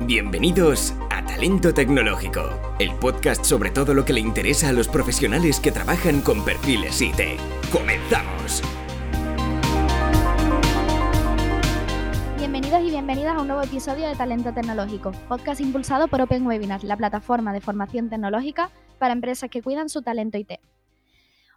Bienvenidos 0.00 0.92
a 1.08 1.24
Talento 1.24 1.72
Tecnológico, 1.72 2.50
el 2.80 2.92
podcast 2.96 3.44
sobre 3.44 3.70
todo 3.70 3.94
lo 3.94 4.04
que 4.04 4.12
le 4.12 4.18
interesa 4.18 4.70
a 4.70 4.72
los 4.72 4.88
profesionales 4.88 5.60
que 5.60 5.70
trabajan 5.70 6.20
con 6.20 6.44
perfiles 6.44 7.00
IT. 7.00 7.38
¡Comenzamos! 7.72 8.60
Bienvenidos 12.36 12.82
y 12.82 12.90
bienvenidas 12.90 13.36
a 13.36 13.40
un 13.40 13.46
nuevo 13.46 13.62
episodio 13.62 14.08
de 14.08 14.16
Talento 14.16 14.52
Tecnológico, 14.52 15.12
podcast 15.28 15.60
impulsado 15.60 16.08
por 16.08 16.20
Open 16.20 16.44
Webinars, 16.44 16.82
la 16.82 16.96
plataforma 16.96 17.52
de 17.52 17.60
formación 17.60 18.10
tecnológica 18.10 18.70
para 18.98 19.14
empresas 19.14 19.48
que 19.48 19.62
cuidan 19.62 19.88
su 19.88 20.02
talento 20.02 20.36
IT. 20.36 20.54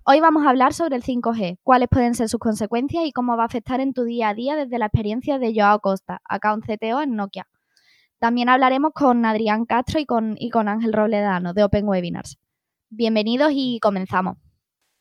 Hoy 0.05 0.19
vamos 0.21 0.45
a 0.45 0.51
hablar 0.51 0.73
sobre 0.73 0.95
el 0.95 1.03
5G, 1.03 1.57
cuáles 1.63 1.89
pueden 1.89 2.13
ser 2.13 2.29
sus 2.29 2.39
consecuencias 2.39 3.03
y 3.03 3.11
cómo 3.11 3.35
va 3.35 3.43
a 3.43 3.47
afectar 3.47 3.81
en 3.81 3.93
tu 3.93 4.03
día 4.03 4.29
a 4.29 4.35
día 4.35 4.55
desde 4.55 4.77
la 4.77 4.85
experiencia 4.85 5.39
de 5.39 5.53
Joao 5.55 5.79
Costa, 5.79 6.21
account 6.23 6.63
CTO 6.65 7.01
en 7.01 7.15
Nokia. 7.15 7.47
También 8.19 8.49
hablaremos 8.49 8.93
con 8.93 9.25
Adrián 9.25 9.65
Castro 9.65 9.99
y 9.99 10.07
con, 10.07 10.35
y 10.39 10.49
con 10.49 10.67
Ángel 10.67 10.91
Robledano 10.91 11.53
de 11.53 11.63
Open 11.63 11.87
Webinars. 11.87 12.39
Bienvenidos 12.89 13.51
y 13.53 13.79
comenzamos. 13.79 14.37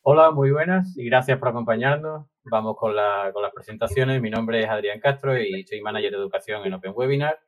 Hola, 0.03 0.29
muy 0.29 0.51
buenas 0.51 0.95
y 0.95 1.05
gracias 1.05 1.39
por 1.39 1.47
acompañarnos. 1.47 2.27
Vamos 2.43 2.77
con, 2.77 2.95
las 2.95 3.33
presentaciones. 3.55 4.21
Mi 4.21 4.29
nombre 4.29 4.61
es 4.61 4.69
Adrián 4.69 4.99
Castro 4.99 5.35
y 5.35 5.65
soy 5.65 5.81
manager 5.81 6.11
de 6.11 6.17
educación 6.17 6.63
en 6.65 6.73
Open 6.73 6.93
Webinar. 6.95 7.39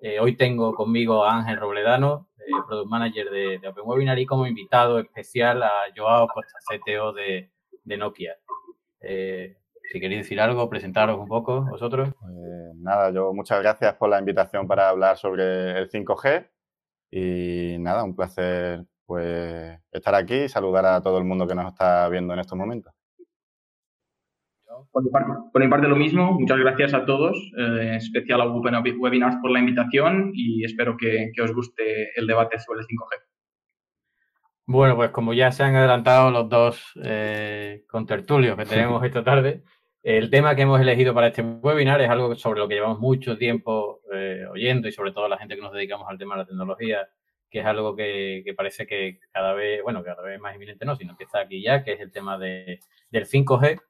Eh, 0.00 0.20
hoy 0.20 0.36
tengo 0.36 0.72
conmigo 0.72 1.24
a 1.24 1.36
Ángel 1.36 1.58
Robledano, 1.58 2.28
eh, 2.38 2.52
product 2.68 2.88
manager 2.88 3.28
de, 3.30 3.68
Open 3.68 3.84
Webinar 3.86 4.20
y 4.20 4.24
como 4.24 4.46
invitado 4.46 5.00
especial 5.00 5.64
a 5.64 5.72
Joao 5.96 6.28
Costa, 6.28 6.58
CTO 6.70 7.12
de, 7.12 7.50
Nokia. 7.84 8.36
Eh, 9.00 9.56
si 9.90 10.00
queréis 10.00 10.22
decir 10.22 10.40
algo, 10.40 10.68
presentaros 10.68 11.18
un 11.18 11.26
poco 11.26 11.64
vosotros. 11.64 12.10
Pues 12.20 12.74
nada, 12.76 13.10
yo 13.10 13.32
muchas 13.32 13.60
gracias 13.60 13.94
por 13.94 14.10
la 14.10 14.18
invitación 14.18 14.66
para 14.66 14.88
hablar 14.88 15.16
sobre 15.16 15.78
el 15.78 15.88
5G 15.90 16.48
y 17.10 17.76
nada, 17.78 18.04
un 18.04 18.14
placer 18.14 18.84
pues 19.06 19.80
estar 19.90 20.14
aquí 20.14 20.34
y 20.34 20.48
saludar 20.48 20.84
a 20.84 21.02
todo 21.02 21.18
el 21.18 21.24
mundo 21.24 21.46
que 21.46 21.54
nos 21.54 21.72
está 21.72 22.08
viendo 22.10 22.34
en 22.34 22.40
estos 22.40 22.58
momentos. 22.58 22.92
Por 24.92 25.62
mi 25.62 25.68
parte, 25.68 25.88
lo 25.88 25.96
mismo, 25.96 26.32
muchas 26.32 26.58
gracias 26.58 26.94
a 26.94 27.04
todos, 27.04 27.36
eh, 27.56 27.88
en 27.88 27.94
especial 27.94 28.40
a 28.40 28.46
Open 28.46 28.74
Webinars 28.98 29.36
por 29.36 29.50
la 29.50 29.58
invitación 29.58 30.30
y 30.34 30.64
espero 30.64 30.96
que, 30.96 31.32
os 31.42 31.52
guste 31.52 32.10
el 32.16 32.26
debate 32.26 32.58
sobre 32.58 32.80
el 32.80 32.86
5G. 32.86 33.28
Bueno, 34.66 34.96
pues 34.96 35.10
como 35.10 35.32
ya 35.32 35.50
se 35.50 35.62
han 35.62 35.74
adelantado 35.74 36.30
los 36.30 36.48
dos 36.48 36.92
eh, 37.02 37.84
contertulios 37.88 38.56
que 38.56 38.66
tenemos 38.66 39.02
esta 39.02 39.24
tarde, 39.24 39.62
el 40.16 40.30
tema 40.30 40.56
que 40.56 40.62
hemos 40.62 40.80
elegido 40.80 41.12
para 41.12 41.26
este 41.26 41.42
webinar 41.42 42.00
es 42.00 42.08
algo 42.08 42.34
sobre 42.34 42.60
lo 42.60 42.66
que 42.66 42.76
llevamos 42.76 42.98
mucho 42.98 43.36
tiempo 43.36 44.00
eh, 44.10 44.46
oyendo 44.50 44.88
y 44.88 44.92
sobre 44.92 45.12
todo 45.12 45.28
la 45.28 45.36
gente 45.36 45.54
que 45.54 45.60
nos 45.60 45.74
dedicamos 45.74 46.08
al 46.08 46.16
tema 46.16 46.34
de 46.34 46.40
la 46.40 46.46
tecnología, 46.46 47.10
que 47.50 47.60
es 47.60 47.66
algo 47.66 47.94
que, 47.94 48.42
parece 48.56 48.86
que 48.86 49.20
cada 49.30 49.52
vez, 49.52 49.82
bueno, 49.82 50.02
cada 50.02 50.22
vez 50.22 50.40
más 50.40 50.54
inminente 50.54 50.86
no, 50.86 50.96
sino 50.96 51.14
que 51.14 51.24
está 51.24 51.40
aquí 51.40 51.60
ya, 51.60 51.84
que 51.84 51.92
es 51.92 52.00
el 52.00 52.10
tema 52.10 52.38
de, 52.38 52.80
del 53.10 53.26
5G, 53.26 53.82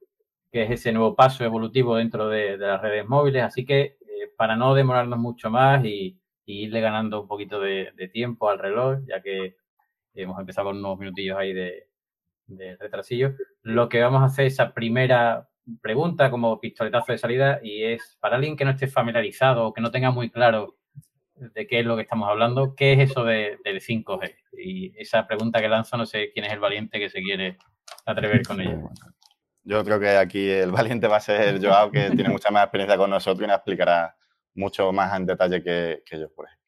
que 0.50 0.64
es 0.64 0.70
ese 0.72 0.90
nuevo 0.90 1.14
paso 1.14 1.44
evolutivo 1.44 1.94
dentro 1.94 2.28
de, 2.28 2.56
las 2.56 2.82
redes 2.82 3.06
móviles. 3.06 3.44
Así 3.44 3.64
que 3.64 3.80
eh, 3.80 3.96
para 4.36 4.56
no 4.56 4.74
demorarnos 4.74 5.20
mucho 5.20 5.50
más 5.50 5.84
y, 5.84 6.18
irle 6.46 6.80
ganando 6.80 7.20
un 7.20 7.28
poquito 7.28 7.60
de, 7.60 7.92
tiempo 8.12 8.48
al 8.48 8.58
reloj, 8.58 8.98
ya 9.06 9.22
que 9.22 9.54
hemos 10.14 10.40
empezado 10.40 10.70
con 10.70 10.78
unos 10.78 10.98
minutillos 10.98 11.38
ahí 11.38 11.52
de, 11.52 11.86
de 12.46 12.76
retrasillo, 12.76 13.34
lo 13.62 13.88
que 13.88 14.00
vamos 14.00 14.22
a 14.22 14.24
hacer 14.24 14.46
es 14.46 14.54
esa 14.54 14.74
primera 14.74 15.48
pregunta 15.80 16.30
como 16.30 16.60
pistoletazo 16.60 17.12
de 17.12 17.18
salida 17.18 17.60
y 17.62 17.84
es 17.84 18.16
para 18.20 18.36
alguien 18.36 18.56
que 18.56 18.64
no 18.64 18.70
esté 18.70 18.86
familiarizado 18.86 19.66
o 19.66 19.72
que 19.72 19.80
no 19.80 19.90
tenga 19.90 20.10
muy 20.10 20.30
claro 20.30 20.76
de 21.34 21.66
qué 21.66 21.80
es 21.80 21.86
lo 21.86 21.96
que 21.96 22.02
estamos 22.02 22.28
hablando, 22.28 22.74
¿qué 22.74 22.94
es 22.94 23.10
eso 23.10 23.24
de, 23.24 23.58
del 23.64 23.80
5G? 23.80 24.34
Y 24.58 24.92
esa 25.00 25.26
pregunta 25.26 25.60
que 25.60 25.68
lanzo, 25.68 25.96
no 25.96 26.06
sé 26.06 26.30
quién 26.32 26.46
es 26.46 26.52
el 26.52 26.58
valiente 26.58 26.98
que 26.98 27.08
se 27.08 27.22
quiere 27.22 27.58
atrever 28.04 28.42
con 28.44 28.60
ella. 28.60 28.80
Yo 29.62 29.84
creo 29.84 30.00
que 30.00 30.16
aquí 30.16 30.48
el 30.48 30.72
valiente 30.72 31.06
va 31.06 31.16
a 31.16 31.20
ser 31.20 31.62
Joao, 31.62 31.90
que 31.90 32.10
tiene 32.16 32.30
mucha 32.30 32.50
más 32.50 32.64
experiencia 32.64 32.96
con 32.96 33.10
nosotros 33.10 33.44
y 33.44 33.48
nos 33.48 33.56
explicará 33.56 34.16
mucho 34.54 34.92
más 34.92 35.16
en 35.16 35.26
detalle 35.26 35.62
que, 35.62 36.02
yo, 36.10 36.32
por 36.34 36.46
ejemplo. 36.46 36.66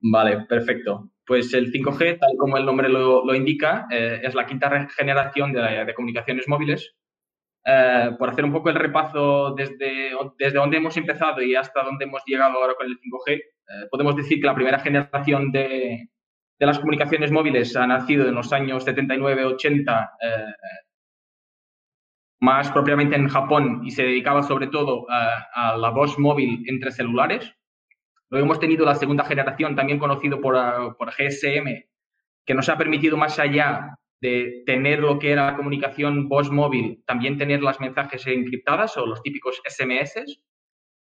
Vale, 0.00 0.40
perfecto. 0.46 1.10
Pues 1.26 1.54
el 1.54 1.72
5G, 1.72 2.18
tal 2.18 2.36
como 2.36 2.58
el 2.58 2.66
nombre 2.66 2.90
lo, 2.90 3.34
indica, 3.34 3.86
eh, 3.90 4.20
es 4.22 4.34
la 4.34 4.44
quinta 4.44 4.86
generación 4.94 5.52
de 5.52 5.94
comunicaciones 5.94 6.46
móviles 6.46 6.94
eh, 7.66 8.10
por 8.18 8.28
hacer 8.28 8.44
un 8.44 8.52
poco 8.52 8.68
el 8.68 8.74
repaso 8.74 9.54
desde, 9.54 10.10
desde 10.38 10.58
donde 10.58 10.76
hemos 10.76 10.94
empezado 10.98 11.40
y 11.40 11.54
hasta 11.54 11.82
donde 11.82 12.04
hemos 12.04 12.22
llegado 12.26 12.58
ahora 12.58 12.74
con 12.74 12.86
el 12.86 12.98
5G, 12.98 13.32
eh, 13.32 13.42
podemos 13.90 14.14
decir 14.16 14.38
que 14.38 14.46
la 14.46 14.54
primera 14.54 14.78
generación 14.80 15.50
de, 15.50 16.10
de, 16.58 16.66
las 16.66 16.78
comunicaciones 16.78 17.32
móviles 17.32 17.74
ha 17.74 17.86
nacido 17.86 18.28
en 18.28 18.34
los 18.34 18.52
años 18.52 18.86
79-80, 18.86 20.10
eh, 20.20 20.44
más 22.40 22.70
propiamente 22.70 23.16
en 23.16 23.28
Japón, 23.28 23.80
y 23.82 23.92
se 23.92 24.02
dedicaba 24.02 24.42
sobre 24.42 24.66
todo 24.66 25.06
a, 25.08 25.74
la 25.78 25.88
voz 25.88 26.18
móvil 26.18 26.64
entre 26.68 26.92
celulares. 26.92 27.50
Luego 28.28 28.44
hemos 28.44 28.60
tenido 28.60 28.84
la 28.84 28.94
segunda 28.94 29.24
generación, 29.24 29.74
también 29.74 29.98
conocido 29.98 30.38
por, 30.38 30.54
por 30.98 31.12
GSM, 31.12 31.84
que 32.44 32.54
nos 32.54 32.68
ha 32.68 32.76
permitido 32.76 33.16
más 33.16 33.38
allá 33.38 33.96
de 34.24 34.62
tener 34.64 35.00
lo 35.00 35.18
que 35.18 35.32
era 35.32 35.54
comunicación 35.54 36.30
voz 36.30 36.50
móvil, 36.50 37.02
también 37.04 37.36
tener 37.36 37.62
las 37.62 37.78
mensajes 37.78 38.26
encriptadas 38.26 38.96
o 38.96 39.04
los 39.04 39.22
típicos 39.22 39.60
SMS. 39.68 40.40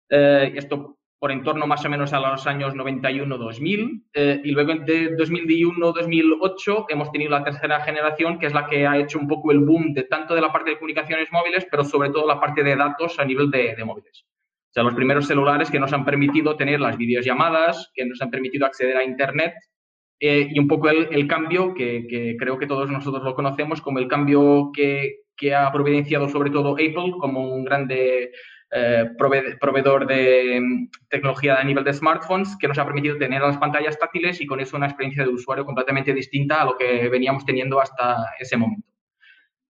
Eh, 0.09 0.53
esto 0.56 0.97
por 1.19 1.31
en 1.31 1.43
torno 1.43 1.66
más 1.66 1.84
o 1.84 1.91
menos 1.91 2.14
a 2.14 2.20
los 2.20 2.47
años 2.47 2.75
91-2000. 2.75 4.04
Eh, 4.14 4.41
y 4.43 4.53
luego 4.53 4.72
de 4.87 5.14
2001-2008 5.19 6.87
hemos 6.88 7.12
tenido 7.12 7.31
la 7.32 7.44
tercera 7.44 7.81
generación, 7.81 8.38
que 8.38 8.47
es 8.47 8.54
la 8.54 8.66
que 8.66 8.87
ha 8.87 8.97
hecho 8.97 9.19
un 9.19 9.28
poco 9.28 9.53
el 9.53 9.59
boom 9.59 9.93
de 9.93 10.04
tanto 10.04 10.34
de 10.34 10.41
la 10.41 10.50
parte 10.50 10.70
de 10.70 10.78
comunicaciones 10.78 11.28
móviles, 11.31 11.66
pero 11.70 11.84
sobre 11.84 12.09
todo 12.09 12.26
la 12.26 12.41
parte 12.41 12.62
de 12.62 12.75
datos 12.75 13.20
a 13.20 13.25
nivel 13.26 13.50
de, 13.50 13.75
de 13.76 13.84
móviles. 13.84 14.25
O 14.25 14.72
sea, 14.72 14.82
los 14.82 14.94
primeros 14.94 15.26
celulares 15.26 15.70
que 15.70 15.78
nos 15.78 15.93
han 15.93 16.06
permitido 16.06 16.56
tener 16.56 16.81
las 16.81 16.97
videollamadas, 16.97 17.91
que 17.94 18.06
nos 18.06 18.22
han 18.22 18.31
permitido 18.31 18.64
acceder 18.64 18.97
a 18.97 19.04
Internet 19.04 19.53
eh, 20.27 20.49
y 20.51 20.59
un 20.59 20.67
poco 20.67 20.89
el, 20.89 21.29
cambio 21.29 21.75
que, 21.75 22.37
creo 22.39 22.59
que 22.59 22.67
todos 22.67 22.91
nosotros 22.91 23.23
lo 23.23 23.35
conocemos 23.35 23.83
como 23.83 23.99
el 23.99 24.09
cambio 24.09 24.71
que, 24.73 25.21
ha 25.55 25.71
providenciado 25.71 26.29
sobre 26.29 26.51
todo 26.51 26.73
Apple 26.73 27.12
como 27.19 27.53
un 27.53 27.65
grande 27.65 28.33
eh, 28.71 29.05
proveedor 29.19 30.07
de 30.07 30.59
mm, 30.62 30.89
tecnología 31.11 31.57
a 31.57 31.65
nivel 31.65 31.85
de 31.85 31.93
smartphones 31.93 32.57
que 32.59 32.69
nos 32.69 32.79
ha 32.79 32.87
permitido 32.87 33.19
tener 33.19 33.43
las 33.43 33.59
pantallas 33.59 33.99
táctiles 33.99 34.41
y 34.41 34.47
con 34.47 34.61
eso 34.61 34.79
una 34.79 34.87
experiencia 34.87 35.25
de 35.25 35.29
usuario 35.29 35.67
completamente 35.67 36.15
distinta 36.15 36.62
a 36.62 36.65
lo 36.65 36.79
que 36.79 37.09
veníamos 37.11 37.45
teniendo 37.45 37.79
hasta 37.79 38.25
ese 38.39 38.56
momento. 38.56 38.89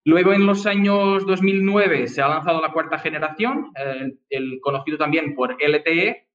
Luego, 0.05 0.35
en 0.35 0.47
los 0.47 0.67
años 0.67 1.27
2009, 1.27 2.07
se 2.07 2.23
ha 2.23 2.29
lanzado 2.29 2.61
la 2.61 2.71
cuarta 2.71 2.99
generación, 2.99 3.73
eh, 3.77 4.13
el 4.31 4.61
conocido 4.61 4.99
también 4.99 5.35
por 5.35 5.57
LTE, 5.61 6.29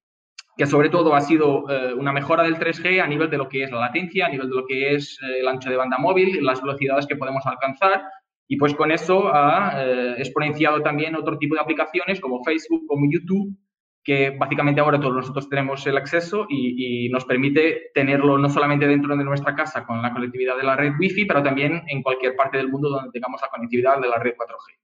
que 0.60 0.68
sobre 0.68 0.90
todo 0.90 1.16
ha 1.16 1.22
sido 1.22 1.64
eh, 1.70 1.94
una 1.94 2.12
mejora 2.12 2.44
del 2.44 2.58
3G 2.58 3.02
a 3.02 3.08
nivel 3.08 3.30
de 3.30 3.38
lo 3.38 3.48
que 3.48 3.64
es 3.64 3.72
la 3.72 3.80
latencia, 3.80 4.26
a 4.26 4.30
nivel 4.30 4.50
de 4.50 4.56
lo 4.58 4.66
que 4.66 4.94
es 4.94 5.18
eh, 5.24 5.40
el 5.40 5.48
ancho 5.48 5.70
de 5.70 5.78
banda 5.78 5.98
móvil, 5.98 6.44
las 6.44 6.62
velocidades 6.62 7.08
que 7.08 7.16
podemos 7.16 7.46
alcanzar. 7.46 8.04
Y 8.46 8.58
pues 8.58 8.76
con 8.76 8.92
eso 8.92 9.34
ha 9.34 9.72
eh, 9.78 10.16
exponenciado 10.18 10.82
también 10.82 11.16
otro 11.16 11.38
tipo 11.38 11.56
de 11.56 11.62
aplicaciones 11.62 12.20
como 12.20 12.44
Facebook, 12.44 12.86
como 12.88 13.10
YouTube, 13.10 13.56
que 14.04 14.32
básicamente 14.32 14.82
ahora 14.82 15.00
todos 15.00 15.16
nosotros 15.16 15.48
tenemos 15.48 15.88
el 15.88 15.96
acceso 15.96 16.46
y, 16.50 17.06
y, 17.06 17.10
nos 17.10 17.24
permite 17.24 17.92
tenerlo 17.94 18.38
no 18.38 18.50
solamente 18.50 18.86
dentro 18.86 19.16
de 19.16 19.24
nuestra 19.24 19.56
casa 19.56 19.86
con 19.86 20.02
la 20.02 20.12
conectividad 20.12 20.58
de 20.58 20.64
la 20.64 20.76
red 20.76 20.92
Wi-Fi, 21.00 21.24
pero 21.24 21.42
también 21.42 21.84
en 21.88 22.04
cualquier 22.04 22.36
parte 22.36 22.58
del 22.58 22.68
mundo 22.68 22.90
donde 22.90 23.12
tengamos 23.12 23.42
la 23.42 23.48
conectividad 23.48 24.02
de 24.02 24.10
la 24.10 24.18
red 24.18 24.34
4G. 24.36 24.79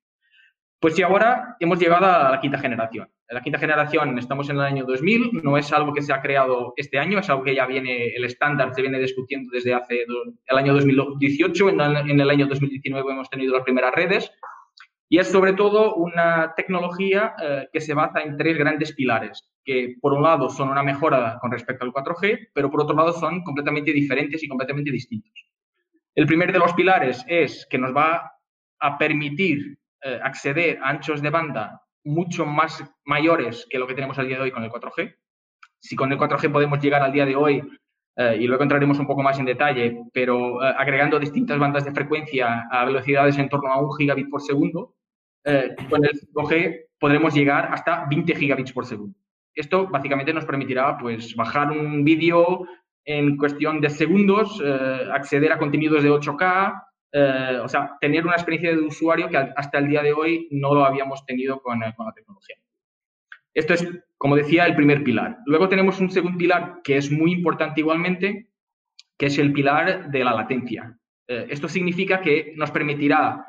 Pues 0.80 0.96
sí, 0.96 1.02
ahora 1.02 1.56
hemos 1.60 1.80
llegado 1.80 2.06
a 2.06 2.32
la 2.32 2.40
quinta 2.40 2.60
generación. 2.60 3.10
La 3.30 3.42
quinta 3.42 3.58
generación 3.58 4.20
estamos 4.20 4.50
en 4.50 4.58
el 4.58 4.62
año 4.62 4.86
2000, 4.86 5.42
no 5.42 5.58
es 5.58 5.74
algo 5.74 5.94
que 5.94 6.04
se 6.04 6.14
ha 6.14 6.22
creado 6.22 6.74
este 6.78 7.00
año, 7.00 7.18
es 7.18 7.30
algo 7.30 7.44
que 7.44 7.56
ya 7.56 7.66
viene, 7.66 8.10
el 8.10 8.24
estándar 8.24 8.72
se 8.76 8.82
viene 8.82 9.00
discutiendo 9.00 9.50
desde 9.52 9.74
hace 9.74 10.06
el 10.46 10.58
año 10.58 10.74
2018, 10.74 11.70
en 11.70 11.82
el, 11.82 12.30
año 12.30 12.46
2019 12.46 13.12
hemos 13.12 13.30
tenido 13.30 13.56
las 13.56 13.64
primeras 13.64 13.96
redes 13.96 14.32
y 15.10 15.18
es 15.18 15.28
sobre 15.32 15.54
todo 15.54 15.96
una 15.96 16.54
tecnología 16.56 17.34
eh, 17.42 17.68
que 17.74 17.82
se 17.82 17.96
basa 17.96 18.22
en 18.22 18.38
tres 18.38 18.58
grandes 18.58 18.94
pilares, 18.94 19.50
que 19.64 19.96
por 20.00 20.14
un 20.14 20.22
lado 20.22 20.50
son 20.50 20.70
una 20.70 20.84
mejora 20.84 21.40
con 21.42 21.52
respecto 21.52 21.84
al 21.84 21.94
4G, 21.94 22.50
pero 22.54 22.70
por 22.70 22.82
otro 22.82 22.96
lado 22.96 23.12
son 23.14 23.44
completamente 23.44 23.92
diferentes 23.92 24.44
y 24.44 24.48
completamente 24.48 24.92
distintos. 24.92 25.34
El 26.14 26.28
primer 26.28 26.52
de 26.52 26.60
los 26.60 26.74
pilares 26.74 27.26
es 27.28 27.66
que 27.70 27.80
nos 27.80 27.96
va 27.96 28.34
a 28.80 28.98
permitir 29.00 29.80
eh, 30.08 30.20
acceder 30.22 30.78
a 30.84 30.90
anchos 30.90 31.20
de 31.20 31.32
banda 31.32 31.82
mucho 32.04 32.46
más 32.46 32.84
mayores 33.06 33.66
que 33.68 33.80
lo 33.80 33.88
que 33.88 33.96
tenemos 33.96 34.20
al 34.20 34.28
día 34.28 34.38
de 34.38 34.44
hoy 34.44 34.52
con 34.52 34.64
el 34.64 34.70
4G. 34.70 35.16
Si 35.80 35.96
con 35.96 36.12
el 36.12 36.20
4G 36.20 36.52
podemos 36.52 36.80
llegar 36.80 37.02
al 37.02 37.12
día 37.12 37.26
de 37.26 37.36
hoy, 37.36 37.68
eh, 38.16 38.38
y 38.40 38.46
luego 38.46 38.62
entraremos 38.62 39.00
un 39.00 39.08
poco 39.08 39.24
más 39.24 39.40
en 39.40 39.46
detalle, 39.46 39.98
pero 40.14 40.64
eh, 40.64 40.76
agregando 40.78 41.18
distintas 41.18 41.58
bandas 41.58 41.86
de 41.86 41.92
frecuencia 41.92 42.68
a 42.70 42.86
velocidades 42.86 43.36
en 43.40 43.50
torno 43.50 43.72
a 43.72 43.82
un 43.82 43.92
gigabit 43.98 44.30
por 44.30 44.44
segundo, 44.44 44.94
con 45.90 46.06
el 46.06 46.12
5G 46.12 46.86
podremos 47.00 47.34
llegar 47.34 47.74
hasta 47.74 48.06
20 48.08 48.36
gigabits 48.36 48.74
por 48.74 48.86
segundo. 48.86 49.18
Esto 49.56 49.88
básicamente 49.88 50.34
nos 50.34 50.46
permitirá 50.46 50.96
pues, 50.98 51.36
bajar 51.36 51.72
un 51.72 52.04
vídeo 52.04 52.68
en 53.06 53.38
cuestión 53.38 53.82
de 53.82 53.90
segundos, 53.90 54.62
acceder 55.12 55.52
a 55.52 55.58
contenidos 55.58 56.04
de 56.04 56.12
8K, 56.12 56.86
eh, 57.18 57.60
o 57.64 57.68
sea, 57.70 57.98
tener 58.02 58.26
una 58.26 58.36
experiencia 58.36 58.72
de 58.72 58.82
usuario 58.82 59.30
que 59.30 59.38
hasta 59.38 59.78
el 59.78 59.88
día 59.88 60.04
de 60.04 60.12
hoy 60.12 60.50
no 60.52 60.74
lo 60.74 60.84
habíamos 60.84 61.26
tenido 61.26 61.62
con, 61.62 61.80
con 61.96 62.06
la 62.06 62.12
tecnología. 62.12 62.58
Esto 63.54 63.74
es, 63.74 63.88
como 64.18 64.36
decía, 64.36 64.66
el 64.66 64.76
primer 64.76 65.02
pilar. 65.02 65.38
Luego 65.46 65.70
tenemos 65.70 66.02
un 66.02 66.12
segundo 66.12 66.38
pilar 66.38 66.82
que 66.84 66.98
es 66.98 67.10
muy 67.10 67.32
importante 67.32 67.80
igualmente, 67.80 68.50
que 69.18 69.28
es 69.28 69.38
el 69.38 69.54
pilar 69.54 70.12
de 70.12 70.24
la 70.26 70.34
latencia. 70.34 71.00
Eh, 71.28 71.48
esto 71.50 71.70
significa 71.70 72.20
que 72.20 72.54
nos 72.58 72.72
permitirá 72.72 73.46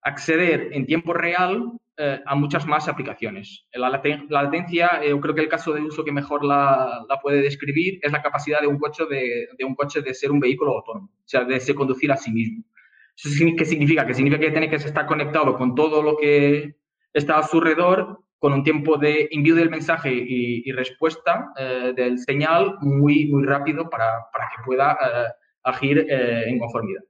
acceder 0.00 0.68
en 0.72 0.86
tiempo 0.86 1.14
real 1.14 1.72
eh, 1.96 2.20
a 2.24 2.34
muchas 2.36 2.64
más 2.64 2.86
aplicaciones. 2.86 3.66
La, 3.72 3.90
latencia, 4.28 5.00
eh, 5.02 5.10
yo 5.10 5.20
creo 5.20 5.34
que 5.34 5.40
el 5.40 5.48
caso 5.48 5.72
de 5.72 5.80
uso 5.80 6.04
que 6.04 6.12
mejor 6.12 6.44
la, 6.44 7.04
puede 7.20 7.42
describir 7.42 7.98
es 8.02 8.12
la 8.12 8.22
capacidad 8.22 8.60
de 8.60 8.68
un, 8.68 8.78
coche 8.78 9.04
de, 9.06 9.64
un 9.64 9.74
coche 9.74 10.00
de 10.00 10.14
ser 10.14 10.30
un 10.30 10.38
vehículo 10.38 10.76
autónomo, 10.76 11.08
o 11.12 11.28
sea, 11.28 11.44
de 11.44 11.58
se 11.58 11.74
conducir 11.74 12.12
a 12.12 12.16
sí 12.16 12.30
mismo. 12.30 12.64
¿Eso 13.16 13.44
qué 13.56 13.64
significa? 13.64 14.06
Que 14.06 14.14
significa 14.14 14.40
que 14.40 14.50
tiene 14.50 14.68
que 14.68 14.76
estar 14.76 15.06
conectado 15.06 15.56
con 15.56 15.74
todo 15.74 16.02
lo 16.02 16.16
que 16.16 16.76
está 17.12 17.38
a 17.38 17.42
su 17.42 17.58
alrededor 17.58 18.24
con 18.38 18.52
un 18.52 18.62
tiempo 18.62 18.98
de 18.98 19.28
envío 19.30 19.54
del 19.54 19.70
mensaje 19.70 20.12
y, 20.12 20.70
respuesta 20.72 21.52
eh, 21.56 21.94
del 21.96 22.18
señal 22.18 22.76
muy, 22.82 23.26
muy 23.28 23.46
rápido 23.46 23.88
para, 23.88 24.26
que 24.34 24.62
pueda 24.66 24.92
eh, 24.92 25.32
agir 25.62 26.06
eh, 26.10 26.44
en 26.46 26.58
conformidad. 26.58 27.00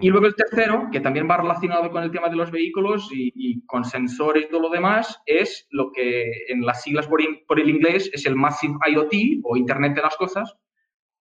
Y 0.00 0.08
luego 0.08 0.26
el 0.26 0.36
tercero, 0.36 0.88
que 0.90 1.00
también 1.00 1.28
va 1.28 1.36
relacionado 1.36 1.90
con 1.90 2.04
el 2.04 2.10
tema 2.10 2.28
de 2.28 2.36
los 2.36 2.50
vehículos 2.50 3.10
y, 3.12 3.66
con 3.66 3.84
sensores 3.84 4.44
y 4.44 4.48
todo 4.48 4.62
lo 4.62 4.70
demás, 4.70 5.20
es 5.26 5.66
lo 5.70 5.92
que 5.92 6.30
en 6.48 6.64
las 6.64 6.84
siglas 6.84 7.06
por, 7.06 7.20
por, 7.46 7.60
el 7.60 7.68
inglés 7.68 8.08
es 8.14 8.24
el 8.24 8.36
Massive 8.36 8.78
IoT 8.86 9.42
o 9.42 9.56
Internet 9.58 9.94
de 9.96 10.02
las 10.02 10.16
Cosas, 10.16 10.56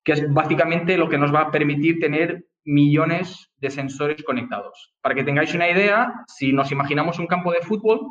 que 0.05 0.13
es 0.13 0.33
básicamente 0.33 0.97
lo 0.97 1.09
que 1.09 1.17
nos 1.17 1.33
va 1.33 1.41
a 1.41 1.51
permitir 1.51 1.99
tener 1.99 2.45
millones 2.65 3.51
de 3.57 3.69
sensores 3.69 4.23
conectados. 4.23 4.93
Para 5.01 5.15
que 5.15 5.23
tengáis 5.23 5.53
una 5.53 5.69
idea, 5.69 6.13
si 6.27 6.53
nos 6.53 6.71
imaginamos 6.71 7.19
un 7.19 7.27
campo 7.27 7.51
de 7.51 7.61
fútbol, 7.61 8.01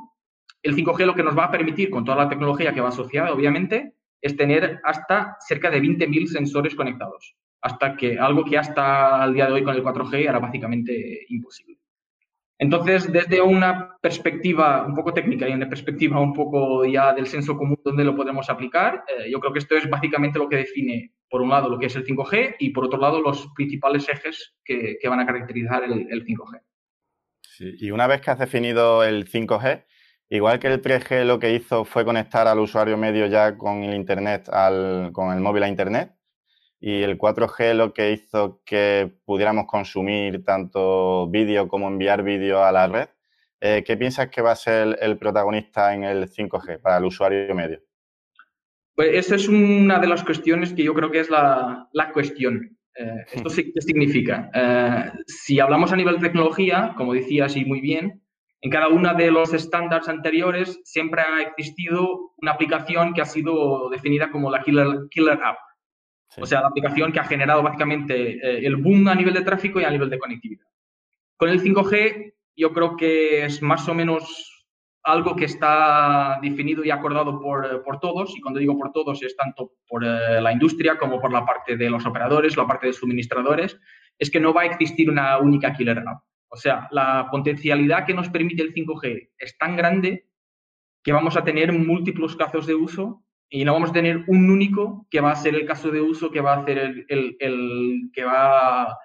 el 0.62 0.74
5G 0.74 1.06
lo 1.06 1.14
que 1.14 1.22
nos 1.22 1.36
va 1.36 1.44
a 1.44 1.50
permitir, 1.50 1.90
con 1.90 2.04
toda 2.04 2.18
la 2.18 2.28
tecnología 2.28 2.74
que 2.74 2.80
va 2.80 2.88
asociada, 2.88 3.32
obviamente, 3.32 3.94
es 4.20 4.36
tener 4.36 4.80
hasta 4.84 5.36
cerca 5.40 5.70
de 5.70 5.80
20.000 5.80 6.26
sensores 6.26 6.74
conectados. 6.74 7.36
Hasta 7.60 7.96
que 7.96 8.18
algo 8.18 8.44
que 8.44 8.58
hasta 8.58 9.24
el 9.24 9.34
día 9.34 9.46
de 9.46 9.52
hoy 9.52 9.64
con 9.64 9.74
el 9.74 9.82
4G 9.82 10.28
era 10.28 10.38
básicamente 10.38 11.26
imposible. 11.28 11.78
Entonces, 12.58 13.12
desde 13.12 13.40
una 13.40 13.96
perspectiva 14.00 14.84
un 14.84 14.94
poco 14.94 15.14
técnica 15.14 15.48
y 15.48 15.52
una 15.52 15.68
perspectiva 15.68 16.20
un 16.20 16.34
poco 16.34 16.84
ya 16.84 17.12
del 17.14 17.26
senso 17.26 17.56
común 17.56 17.80
donde 17.84 18.02
lo 18.02 18.16
podemos 18.16 18.50
aplicar, 18.50 19.04
eh, 19.06 19.30
yo 19.30 19.38
creo 19.38 19.52
que 19.52 19.60
esto 19.60 19.76
es 19.76 19.88
básicamente 19.88 20.40
lo 20.40 20.48
que 20.48 20.56
define, 20.56 21.12
por 21.30 21.42
un 21.42 21.50
lado, 21.50 21.68
lo 21.68 21.78
que 21.78 21.86
es 21.86 21.96
el 21.96 22.04
5G 22.04 22.56
y, 22.58 22.70
por 22.70 22.86
otro 22.86 23.00
lado, 23.00 23.20
los 23.20 23.48
principales 23.54 24.08
ejes 24.08 24.54
que, 24.64 24.98
van 25.08 25.20
a 25.20 25.26
caracterizar 25.26 25.84
el, 25.84 26.06
el 26.10 26.24
5G. 26.24 26.60
Sí, 27.42 27.74
y 27.78 27.90
una 27.90 28.06
vez 28.06 28.20
que 28.20 28.30
has 28.30 28.38
definido 28.38 29.04
el 29.04 29.28
5G, 29.28 29.84
Igual 30.30 30.58
que 30.58 30.66
el 30.66 30.82
3G 30.82 31.24
lo 31.24 31.38
que 31.38 31.54
hizo 31.54 31.84
fue 31.86 32.04
conectar 32.04 32.46
al 32.46 32.58
usuario 32.58 32.98
medio 32.98 33.26
ya 33.26 33.56
con 33.56 33.82
el 33.82 33.94
Internet, 33.94 34.48
con 35.12 35.32
el 35.32 35.40
móvil 35.40 35.62
a 35.62 35.68
Internet. 35.68 36.14
Y 36.80 37.02
el 37.02 37.18
4G 37.18 37.74
lo 37.74 37.92
que 37.94 38.12
hizo 38.12 38.62
que 38.64 39.10
pudiéramos 39.24 39.66
consumir 39.66 40.44
tanto 40.44 41.28
vídeo 41.28 41.66
como 41.68 41.88
enviar 41.88 42.22
vídeo 42.22 42.62
a 42.62 42.72
la 42.72 42.86
red. 42.86 43.08
Eh, 43.60 43.82
¿Qué 43.84 43.96
piensas 43.96 44.28
que 44.28 44.42
va 44.42 44.52
a 44.52 44.56
ser 44.56 44.98
el 45.00 45.18
protagonista 45.18 45.94
en 45.94 46.04
el 46.04 46.30
5G 46.30 46.80
para 46.80 46.98
el 46.98 47.06
usuario 47.06 47.54
medio? 47.54 47.80
Pues 48.98 49.14
esa 49.14 49.36
es 49.36 49.46
una 49.46 50.00
de 50.00 50.08
las 50.08 50.24
cuestiones 50.24 50.72
que 50.72 50.82
yo 50.82 50.92
creo 50.92 51.08
que 51.08 51.20
es 51.20 51.30
la, 51.30 51.88
cuestión. 52.12 52.76
Eh, 52.96 53.26
¿Esto 53.32 53.48
qué 53.48 53.80
significa? 53.80 54.50
Eh, 54.52 55.12
si 55.24 55.60
hablamos 55.60 55.92
a 55.92 55.96
nivel 55.96 56.16
de 56.16 56.22
tecnología, 56.22 56.94
como 56.96 57.14
decías 57.14 57.54
y 57.54 57.64
muy 57.64 57.80
bien, 57.80 58.20
en 58.60 58.70
cada 58.72 58.88
uno 58.88 59.14
de 59.14 59.30
los 59.30 59.54
estándares 59.54 60.08
anteriores 60.08 60.80
siempre 60.82 61.22
ha 61.22 61.42
existido 61.42 62.32
una 62.38 62.50
aplicación 62.50 63.14
que 63.14 63.20
ha 63.20 63.24
sido 63.24 63.88
definida 63.88 64.32
como 64.32 64.50
la 64.50 64.64
killer, 64.64 65.38
app. 65.44 65.58
O 66.36 66.44
sea, 66.44 66.62
la 66.62 66.66
aplicación 66.66 67.12
que 67.12 67.20
ha 67.20 67.24
generado 67.24 67.62
básicamente 67.62 68.32
eh, 68.32 68.66
el 68.66 68.74
boom 68.74 69.06
a 69.06 69.14
nivel 69.14 69.34
de 69.34 69.42
tráfico 69.42 69.80
y 69.80 69.84
a 69.84 69.92
nivel 69.92 70.10
de 70.10 70.18
conectividad. 70.18 70.66
Con 71.36 71.50
el 71.50 71.62
5G 71.62 72.34
yo 72.56 72.72
creo 72.72 72.96
que 72.96 73.44
es 73.44 73.62
más 73.62 73.88
o 73.88 73.94
menos 73.94 74.47
algo 75.08 75.34
que 75.34 75.46
está 75.46 76.38
definido 76.42 76.84
y 76.84 76.90
acordado 76.90 77.40
por, 77.40 77.82
por 77.82 77.98
todos, 77.98 78.36
y 78.36 78.40
cuando 78.40 78.60
digo 78.60 78.76
por 78.76 78.92
todos 78.92 79.22
es 79.22 79.34
tanto 79.36 79.72
por 79.88 80.04
eh, 80.04 80.40
la 80.40 80.52
industria 80.52 80.98
como 80.98 81.20
por 81.20 81.32
la 81.32 81.46
parte 81.46 81.76
de 81.76 81.88
los 81.88 82.04
operadores, 82.04 82.56
la 82.56 82.66
parte 82.66 82.88
de 82.88 82.92
suministradores, 82.92 83.78
es 84.18 84.30
que 84.30 84.40
no 84.40 84.52
va 84.52 84.62
a 84.62 84.66
existir 84.66 85.08
una 85.08 85.38
única 85.38 85.72
killer 85.72 85.98
app. 85.98 86.22
O 86.50 86.56
sea, 86.56 86.88
la 86.90 87.28
potencialidad 87.30 88.04
que 88.04 88.14
nos 88.14 88.28
permite 88.28 88.62
el 88.62 88.74
5G 88.74 89.30
es 89.38 89.56
tan 89.56 89.76
grande 89.76 90.26
que 91.02 91.12
vamos 91.12 91.36
a 91.36 91.44
tener 91.44 91.72
múltiples 91.72 92.36
casos 92.36 92.66
de 92.66 92.74
uso 92.74 93.24
y 93.48 93.64
no 93.64 93.72
vamos 93.72 93.90
a 93.90 93.94
tener 93.94 94.24
un 94.26 94.50
único 94.50 95.06
que 95.10 95.20
va 95.20 95.30
a 95.30 95.36
ser 95.36 95.54
el 95.54 95.64
caso 95.64 95.90
de 95.90 96.02
uso 96.02 96.30
que 96.30 96.42
va 96.42 96.54
a 96.54 96.60
hacer 96.60 97.06
el, 97.08 98.10
que 98.12 98.24
va 98.24 98.98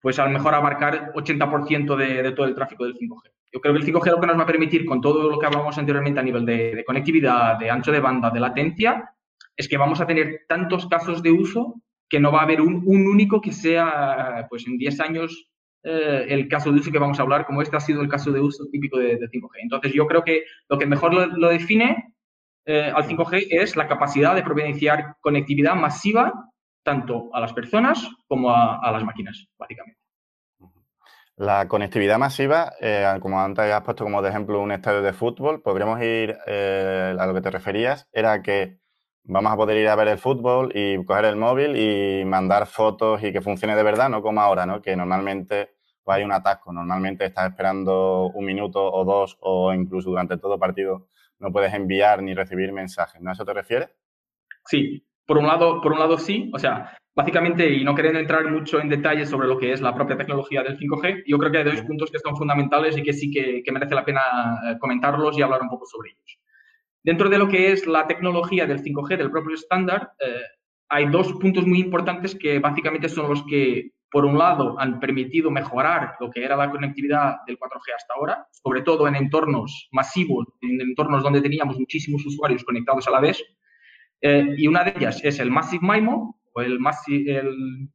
pues 0.00 0.18
a 0.18 0.24
lo 0.24 0.30
mejor 0.30 0.54
abarcar 0.54 1.12
80% 1.14 1.96
de, 1.96 2.32
todo 2.32 2.46
el 2.46 2.54
tráfico 2.54 2.84
del 2.84 2.94
5G. 2.94 3.35
Yo 3.52 3.60
creo 3.60 3.74
que 3.74 3.80
el 3.80 3.86
5G 3.86 4.10
lo 4.10 4.20
que 4.20 4.26
nos 4.26 4.38
va 4.38 4.42
a 4.42 4.46
permitir 4.46 4.84
con 4.84 5.00
todo 5.00 5.30
lo 5.30 5.38
que 5.38 5.46
hablamos 5.46 5.78
anteriormente 5.78 6.20
a 6.20 6.22
nivel 6.22 6.44
de, 6.44 6.84
conectividad, 6.86 7.58
de 7.58 7.70
ancho 7.70 7.92
de 7.92 8.00
banda, 8.00 8.30
de 8.30 8.40
latencia, 8.40 9.10
es 9.56 9.68
que 9.68 9.76
vamos 9.76 10.00
a 10.00 10.06
tener 10.06 10.42
tantos 10.48 10.86
casos 10.86 11.22
de 11.22 11.30
uso 11.30 11.80
que 12.08 12.20
no 12.20 12.30
va 12.30 12.40
a 12.40 12.42
haber 12.42 12.60
un, 12.60 12.84
único 12.86 13.40
que 13.40 13.52
sea, 13.52 14.46
pues 14.48 14.66
en 14.66 14.76
10 14.76 15.00
años 15.00 15.48
eh, 15.82 16.26
el 16.28 16.48
caso 16.48 16.72
de 16.72 16.80
uso 16.80 16.90
que 16.90 16.98
vamos 16.98 17.18
a 17.18 17.22
hablar, 17.22 17.46
como 17.46 17.62
este 17.62 17.76
ha 17.76 17.80
sido 17.80 18.02
el 18.02 18.08
caso 18.08 18.32
de 18.32 18.40
uso 18.40 18.66
típico 18.70 18.98
de, 18.98 19.18
5G. 19.18 19.50
Entonces, 19.62 19.92
yo 19.92 20.06
creo 20.06 20.22
que 20.22 20.44
lo 20.68 20.78
que 20.78 20.86
mejor 20.86 21.14
lo, 21.14 21.48
define 21.48 22.14
eh, 22.64 22.92
al 22.94 23.04
5G 23.04 23.46
es 23.50 23.76
la 23.76 23.86
capacidad 23.88 24.34
de 24.34 24.42
providenciar 24.42 25.16
conectividad 25.20 25.74
masiva 25.74 26.32
tanto 26.82 27.30
a 27.32 27.40
las 27.40 27.52
personas 27.52 28.08
como 28.28 28.50
a, 28.50 28.90
las 28.92 29.04
máquinas, 29.04 29.48
básicamente. 29.58 30.00
La 31.36 31.68
conectividad 31.68 32.18
masiva, 32.18 32.72
eh, 32.80 33.06
como 33.20 33.40
antes 33.40 33.70
has 33.70 33.82
puesto 33.82 34.04
como 34.04 34.22
de 34.22 34.30
ejemplo 34.30 34.60
un 34.60 34.72
estadio 34.72 35.02
de 35.02 35.12
fútbol, 35.12 35.60
podríamos 35.62 36.00
ir 36.02 36.32
a 36.32 37.26
lo 37.26 37.34
que 37.34 37.42
te 37.42 37.50
referías, 37.50 38.08
era 38.12 38.42
que 38.42 38.78
vamos 39.24 39.52
a 39.52 39.56
poder 39.56 39.76
ir 39.76 39.88
a 39.88 39.96
ver 39.96 40.08
el 40.08 40.18
fútbol 40.18 40.70
y 40.74 41.04
coger 41.04 41.26
el 41.26 41.36
móvil 41.36 41.76
y 41.76 42.24
mandar 42.24 42.66
fotos 42.66 43.22
y 43.22 43.32
que 43.32 43.40
funcione 43.40 43.76
de 43.76 43.82
verdad, 43.82 44.08
no 44.08 44.22
como 44.22 44.40
ahora, 44.40 44.66
¿no? 44.66 44.80
Que 44.80 44.96
normalmente 44.96 45.76
pues 46.04 46.18
hay 46.18 46.24
un 46.24 46.32
atasco. 46.32 46.72
Normalmente 46.72 47.24
estás 47.24 47.50
esperando 47.50 48.28
un 48.28 48.44
minuto 48.44 48.80
o 48.80 49.04
dos 49.04 49.36
o 49.40 49.74
incluso 49.74 50.10
durante 50.10 50.38
todo 50.38 50.58
partido 50.58 51.08
no 51.38 51.52
puedes 51.52 51.74
enviar 51.74 52.22
ni 52.22 52.32
recibir 52.32 52.72
mensajes. 52.72 53.20
¿No 53.20 53.30
a 53.30 53.32
eso 53.32 53.44
te 53.44 53.52
refieres? 53.52 53.90
Sí, 54.64 55.04
por 55.26 55.38
un 55.38 55.46
lado, 55.46 55.80
por 55.80 55.92
un 55.92 55.98
lado 55.98 56.16
sí. 56.16 56.50
O 56.54 56.58
sea, 56.58 56.96
básicamente, 57.16 57.68
y 57.68 57.82
no 57.82 57.94
queriendo 57.94 58.20
entrar 58.20 58.48
mucho 58.50 58.78
en 58.78 58.90
detalle 58.90 59.24
sobre 59.24 59.48
lo 59.48 59.58
que 59.58 59.72
es 59.72 59.80
la 59.80 59.94
propia 59.94 60.18
tecnología 60.18 60.62
del 60.62 60.78
5G, 60.78 61.24
yo 61.26 61.38
creo 61.38 61.50
que 61.50 61.58
hay 61.58 61.64
dos 61.64 61.80
puntos 61.82 62.10
que 62.10 62.18
son 62.18 62.36
fundamentales 62.36 62.96
y 62.96 63.02
que 63.02 63.14
sí 63.14 63.30
que, 63.30 63.62
merece 63.72 63.94
la 63.94 64.04
pena 64.04 64.20
eh, 64.68 64.76
comentarlos 64.78 65.36
y 65.38 65.42
hablar 65.42 65.62
un 65.62 65.70
poco 65.70 65.86
sobre 65.86 66.10
ellos. 66.10 66.38
Dentro 67.02 67.30
de 67.30 67.38
lo 67.38 67.48
que 67.48 67.72
es 67.72 67.86
la 67.86 68.06
tecnología 68.06 68.66
del 68.66 68.82
5G, 68.82 69.16
del 69.16 69.30
propio 69.30 69.54
estándar, 69.54 70.10
eh, 70.20 70.42
hay 70.88 71.06
dos 71.06 71.32
puntos 71.34 71.66
muy 71.66 71.80
importantes 71.80 72.34
que 72.34 72.58
básicamente 72.58 73.08
son 73.08 73.30
los 73.30 73.44
que 73.46 73.92
por 74.10 74.24
un 74.24 74.38
lado, 74.38 74.76
han 74.78 75.00
permitido 75.00 75.50
mejorar 75.50 76.14
lo 76.20 76.30
que 76.30 76.44
era 76.44 76.56
la 76.56 76.70
conectividad 76.70 77.36
del 77.46 77.58
4G 77.58 77.94
hasta 77.94 78.14
ahora, 78.14 78.46
sobre 78.50 78.82
todo 78.82 79.08
en 79.08 79.16
entornos 79.16 79.88
masivos, 79.92 80.46
en 80.62 80.80
entornos 80.80 81.22
donde 81.22 81.40
teníamos 81.40 81.78
muchísimos 81.78 82.24
usuarios 82.24 82.64
conectados 82.64 83.06
a 83.08 83.10
la 83.10 83.20
vez. 83.20 83.42
Eh, 84.20 84.54
y 84.56 84.68
una 84.68 84.84
de 84.84 84.94
ellas 84.96 85.20
es 85.24 85.40
el 85.40 85.50
Massive 85.50 85.86
MIMO, 85.86 86.40
el, 86.60 86.78
el 87.26 87.88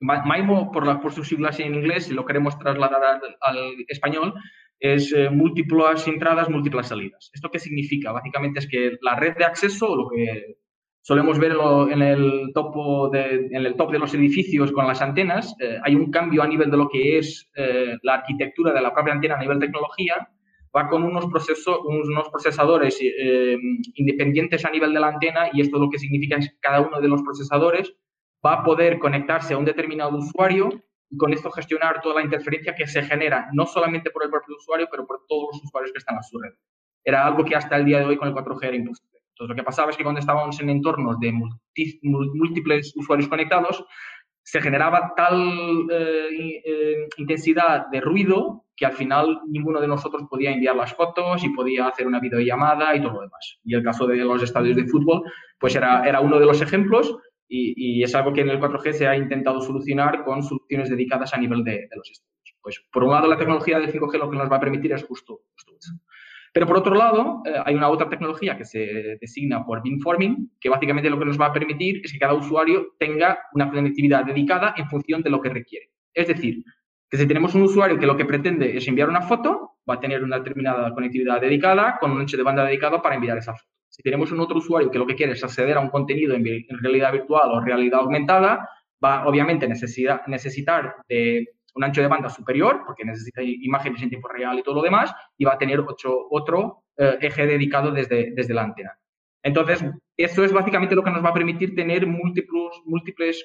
MIMO 0.00 0.70
por, 0.72 1.00
por 1.00 1.12
sus 1.12 1.28
siglas 1.28 1.60
en 1.60 1.74
inglés, 1.74 2.06
si 2.06 2.14
lo 2.14 2.24
queremos 2.24 2.58
trasladar 2.58 3.20
al, 3.40 3.74
español, 3.88 4.34
es 4.78 5.12
eh, 5.12 5.28
múltiples 5.28 6.08
entradas, 6.08 6.48
múltiples 6.48 6.88
salidas. 6.88 7.30
¿Esto 7.34 7.50
qué 7.50 7.58
significa? 7.58 8.12
Básicamente 8.12 8.60
es 8.60 8.68
que 8.68 8.96
la 9.02 9.16
red 9.16 9.36
de 9.36 9.44
acceso, 9.44 9.94
lo 9.94 10.08
que 10.08 10.56
solemos 11.02 11.38
verlo 11.38 11.90
en 11.90 12.00
el, 12.02 12.50
topo 12.54 13.10
de, 13.10 13.48
en 13.50 13.66
el 13.66 13.76
top 13.76 13.92
de 13.92 13.98
los 13.98 14.14
edificios 14.14 14.72
con 14.72 14.86
las 14.86 15.02
antenas, 15.02 15.54
eh, 15.60 15.78
hay 15.82 15.94
un 15.94 16.10
cambio 16.10 16.42
a 16.42 16.46
nivel 16.46 16.70
de 16.70 16.76
lo 16.78 16.88
que 16.88 17.18
es 17.18 17.50
eh, 17.56 17.96
la 18.02 18.14
arquitectura 18.14 18.72
de 18.72 18.80
la 18.80 18.92
propia 18.94 19.12
antena 19.12 19.36
a 19.36 19.40
nivel 19.40 19.58
tecnología, 19.58 20.28
va 20.76 20.88
con 20.88 21.02
unos, 21.02 21.26
proceso, 21.26 21.82
unos 21.82 22.28
procesadores 22.28 22.98
eh, 23.00 23.56
independientes 23.94 24.64
a 24.64 24.70
nivel 24.70 24.92
de 24.92 25.00
la 25.00 25.08
antena 25.08 25.50
y 25.52 25.60
esto 25.60 25.78
lo 25.78 25.90
que 25.90 25.98
significa 25.98 26.36
es 26.36 26.50
que 26.50 26.58
cada 26.60 26.80
uno 26.80 27.00
de 27.00 27.08
los 27.08 27.22
procesadores 27.22 27.94
va 28.44 28.54
a 28.54 28.64
poder 28.64 28.98
conectarse 28.98 29.54
a 29.54 29.58
un 29.58 29.64
determinado 29.64 30.16
usuario 30.16 30.70
y 31.10 31.16
con 31.16 31.32
esto 31.32 31.50
gestionar 31.50 32.00
toda 32.00 32.16
la 32.16 32.22
interferencia 32.22 32.74
que 32.74 32.86
se 32.86 33.02
genera, 33.02 33.48
no 33.52 33.66
solamente 33.66 34.10
por 34.10 34.22
el 34.24 34.30
propio 34.30 34.56
usuario, 34.56 34.88
pero 34.90 35.06
por 35.06 35.24
todos 35.28 35.48
los 35.52 35.64
usuarios 35.64 35.92
que 35.92 35.98
están 35.98 36.16
a 36.16 36.22
su 36.22 36.38
red. 36.38 36.52
Era 37.04 37.26
algo 37.26 37.44
que 37.44 37.56
hasta 37.56 37.76
el 37.76 37.84
día 37.84 37.98
de 37.98 38.04
hoy 38.04 38.16
con 38.16 38.28
el 38.28 38.34
4G 38.34 38.64
era 38.64 38.76
imposible. 38.76 39.18
Entonces, 39.30 39.48
lo 39.48 39.54
que 39.56 39.64
pasaba 39.64 39.90
es 39.90 39.96
que 39.96 40.02
cuando 40.02 40.20
estábamos 40.20 40.60
en 40.60 40.70
entornos 40.70 41.18
de 41.18 41.32
múltiples 42.02 42.92
usuarios 42.94 43.28
conectados, 43.28 43.84
se 44.50 44.60
generaba 44.60 45.12
tal 45.16 45.86
eh, 45.92 46.60
eh, 46.64 47.08
intensidad 47.18 47.86
de 47.86 48.00
ruido 48.00 48.64
que 48.74 48.84
al 48.84 48.94
final 48.94 49.42
ninguno 49.46 49.80
de 49.80 49.86
nosotros 49.86 50.24
podía 50.28 50.50
enviar 50.50 50.74
las 50.74 50.92
fotos 50.92 51.44
y 51.44 51.50
podía 51.50 51.86
hacer 51.86 52.04
una 52.04 52.18
videollamada 52.18 52.96
y 52.96 53.00
todo 53.00 53.12
lo 53.12 53.20
demás. 53.20 53.60
Y 53.62 53.76
el 53.76 53.84
caso 53.84 54.08
de 54.08 54.16
los 54.16 54.42
estadios 54.42 54.74
de 54.74 54.88
fútbol, 54.88 55.22
pues 55.56 55.76
era, 55.76 56.02
era 56.04 56.18
uno 56.18 56.40
de 56.40 56.46
los 56.46 56.60
ejemplos 56.60 57.16
y, 57.46 58.02
es 58.02 58.12
algo 58.16 58.32
que 58.32 58.40
en 58.40 58.48
el 58.48 58.58
4G 58.58 58.92
se 58.92 59.06
ha 59.06 59.16
intentado 59.16 59.60
solucionar 59.60 60.24
con 60.24 60.42
soluciones 60.42 60.90
dedicadas 60.90 61.32
a 61.32 61.38
nivel 61.38 61.62
de, 61.62 61.86
de 61.88 61.96
los 61.96 62.10
estadios. 62.10 62.56
Pues 62.60 62.82
por 62.92 63.04
un 63.04 63.12
lado 63.12 63.28
la 63.28 63.36
tecnología 63.36 63.78
del 63.78 63.92
5G 63.92 64.18
lo 64.18 64.30
que 64.30 64.36
nos 64.36 64.50
va 64.50 64.56
a 64.56 64.60
permitir 64.60 64.92
es 64.92 65.04
justo, 65.04 65.42
justo 65.52 65.74
eso. 65.78 65.92
Pero 66.52 66.66
por 66.66 66.78
otro 66.78 66.94
lado, 66.94 67.42
eh, 67.46 67.54
hay 67.64 67.74
una 67.74 67.88
otra 67.88 68.08
tecnología 68.08 68.56
que 68.56 68.64
se 68.64 69.18
designa 69.20 69.64
por 69.64 69.82
beamforming, 69.82 70.52
que 70.60 70.68
básicamente 70.68 71.08
lo 71.08 71.18
que 71.18 71.24
nos 71.24 71.40
va 71.40 71.46
a 71.46 71.52
permitir 71.52 72.00
es 72.04 72.12
que 72.12 72.18
cada 72.18 72.34
usuario 72.34 72.94
tenga 72.98 73.38
una 73.52 73.70
conectividad 73.70 74.24
dedicada 74.24 74.74
en 74.76 74.88
función 74.88 75.22
de 75.22 75.30
lo 75.30 75.40
que 75.40 75.50
requiere. 75.50 75.90
Es 76.12 76.26
decir, 76.26 76.64
que 77.08 77.16
si 77.16 77.26
tenemos 77.26 77.54
un 77.54 77.62
usuario 77.62 77.98
que 77.98 78.06
lo 78.06 78.16
que 78.16 78.24
pretende 78.24 78.76
es 78.76 78.86
enviar 78.88 79.08
una 79.08 79.22
foto, 79.22 79.78
va 79.88 79.94
a 79.94 80.00
tener 80.00 80.24
una 80.24 80.38
determinada 80.38 80.92
conectividad 80.92 81.40
dedicada 81.40 81.98
con 82.00 82.10
un 82.10 82.20
ancho 82.20 82.36
de 82.36 82.42
banda 82.42 82.64
dedicado 82.64 83.00
para 83.00 83.14
enviar 83.14 83.38
esa 83.38 83.52
foto. 83.52 83.68
Si 83.88 84.02
tenemos 84.02 84.30
un 84.30 84.40
otro 84.40 84.58
usuario 84.58 84.90
que 84.90 84.98
lo 84.98 85.06
que 85.06 85.16
quiere 85.16 85.32
es 85.32 85.42
acceder 85.42 85.76
a 85.76 85.80
un 85.80 85.90
contenido 85.90 86.34
en, 86.34 86.44
realidad 86.80 87.12
virtual 87.12 87.50
o 87.50 87.60
realidad 87.60 88.00
aumentada, 88.00 88.68
va 89.02 89.26
obviamente 89.26 89.66
necesitar 89.68 90.94
de 91.08 91.48
un 91.74 91.84
ancho 91.84 92.00
de 92.00 92.08
banda 92.08 92.28
superior, 92.28 92.82
porque 92.86 93.04
necesita 93.04 93.42
imágenes 93.42 94.02
en 94.02 94.10
tiempo 94.10 94.28
real 94.28 94.58
y 94.58 94.62
todo 94.62 94.76
lo 94.76 94.82
demás, 94.82 95.12
y 95.36 95.44
va 95.44 95.54
a 95.54 95.58
tener 95.58 95.80
otro 95.80 96.84
eh, 96.96 97.18
eje 97.20 97.46
dedicado 97.46 97.92
desde, 97.92 98.32
desde 98.34 98.54
la 98.54 98.62
antena. 98.62 98.92
Entonces, 99.42 99.84
eso 100.16 100.44
es 100.44 100.52
básicamente 100.52 100.94
lo 100.94 101.02
que 101.02 101.10
nos 101.10 101.24
va 101.24 101.30
a 101.30 101.34
permitir 101.34 101.74
tener 101.74 102.06
múltiples, 102.06 102.82
múltiples 102.84 103.42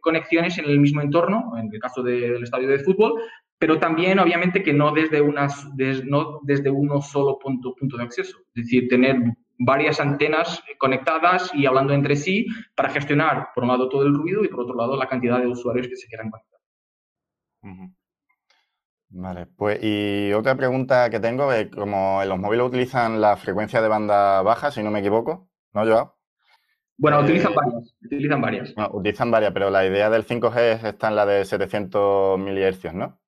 conexiones 0.00 0.58
en 0.58 0.66
el 0.66 0.78
mismo 0.78 1.00
entorno, 1.00 1.54
en 1.56 1.70
el 1.72 1.80
caso 1.80 2.02
del 2.02 2.42
estadio 2.42 2.68
de 2.68 2.80
fútbol, 2.80 3.14
pero 3.58 3.78
también, 3.78 4.18
obviamente, 4.18 4.62
que 4.62 4.72
no 4.72 4.92
desde, 4.92 5.20
unas, 5.20 5.66
no 6.04 6.40
desde 6.42 6.70
uno 6.70 7.00
solo 7.00 7.38
punto, 7.38 7.74
punto 7.74 7.96
de 7.96 8.04
acceso. 8.04 8.38
Es 8.54 8.64
decir, 8.64 8.88
tener 8.88 9.16
varias 9.58 10.00
antenas 10.00 10.62
conectadas 10.78 11.50
y 11.54 11.66
hablando 11.66 11.92
entre 11.92 12.14
sí 12.14 12.46
para 12.76 12.90
gestionar, 12.90 13.48
por 13.54 13.64
un 13.64 13.70
lado, 13.70 13.88
todo 13.88 14.02
el 14.02 14.14
ruido 14.14 14.44
y, 14.44 14.48
por 14.48 14.60
otro 14.60 14.76
lado, 14.76 14.96
la 14.96 15.08
cantidad 15.08 15.40
de 15.40 15.48
usuarios 15.48 15.88
que 15.88 15.96
se 15.96 16.06
quieran 16.06 16.30
conectar. 16.30 16.57
Vale, 19.10 19.46
pues 19.46 19.78
y 19.82 20.32
otra 20.32 20.54
pregunta 20.54 21.08
que 21.08 21.18
tengo 21.18 21.52
es, 21.52 21.68
como 21.68 22.22
en 22.22 22.28
los 22.28 22.38
móviles 22.38 22.66
utilizan 22.66 23.20
la 23.20 23.36
frecuencia 23.36 23.80
de 23.80 23.88
banda 23.88 24.42
baja, 24.42 24.70
si 24.70 24.82
no 24.82 24.90
me 24.90 25.00
equivoco, 25.00 25.48
¿no, 25.72 25.84
Joao? 25.84 26.18
Bueno, 26.98 27.20
utilizan 27.20 27.52
eh, 27.52 27.56
varias, 27.56 27.94
utilizan 28.04 28.40
varias. 28.40 28.74
utilizan 28.92 29.30
varias, 29.30 29.52
pero 29.52 29.70
la 29.70 29.86
idea 29.86 30.10
del 30.10 30.26
5G 30.26 30.84
está 30.84 31.08
en 31.08 31.16
la 31.16 31.24
de 31.24 31.44
700 31.44 32.38
MHz, 32.38 32.92
¿no? 32.92 33.20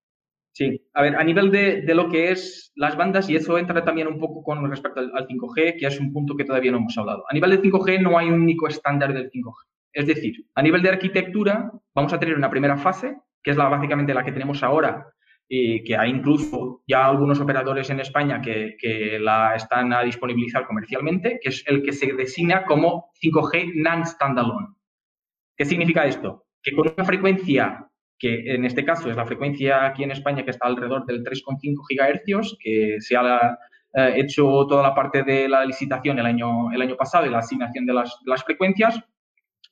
Sí, 0.52 0.84
a 0.92 1.02
ver, 1.02 1.16
a 1.16 1.24
nivel 1.24 1.50
de, 1.50 1.82
lo 1.94 2.08
que 2.08 2.32
es 2.32 2.72
las 2.74 2.96
bandas, 2.96 3.30
y 3.30 3.36
eso 3.36 3.56
entra 3.56 3.84
también 3.84 4.08
un 4.08 4.18
poco 4.18 4.42
con 4.42 4.68
respecto 4.68 5.00
al, 5.00 5.12
al, 5.14 5.28
5G, 5.28 5.78
que 5.78 5.86
es 5.86 6.00
un 6.00 6.12
punto 6.12 6.36
que 6.36 6.44
todavía 6.44 6.72
no 6.72 6.78
hemos 6.78 6.98
hablado. 6.98 7.24
A 7.30 7.32
nivel 7.32 7.50
de 7.52 7.62
5G 7.62 8.02
no 8.02 8.18
hay 8.18 8.28
un 8.28 8.42
único 8.42 8.66
estándar 8.66 9.14
del 9.14 9.30
5G. 9.30 9.54
Es 9.92 10.06
decir, 10.06 10.46
a 10.54 10.62
nivel 10.62 10.82
de 10.82 10.90
arquitectura, 10.90 11.72
vamos 11.94 12.12
a 12.12 12.18
tener 12.18 12.36
una 12.36 12.50
primera 12.50 12.76
fase 12.76 13.16
que 13.42 13.52
es 13.52 13.56
la, 13.56 13.68
básicamente 13.68 14.14
la 14.14 14.24
que 14.24 14.32
tenemos 14.32 14.62
ahora, 14.62 15.06
y 15.48 15.82
que 15.82 15.96
hay 15.96 16.10
incluso 16.10 16.82
ya 16.86 17.06
algunos 17.06 17.40
operadores 17.40 17.90
en 17.90 18.00
España 18.00 18.40
que, 18.40 18.76
que, 18.78 19.18
la 19.18 19.56
están 19.56 19.92
a 19.92 20.02
disponibilizar 20.02 20.64
comercialmente, 20.64 21.40
que 21.42 21.48
es 21.48 21.64
el 21.66 21.82
que 21.82 21.92
se 21.92 22.12
designa 22.12 22.64
como 22.64 23.10
5G 23.20 23.72
non-standalone. 23.74 24.68
¿Qué 25.56 25.64
significa 25.64 26.06
esto? 26.06 26.46
Que 26.62 26.72
con 26.72 26.92
una 26.96 27.04
frecuencia 27.04 27.90
que 28.20 28.54
en 28.54 28.64
este 28.66 28.84
caso 28.84 29.10
es 29.10 29.16
la 29.16 29.26
frecuencia 29.26 29.86
aquí 29.86 30.04
en 30.04 30.10
España 30.12 30.44
que 30.44 30.50
está 30.50 30.66
alrededor 30.66 31.06
del 31.06 31.24
3,5 31.24 31.74
GHz, 31.88 32.56
que 32.60 32.96
se 33.00 33.16
ha 33.16 33.58
eh, 33.94 34.12
hecho 34.16 34.44
toda 34.68 34.82
la 34.82 34.94
parte 34.94 35.24
de 35.24 35.48
la 35.48 35.64
licitación 35.64 36.18
el 36.18 36.26
año, 36.26 36.70
el 36.70 36.82
año 36.82 36.96
pasado 36.96 37.26
y 37.26 37.30
la 37.30 37.38
asignación 37.38 37.86
de 37.86 37.94
las, 37.94 38.18
las 38.26 38.44
frecuencias, 38.44 39.00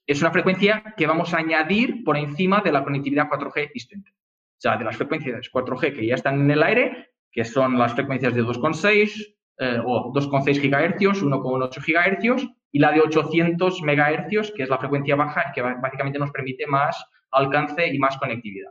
es 0.08 0.22
una 0.22 0.30
frecuencia 0.30 0.94
que 0.96 1.06
vamos 1.06 1.34
a 1.34 1.38
añadir 1.38 2.02
por 2.02 2.16
encima 2.16 2.62
de 2.62 2.72
la 2.72 2.82
conectividad 2.82 3.28
4G 3.28 3.58
existente. 3.58 4.10
O 4.10 4.60
sea, 4.60 4.78
de 4.78 4.84
las 4.84 4.96
frecuencias 4.96 5.50
4G 5.52 5.94
que 5.94 6.06
ya 6.06 6.14
están 6.14 6.40
en 6.40 6.50
el 6.50 6.62
aire, 6.62 7.10
que 7.30 7.44
son 7.44 7.78
las 7.78 7.92
frecuencias 7.92 8.34
de 8.34 8.42
2,6 8.42 9.36
eh, 9.58 9.82
o 9.84 10.10
2,6 10.14 10.62
GHz, 10.62 11.22
1,8 11.22 12.32
GHz 12.32 12.48
y 12.72 12.78
la 12.78 12.90
de 12.90 13.00
800 13.00 13.82
MHz, 13.82 14.52
que 14.56 14.62
es 14.62 14.70
la 14.70 14.78
frecuencia 14.78 15.14
baja 15.14 15.52
que 15.54 15.60
básicamente 15.60 16.18
nos 16.18 16.30
permite 16.30 16.66
más 16.66 17.04
alcance 17.30 17.86
y 17.86 17.98
más 17.98 18.16
conectividad. 18.16 18.70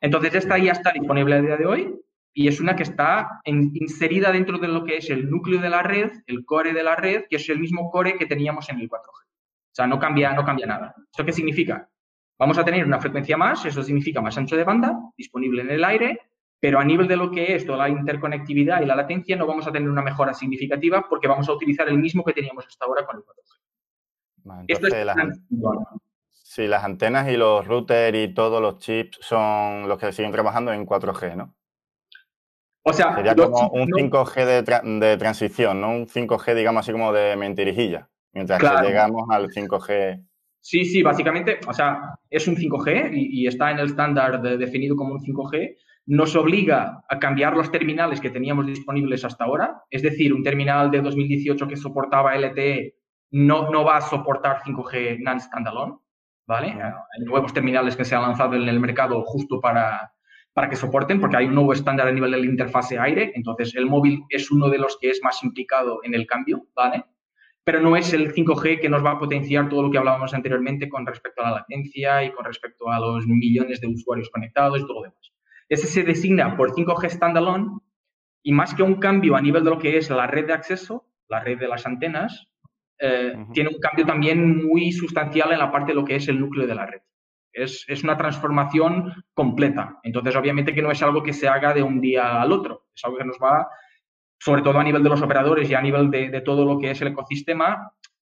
Entonces, 0.00 0.34
esta 0.34 0.58
ya 0.58 0.72
está 0.72 0.90
disponible 0.90 1.36
a 1.36 1.40
día 1.40 1.56
de 1.56 1.66
hoy 1.66 1.94
y 2.34 2.48
es 2.48 2.58
una 2.58 2.74
que 2.74 2.82
está 2.82 3.40
inserida 3.44 4.32
dentro 4.32 4.58
de 4.58 4.66
lo 4.66 4.84
que 4.84 4.96
es 4.96 5.08
el 5.08 5.30
núcleo 5.30 5.60
de 5.60 5.70
la 5.70 5.84
red, 5.84 6.10
el 6.26 6.44
core 6.44 6.72
de 6.72 6.82
la 6.82 6.96
red, 6.96 7.26
que 7.30 7.36
es 7.36 7.48
el 7.48 7.60
mismo 7.60 7.90
core 7.90 8.18
que 8.18 8.26
teníamos 8.26 8.68
en 8.70 8.80
el 8.80 8.88
4G 8.88 9.27
sea, 9.78 9.86
no 9.86 9.98
cambia, 9.98 10.32
no 10.32 10.44
cambia 10.44 10.66
nada. 10.66 10.94
¿Esto 11.10 11.24
qué 11.24 11.32
significa? 11.32 11.88
Vamos 12.38 12.58
a 12.58 12.64
tener 12.64 12.84
una 12.84 13.00
frecuencia 13.00 13.36
más, 13.36 13.64
eso 13.64 13.82
significa 13.82 14.20
más 14.20 14.36
ancho 14.36 14.56
de 14.56 14.64
banda, 14.64 14.96
disponible 15.16 15.62
en 15.62 15.70
el 15.70 15.84
aire, 15.84 16.20
pero 16.60 16.80
a 16.80 16.84
nivel 16.84 17.06
de 17.06 17.16
lo 17.16 17.30
que 17.30 17.54
es 17.54 17.64
toda 17.64 17.78
la 17.78 17.88
interconectividad 17.88 18.82
y 18.82 18.86
la 18.86 18.96
latencia 18.96 19.36
no 19.36 19.46
vamos 19.46 19.66
a 19.66 19.72
tener 19.72 19.88
una 19.88 20.02
mejora 20.02 20.34
significativa 20.34 21.06
porque 21.08 21.28
vamos 21.28 21.48
a 21.48 21.52
utilizar 21.52 21.88
el 21.88 21.98
mismo 21.98 22.24
que 22.24 22.32
teníamos 22.32 22.66
hasta 22.66 22.84
ahora 22.84 23.06
con 23.06 23.16
el 23.16 23.22
4G. 23.22 24.64
Esto 24.68 24.86
es 24.88 25.04
las, 25.04 25.16
sí, 26.30 26.66
las 26.66 26.84
antenas 26.84 27.28
y 27.28 27.36
los 27.36 27.66
routers 27.66 28.16
y 28.16 28.34
todos 28.34 28.60
los 28.60 28.78
chips 28.78 29.18
son 29.20 29.88
los 29.88 29.98
que 29.98 30.12
siguen 30.12 30.32
trabajando 30.32 30.72
en 30.72 30.86
4G, 30.86 31.36
¿no? 31.36 31.54
O 32.82 32.92
sea, 32.92 33.14
sería 33.14 33.36
como 33.36 33.68
un 33.68 33.88
5G 33.88 34.44
de, 34.44 35.06
de, 35.06 35.16
transición, 35.18 35.80
no 35.80 35.90
un 35.90 36.06
5G, 36.06 36.54
digamos 36.54 36.80
así 36.80 36.92
como 36.92 37.12
de 37.12 37.36
mentirijilla. 37.36 38.08
Mientras 38.38 38.60
que 38.60 38.86
llegamos 38.86 39.28
al 39.30 39.48
5G. 39.48 40.24
Sí, 40.60 40.84
sí, 40.84 41.02
básicamente, 41.02 41.58
o 41.66 41.72
sea, 41.72 42.18
es 42.30 42.46
un 42.46 42.54
5G 42.54 43.10
y, 43.12 43.46
está 43.46 43.70
en 43.70 43.80
el 43.80 43.86
estándar 43.86 44.40
definido 44.40 44.94
como 44.94 45.14
un 45.14 45.20
5G. 45.20 45.76
Nos 46.06 46.36
obliga 46.36 47.02
a 47.08 47.18
cambiar 47.18 47.56
los 47.56 47.70
terminales 47.72 48.20
que 48.20 48.30
teníamos 48.30 48.66
disponibles 48.66 49.24
hasta 49.24 49.44
ahora. 49.44 49.82
Es 49.90 50.02
decir, 50.02 50.32
un 50.32 50.44
terminal 50.44 50.90
de 50.90 51.00
2018 51.00 51.66
que 51.66 51.76
soportaba 51.76 52.36
LTE 52.36 52.94
no, 53.32 53.70
no 53.70 53.84
va 53.84 53.96
a 53.96 54.00
soportar 54.00 54.60
5G 54.62 55.18
non-standalone, 55.20 55.96
¿vale? 56.46 56.68
Hay 56.72 57.24
nuevos 57.24 57.52
terminales 57.52 57.96
que 57.96 58.04
se 58.04 58.14
han 58.14 58.22
lanzado 58.22 58.54
en 58.54 58.68
el 58.68 58.78
mercado 58.78 59.22
justo 59.24 59.60
para, 59.60 60.12
para 60.52 60.68
que 60.68 60.76
soporten, 60.76 61.20
porque 61.20 61.38
hay 61.38 61.46
un 61.46 61.54
nuevo 61.54 61.72
estándar 61.72 62.06
a 62.06 62.12
nivel 62.12 62.30
de 62.30 62.38
la 62.38 62.46
interfase 62.46 62.98
aire. 62.98 63.32
Entonces, 63.34 63.74
el 63.74 63.86
móvil 63.86 64.22
es 64.28 64.50
uno 64.52 64.68
de 64.70 64.78
los 64.78 64.96
que 65.00 65.10
es 65.10 65.20
más 65.24 65.42
implicado 65.42 66.00
en 66.04 66.14
el 66.14 66.26
cambio, 66.26 66.66
¿vale? 66.74 67.04
Pero 67.68 67.82
no 67.82 67.98
es 67.98 68.14
el 68.14 68.32
5G 68.32 68.80
que 68.80 68.88
nos 68.88 69.04
va 69.04 69.10
a 69.10 69.18
potenciar 69.18 69.68
todo 69.68 69.82
lo 69.82 69.90
que 69.90 69.98
hablábamos 69.98 70.32
anteriormente 70.32 70.88
con 70.88 71.04
respecto 71.04 71.42
a 71.42 71.50
la 71.50 71.56
latencia 71.58 72.24
y 72.24 72.32
con 72.32 72.46
respecto 72.46 72.88
a 72.88 72.98
los 72.98 73.26
millones 73.26 73.82
de 73.82 73.88
usuarios 73.88 74.30
conectados 74.30 74.78
y 74.78 74.86
todo 74.86 74.94
lo 74.94 75.02
demás. 75.02 75.34
Ese 75.68 75.86
se 75.86 76.02
designa 76.02 76.56
por 76.56 76.72
5G 76.72 77.10
standalone 77.10 77.78
y 78.42 78.52
más 78.52 78.72
que 78.72 78.82
un 78.82 78.94
cambio 78.94 79.36
a 79.36 79.42
nivel 79.42 79.64
de 79.64 79.68
lo 79.68 79.78
que 79.78 79.98
es 79.98 80.08
la 80.08 80.26
red 80.26 80.46
de 80.46 80.54
acceso, 80.54 81.10
la 81.28 81.40
red 81.40 81.58
de 81.58 81.68
las 81.68 81.84
antenas, 81.84 82.48
eh, 83.00 83.34
tiene 83.52 83.68
un 83.68 83.80
cambio 83.80 84.06
también 84.06 84.66
muy 84.66 84.90
sustancial 84.90 85.52
en 85.52 85.58
la 85.58 85.70
parte 85.70 85.92
de 85.92 85.96
lo 85.96 86.06
que 86.06 86.16
es 86.16 86.26
el 86.28 86.40
núcleo 86.40 86.66
de 86.66 86.74
la 86.74 86.86
red. 86.86 87.02
Es, 87.52 87.84
es, 87.86 88.02
una 88.02 88.16
transformación 88.16 89.12
completa. 89.34 89.98
Entonces, 90.04 90.34
obviamente 90.36 90.72
que 90.72 90.80
no 90.80 90.90
es 90.90 91.02
algo 91.02 91.22
que 91.22 91.34
se 91.34 91.48
haga 91.48 91.74
de 91.74 91.82
un 91.82 92.00
día 92.00 92.40
al 92.40 92.50
otro, 92.50 92.86
es 92.94 93.04
algo 93.04 93.18
que 93.18 93.26
nos 93.26 93.36
va 93.36 93.68
sobre 94.38 94.62
todo 94.62 94.78
a 94.78 94.84
nivel 94.84 95.02
de 95.02 95.08
los 95.08 95.22
operadores 95.22 95.68
y 95.70 95.74
a 95.74 95.82
nivel 95.82 96.10
de, 96.10 96.40
todo 96.42 96.64
lo 96.64 96.78
que 96.78 96.90
es 96.90 97.00
el 97.00 97.08
ecosistema, 97.08 97.92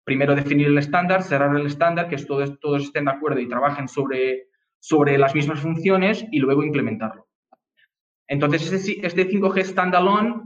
primero 0.05 0.35
definir 0.35 0.69
el 0.69 0.79
estándar, 0.79 1.23
cerrar 1.23 1.55
el 1.57 1.67
estándar, 1.67 2.09
que 2.09 2.17
todos, 2.17 2.59
todos 2.61 2.85
estén 2.85 3.07
de 3.07 3.11
acuerdo 3.11 3.41
y 3.41 3.49
trabajen 3.49 3.89
sobre, 3.89 4.49
sobre 4.79 5.19
las 5.19 5.35
mismas 5.35 5.61
funciones 5.61 6.25
y 6.31 6.39
luego 6.39 6.63
implementarlo. 6.63 7.27
Entonces, 8.27 8.73
este, 8.73 9.07
este 9.07 9.29
5G 9.29 9.65
standalone 9.65 10.43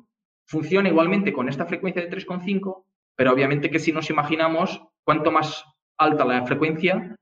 funciona 0.46 0.88
igualmente 0.88 1.32
con 1.32 1.48
esta 1.48 1.66
frecuencia 1.66 2.02
de 2.02 2.10
3,5, 2.10 2.84
pero 3.14 3.32
obviamente 3.32 3.70
que 3.70 3.78
si 3.78 3.92
nos 3.92 4.08
imaginamos, 4.10 4.82
cuanto 5.04 5.30
más 5.30 5.64
alta 5.98 6.24
la 6.24 6.44
frecuencia, 6.46 7.16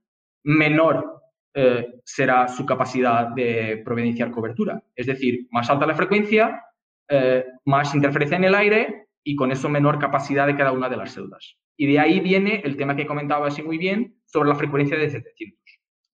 menor 0.45 1.21
eh, 1.55 2.01
será 2.05 2.47
su 2.49 2.65
capacidad 2.65 3.29
de 3.29 3.83
providenciar 3.85 4.31
cobertura. 4.31 4.83
Es 4.95 5.07
decir, 5.07 5.49
más 5.51 5.69
alta 5.69 5.87
la 5.87 5.95
frecuencia, 5.95 6.63
eh, 7.11 7.45
más 7.67 7.95
interferencia 7.95 8.39
en 8.39 8.45
el 8.45 8.55
aire 8.55 9.09
y 9.23 9.37
con 9.37 9.53
eso 9.53 9.69
menor 9.69 9.99
capacidad 9.99 10.47
de 10.47 10.57
cada 10.57 10.73
una 10.73 10.89
de 10.89 10.97
las 10.97 11.13
celdas. 11.13 11.57
Y 11.77 11.87
de 11.87 11.99
ahí 11.99 12.21
viene 12.21 12.63
el 12.65 12.77
tema 12.77 12.97
que 12.97 13.07
comentaba 13.07 13.49
así 13.49 13.63
muy 13.63 13.77
bien 13.77 14.17
sobre 14.25 14.49
la 14.49 14.55
frecuencia 14.55 14.97
de 14.97 15.11
700. 15.11 15.59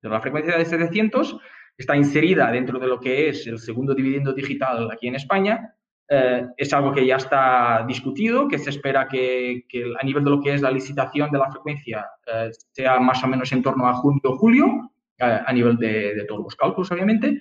la 0.02 0.20
frecuencia 0.20 0.56
de 0.56 0.64
700 0.64 1.38
está 1.76 1.96
inserida 1.96 2.50
dentro 2.50 2.78
de 2.78 2.86
lo 2.86 2.98
que 2.98 3.28
es 3.28 3.46
el 3.46 3.58
segundo 3.58 3.94
dividendo 3.94 4.32
digital 4.32 4.90
aquí 4.90 5.08
en 5.08 5.16
España 5.16 5.76
eh, 6.08 6.46
es 6.56 6.72
algo 6.72 6.92
que 6.92 7.04
ya 7.04 7.16
está 7.16 7.84
discutido, 7.86 8.46
que 8.46 8.58
se 8.58 8.70
espera 8.70 9.08
que, 9.08 9.64
a 10.00 10.04
nivel 10.04 10.22
de 10.22 10.30
lo 10.30 10.40
que 10.40 10.54
es 10.54 10.62
la 10.62 10.70
licitación 10.70 11.30
de 11.32 11.38
la 11.38 11.50
frecuencia 11.50 12.06
eh, 12.26 12.50
sea 12.72 13.00
más 13.00 13.22
o 13.24 13.26
menos 13.26 13.50
en 13.52 13.62
torno 13.62 13.88
a 13.88 13.94
junio 13.94 14.20
o 14.24 14.36
julio, 14.36 14.92
a 15.18 15.52
nivel 15.52 15.76
de, 15.76 16.25
todos 16.28 16.42
los 16.44 16.56
cálculos, 16.56 16.90
obviamente, 16.92 17.40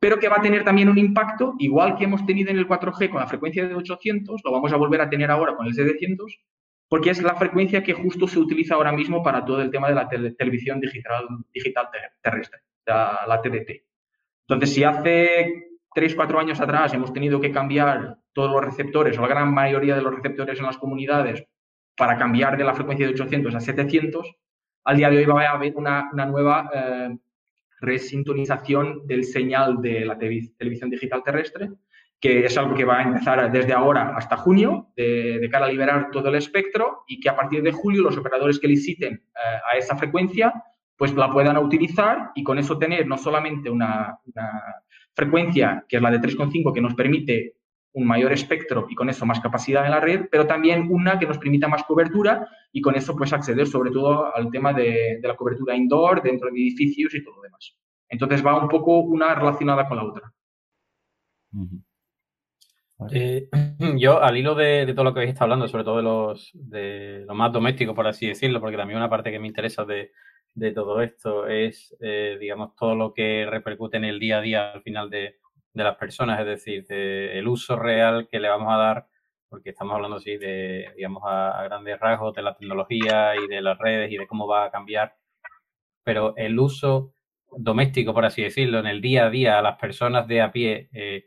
pero 0.00 0.18
que 0.18 0.28
va 0.28 0.36
a 0.36 0.42
tener 0.42 0.64
también 0.64 0.88
un 0.88 0.98
impacto, 0.98 1.54
igual 1.58 1.96
que 1.96 2.04
hemos 2.04 2.24
tenido 2.26 2.50
en 2.50 2.58
el 2.58 2.68
4G 2.68 3.08
con 3.08 3.20
la 3.20 3.26
frecuencia 3.26 3.66
de 3.66 3.74
800, 3.74 4.42
lo 4.44 4.52
vamos 4.52 4.72
a 4.72 4.76
volver 4.76 5.00
a 5.00 5.08
tener 5.08 5.30
ahora 5.30 5.56
con 5.56 5.66
el 5.66 5.74
700, 5.74 6.38
porque 6.88 7.10
es 7.10 7.22
la 7.22 7.34
frecuencia 7.34 7.82
que 7.82 7.94
justo 7.94 8.28
se 8.28 8.38
utiliza 8.38 8.74
ahora 8.74 8.92
mismo 8.92 9.22
para 9.22 9.44
todo 9.44 9.62
el 9.62 9.70
tema 9.70 9.88
de 9.88 9.94
la 9.94 10.08
televisión 10.08 10.80
digital, 10.80 11.26
digital 11.52 11.88
terrestre, 12.22 12.60
la, 12.86 13.20
la 13.26 13.40
TDT. 13.40 13.84
Entonces, 14.46 14.74
si 14.74 14.84
hace 14.84 15.70
tres, 15.94 16.14
cuatro 16.14 16.38
años 16.38 16.60
atrás 16.60 16.92
hemos 16.92 17.12
tenido 17.12 17.40
que 17.40 17.50
cambiar 17.50 18.18
todos 18.34 18.50
los 18.50 18.64
receptores 18.64 19.16
o 19.16 19.22
la 19.22 19.28
gran 19.28 19.54
mayoría 19.54 19.94
de 19.94 20.02
los 20.02 20.14
receptores 20.14 20.58
en 20.58 20.66
las 20.66 20.76
comunidades 20.76 21.44
para 21.96 22.18
cambiar 22.18 22.56
de 22.58 22.64
la 22.64 22.74
frecuencia 22.74 23.06
de 23.06 23.12
800 23.12 23.54
a 23.54 23.60
700, 23.60 24.34
al 24.84 24.96
día 24.96 25.10
de 25.10 25.18
hoy 25.18 25.24
va 25.24 25.42
a 25.42 25.52
haber 25.52 25.74
una, 25.76 26.10
nueva 26.26 26.70
eh, 26.72 27.16
resintonización 27.80 29.06
del 29.06 29.24
señal 29.24 29.80
de 29.80 30.04
la 30.04 30.18
televisión 30.18 30.90
digital 30.90 31.22
terrestre, 31.22 31.70
que 32.20 32.44
es 32.44 32.56
algo 32.56 32.74
que 32.74 32.84
va 32.84 32.98
a 32.98 33.02
empezar 33.02 33.50
desde 33.50 33.72
ahora 33.72 34.14
hasta 34.16 34.36
junio, 34.36 34.92
de, 34.96 35.48
cara 35.50 35.66
a 35.66 35.68
liberar 35.68 36.10
todo 36.10 36.28
el 36.28 36.36
espectro 36.36 37.04
y 37.06 37.20
que 37.20 37.28
a 37.28 37.36
partir 37.36 37.62
de 37.62 37.72
julio 37.72 38.02
los 38.02 38.16
operadores 38.16 38.58
que 38.58 38.68
liciten 38.68 39.14
eh, 39.14 39.58
a 39.72 39.76
esa 39.76 39.96
frecuencia 39.96 40.52
pues 40.96 41.12
la 41.14 41.30
puedan 41.30 41.58
utilizar 41.58 42.30
y 42.34 42.44
con 42.44 42.58
eso 42.58 42.78
tener 42.78 43.06
no 43.06 43.18
solamente 43.18 43.68
una 43.68 44.16
frecuencia, 45.12 45.84
que 45.88 45.96
es 45.96 46.02
la 46.02 46.10
de 46.10 46.20
3,5, 46.20 46.72
que 46.72 46.80
nos 46.80 46.94
permite 46.94 47.56
un 47.94 48.06
mayor 48.06 48.32
espectro 48.32 48.86
y 48.90 48.94
con 48.94 49.08
eso 49.08 49.24
más 49.24 49.40
capacidad 49.40 49.84
en 49.84 49.92
la 49.92 50.00
red, 50.00 50.26
pero 50.30 50.46
también 50.46 50.88
una 50.90 51.18
que 51.18 51.26
nos 51.26 51.38
permita 51.38 51.68
más 51.68 51.84
cobertura 51.84 52.48
y 52.72 52.80
con 52.80 52.96
eso 52.96 53.16
pues 53.16 53.32
acceder 53.32 53.66
sobre 53.66 53.92
todo 53.92 54.34
al 54.34 54.50
tema 54.50 54.72
de, 54.72 55.20
la 55.22 55.36
cobertura 55.36 55.76
indoor, 55.76 56.20
dentro 56.20 56.50
de 56.50 56.60
edificios 56.60 57.14
y 57.14 57.22
todo 57.22 57.36
lo 57.36 57.42
demás. 57.42 57.76
Entonces 58.08 58.44
va 58.44 58.60
un 58.60 58.68
poco 58.68 58.98
una 58.98 59.34
relacionada 59.34 59.88
con 59.88 59.96
la 59.96 60.04
otra. 60.04 60.32
Eh, 63.12 63.48
yo, 63.96 64.20
al 64.20 64.36
hilo 64.36 64.56
de, 64.56 64.92
todo 64.92 65.04
lo 65.04 65.14
que 65.14 65.20
habéis 65.20 65.34
estado 65.34 65.52
hablando, 65.52 65.68
sobre 65.68 65.84
todo 65.84 65.98
de 65.98 66.02
los 66.02 66.50
de 66.52 67.24
lo 67.28 67.34
más 67.34 67.52
doméstico, 67.52 67.94
por 67.94 68.08
así 68.08 68.26
decirlo, 68.26 68.60
porque 68.60 68.76
también 68.76 68.98
una 68.98 69.10
parte 69.10 69.30
que 69.30 69.38
me 69.38 69.46
interesa 69.46 69.84
de, 69.84 70.10
de 70.54 70.72
todo 70.72 71.00
esto 71.00 71.46
es, 71.46 71.94
eh, 72.00 72.38
digamos, 72.40 72.74
todo 72.74 72.96
lo 72.96 73.14
que 73.14 73.46
repercute 73.48 73.98
en 73.98 74.04
el 74.04 74.18
día 74.18 74.38
a 74.38 74.40
día 74.40 74.72
al 74.72 74.82
final 74.82 75.10
de, 75.10 75.36
las 75.82 75.96
personas, 75.96 76.38
es 76.40 76.46
decir, 76.46 76.86
el 76.88 77.48
uso 77.48 77.76
real 77.76 78.28
que 78.30 78.38
le 78.38 78.48
vamos 78.48 78.72
a 78.72 78.76
dar, 78.76 79.06
porque 79.48 79.70
estamos 79.70 79.94
hablando 79.94 80.18
así 80.18 80.36
de, 80.36 80.92
digamos, 80.96 81.22
a, 81.26 81.62
grandes 81.64 81.98
rasgos 81.98 82.34
de 82.34 82.42
la 82.42 82.54
tecnología 82.54 83.34
y 83.36 83.48
de 83.48 83.60
las 83.60 83.78
redes 83.78 84.12
y 84.12 84.16
de 84.16 84.26
cómo 84.26 84.46
va 84.46 84.66
a 84.66 84.70
cambiar, 84.70 85.16
pero 86.04 86.34
el 86.36 86.58
uso 86.58 87.12
doméstico, 87.56 88.14
por 88.14 88.24
así 88.24 88.42
decirlo, 88.42 88.78
en 88.78 88.86
el 88.86 89.00
día 89.00 89.26
a 89.26 89.30
día 89.30 89.58
a 89.58 89.62
las 89.62 89.78
personas 89.78 90.28
de 90.28 90.42
a 90.42 90.52
pie, 90.52 90.88
eh, 90.92 91.26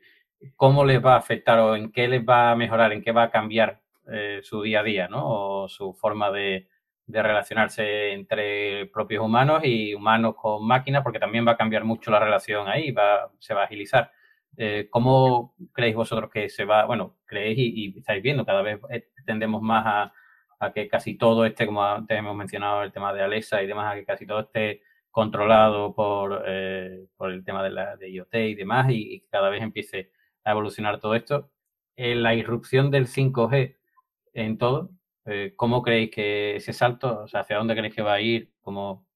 ¿cómo 0.55 0.85
les 0.85 1.03
va 1.03 1.15
a 1.15 1.17
afectar 1.17 1.59
o 1.59 1.75
en 1.75 1.91
qué 1.91 2.07
les 2.07 2.23
va 2.23 2.51
a 2.51 2.55
mejorar, 2.55 2.93
en 2.93 3.01
qué 3.01 3.11
va 3.11 3.23
a 3.23 3.31
cambiar 3.31 3.81
eh, 4.11 4.39
su 4.43 4.61
día 4.61 4.81
a 4.81 4.83
día, 4.83 5.07
¿no? 5.07 5.23
O 5.25 5.67
su 5.67 5.93
forma 5.93 6.31
de, 6.31 6.67
de 7.07 7.23
relacionarse 7.23 8.11
entre 8.11 8.85
propios 8.87 9.23
humanos 9.23 9.61
y 9.63 9.93
humanos 9.93 10.35
con 10.35 10.65
máquinas, 10.67 11.03
porque 11.03 11.19
también 11.19 11.47
va 11.47 11.53
a 11.53 11.57
cambiar 11.57 11.85
mucho 11.85 12.11
la 12.11 12.19
relación 12.19 12.67
ahí, 12.67 12.91
va, 12.91 13.31
se 13.39 13.53
va 13.53 13.61
a 13.61 13.65
agilizar. 13.65 14.11
Eh, 14.57 14.87
¿Cómo 14.89 15.55
creéis 15.71 15.95
vosotros 15.95 16.29
que 16.31 16.49
se 16.49 16.65
va, 16.65 16.85
bueno, 16.85 17.17
creéis 17.25 17.57
y, 17.59 17.97
estáis 17.97 18.21
viendo, 18.23 18.45
cada 18.45 18.61
vez 18.61 18.79
eh, 18.89 19.07
tendemos 19.25 19.61
más 19.61 20.11
a, 20.59 20.73
que 20.73 20.87
casi 20.87 21.15
todo 21.17 21.45
esté, 21.45 21.67
como 21.67 21.83
antes 21.83 22.17
hemos 22.17 22.35
mencionado 22.35 22.83
el 22.83 22.91
tema 22.91 23.13
de 23.13 23.21
Alexa 23.21 23.61
y 23.61 23.67
demás, 23.67 23.93
a 23.93 23.95
que 23.95 24.05
casi 24.05 24.25
todo 24.25 24.39
esté 24.41 24.81
controlado 25.11 25.93
por, 25.93 26.43
eh, 26.47 27.05
por 27.15 27.31
el 27.31 27.43
tema 27.45 27.63
de, 27.63 27.69
la, 27.71 27.97
IoT 28.01 28.35
y 28.35 28.55
demás, 28.55 28.89
y, 28.89 29.15
y, 29.15 29.19
cada 29.21 29.49
vez 29.49 29.61
empiece 29.61 30.11
a 30.43 30.51
evolucionar 30.51 30.99
todo 30.99 31.15
esto. 31.15 31.51
la 31.95 32.33
irrupción 32.35 32.91
del 32.91 33.07
5G 33.07 33.75
en 34.33 34.57
todo, 34.57 34.91
eh, 35.29 35.53
¿Cómo 35.57 35.83
creéis 35.83 36.09
que 36.11 36.55
ese 36.55 36.71
salto, 36.71 37.23
o 37.23 37.27
sea, 37.27 37.41
hacia 37.41 37.57
dónde 37.57 37.75
creéis 37.75 37.93
que 37.95 38.01
va 38.01 38.13
a 38.13 38.21
ir? 38.21 38.53
¿Cómo... 38.61 39.06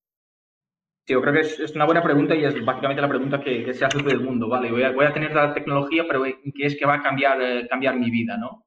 Yo 1.11 1.21
creo 1.21 1.33
que 1.33 1.41
es, 1.41 1.75
una 1.75 1.85
buena 1.85 2.01
pregunta 2.01 2.35
y 2.35 2.45
es 2.45 2.63
básicamente 2.63 3.01
la 3.01 3.09
pregunta 3.09 3.41
que, 3.41 3.73
se 3.73 3.85
hace 3.85 3.99
todo 3.99 4.11
el 4.11 4.21
mundo, 4.21 4.47
¿vale? 4.47 4.71
Voy 4.71 4.83
a, 4.83 4.91
voy 4.91 5.05
a, 5.05 5.13
tener 5.13 5.33
la 5.33 5.53
tecnología, 5.53 6.05
pero 6.07 6.23
¿qué 6.23 6.65
es 6.65 6.77
que 6.77 6.85
va 6.85 6.95
a 6.95 7.01
cambiar, 7.01 7.41
eh, 7.41 7.67
cambiar 7.69 7.97
mi 7.97 8.09
vida, 8.09 8.37
no? 8.37 8.65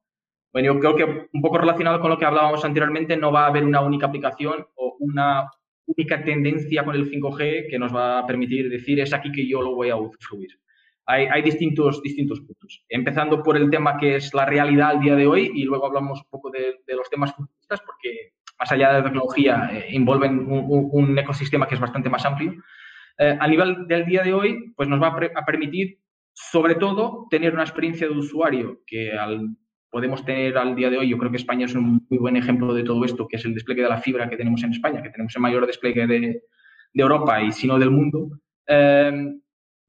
Bueno, 0.53 0.73
yo 0.73 0.79
creo 0.79 0.95
que 0.95 1.27
un 1.33 1.41
poco 1.41 1.57
relacionado 1.57 1.99
con 1.99 2.11
lo 2.11 2.17
que 2.17 2.25
hablábamos 2.25 2.63
anteriormente, 2.63 3.17
no 3.17 3.31
va 3.31 3.45
a 3.45 3.47
haber 3.47 3.63
una 3.63 3.81
única 3.81 4.05
aplicación 4.05 4.67
o 4.75 4.95
una 4.99 5.49
única 5.87 6.23
tendencia 6.23 6.85
con 6.85 6.95
el 6.95 7.09
5G 7.09 7.69
que 7.69 7.79
nos 7.79 7.93
va 7.93 8.19
a 8.19 8.25
permitir 8.25 8.69
decir 8.69 8.99
es 8.99 9.13
aquí 9.13 9.31
que 9.31 9.47
yo 9.47 9.61
lo 9.61 9.75
voy 9.75 9.89
a 9.89 9.95
usufruir 9.95 10.49
hay, 11.07 11.41
distintos, 11.41 12.01
distintos 12.01 12.41
puntos. 12.41 12.83
Empezando 12.89 13.43
por 13.43 13.57
el 13.57 13.69
tema 13.69 13.97
que 13.97 14.15
es 14.15 14.33
la 14.33 14.45
realidad 14.45 14.89
al 14.89 14.99
día 14.99 15.15
de 15.15 15.27
hoy 15.27 15.51
y 15.53 15.63
luego 15.63 15.85
hablamos 15.85 16.19
un 16.19 16.29
poco 16.29 16.49
de, 16.49 16.81
los 16.95 17.09
temas 17.09 17.33
futuristas 17.33 17.81
porque 17.85 18.33
más 18.59 18.71
allá 18.71 18.89
de 18.89 18.99
la 18.99 19.03
tecnología 19.03 19.69
eh, 19.71 19.85
envuelven 19.89 20.45
un, 20.47 21.17
ecosistema 21.17 21.67
que 21.67 21.75
es 21.75 21.81
bastante 21.81 22.09
más 22.09 22.25
amplio. 22.25 22.53
Eh, 23.17 23.37
a 23.39 23.47
nivel 23.47 23.87
del 23.87 24.05
día 24.05 24.23
de 24.23 24.33
hoy, 24.33 24.73
pues 24.75 24.89
nos 24.89 25.01
va 25.01 25.07
a, 25.07 25.45
permitir 25.45 25.99
sobre 26.33 26.75
todo 26.75 27.27
tener 27.29 27.53
una 27.53 27.63
experiencia 27.63 28.07
de 28.07 28.13
usuario 28.13 28.81
que 28.85 29.11
podemos 29.89 30.25
tener 30.25 30.57
al 30.57 30.75
día 30.75 30.89
de 30.89 30.97
hoy. 30.97 31.09
Yo 31.09 31.17
creo 31.17 31.31
que 31.31 31.37
España 31.37 31.65
es 31.65 31.75
un 31.75 32.05
muy 32.09 32.19
buen 32.19 32.35
ejemplo 32.35 32.73
de 32.73 32.83
todo 32.83 33.05
esto, 33.05 33.27
que 33.27 33.37
es 33.37 33.45
el 33.45 33.53
despliegue 33.53 33.83
de 33.83 33.89
la 33.89 34.01
fibra 34.01 34.29
que 34.29 34.37
tenemos 34.37 34.61
en 34.63 34.71
España, 34.71 35.01
que 35.01 35.09
tenemos 35.09 35.35
el 35.35 35.41
mayor 35.41 35.65
despliegue 35.65 36.07
de, 36.07 36.19
de 36.95 37.03
Europa 37.03 37.41
y 37.41 37.51
si 37.51 37.67
no 37.67 37.77
del 37.77 37.91
mundo. 37.91 38.29
Eh, 38.67 39.35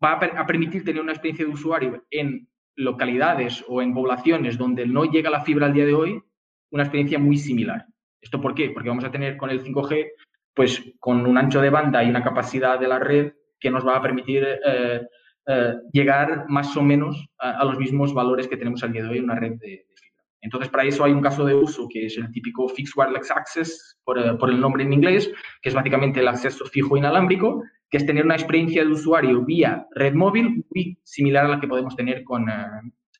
va 0.03 0.13
a, 0.13 0.47
permitir 0.47 0.85
tener 0.85 1.01
una 1.01 1.13
experiencia 1.13 1.47
de 1.47 1.53
usuario 1.53 2.05
en 2.11 2.49
localidades 2.75 3.65
o 3.69 3.81
en 3.81 3.95
poblaciones 3.95 4.59
donde 4.59 4.87
no 4.87 5.05
llega 5.05 5.31
la 5.31 5.41
fibra 5.41 5.67
al 5.67 5.73
día 5.73 5.87
de 5.87 5.95
hoy, 5.95 6.23
una 6.71 6.83
experiencia 6.83 7.19
muy 7.19 7.39
similar. 7.39 7.87
¿Esto 8.27 8.41
por 8.41 8.57
qué? 8.57 8.71
Porque 8.71 8.89
vamos 8.89 9.05
a 9.05 9.11
tener 9.13 9.37
con 9.37 9.51
el 9.51 9.63
5G, 9.63 10.09
pues 10.53 10.83
con 10.99 11.25
un 11.25 11.39
ancho 11.39 11.61
de 11.61 11.71
banda 11.71 12.03
y 12.03 12.11
una 12.11 12.25
capacidad 12.25 12.77
de 12.77 12.89
la 12.89 12.99
red 12.99 13.35
que 13.61 13.71
nos 13.71 13.87
va 13.87 13.97
a 13.97 14.03
permitir 14.03 14.45
eh, 14.45 15.01
eh, 15.47 15.75
llegar 15.93 16.47
más 16.49 16.77
o 16.77 16.83
menos 16.83 17.25
a, 17.39 17.65
los 17.65 17.79
mismos 17.79 18.13
valores 18.13 18.49
que 18.49 18.57
tenemos 18.57 18.83
al 18.83 18.93
día 18.93 19.05
de 19.05 19.11
hoy 19.11 19.19
en 19.19 19.25
una 19.25 19.37
red 19.37 19.53
de, 19.61 19.87
fibra. 19.95 20.25
Entonces, 20.41 20.69
para 20.71 20.83
eso 20.83 21.05
hay 21.05 21.13
un 21.13 21.21
caso 21.21 21.45
de 21.45 21.55
uso 21.55 21.87
que 21.89 22.07
es 22.07 22.19
el 22.19 22.33
típico 22.33 22.69
Fixed 22.69 22.95
Wireless 22.97 23.31
Access, 23.31 23.97
por, 24.03 24.19
eh, 24.19 24.35
por 24.35 24.51
el 24.51 24.61
nombre 24.61 24.83
en 24.83 24.93
inglés, 24.93 25.31
que 25.63 25.69
es 25.69 25.75
básicamente 25.77 26.19
el 26.19 26.27
acceso 26.27 26.65
fijo 26.65 26.97
inalámbrico, 26.97 27.63
que 27.89 27.99
es 27.99 28.07
tener 28.07 28.25
una 28.25 28.35
experiencia 28.35 28.85
de 28.85 28.91
usuario 28.91 29.45
vía 29.45 29.87
red 29.93 30.15
móvil 30.15 30.65
muy 30.75 30.99
similar 31.05 31.45
a 31.45 31.49
la 31.51 31.61
que 31.61 31.69
podemos 31.69 31.95
tener 31.95 32.25
con, 32.25 32.47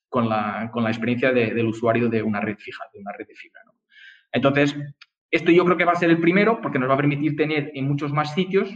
con, 0.09 0.29
la, 0.29 0.69
con 0.73 0.83
la, 0.83 0.91
experiencia 0.91 1.33
del 1.33 1.67
usuario 1.67 2.09
de 2.09 2.25
una 2.25 2.41
red 2.41 2.57
fija, 2.57 2.83
de 2.93 2.99
una 2.99 3.13
red 3.13 3.29
de 3.29 3.37
fibra. 3.37 3.61
Entonces, 4.33 4.77
esto 5.31 5.51
yo 5.51 5.65
creo 5.65 5.77
que 5.77 5.85
va 5.85 5.93
a 5.93 5.97
ser 5.97 6.11
el 6.11 6.21
primero 6.21 6.61
porque 6.61 6.79
nos 6.79 6.89
va 6.89 6.95
a 6.95 6.99
permitir 6.99 7.37
tener 7.37 7.71
en 7.75 7.89
muchos 7.89 8.13
más 8.13 8.35
sitios 8.35 8.75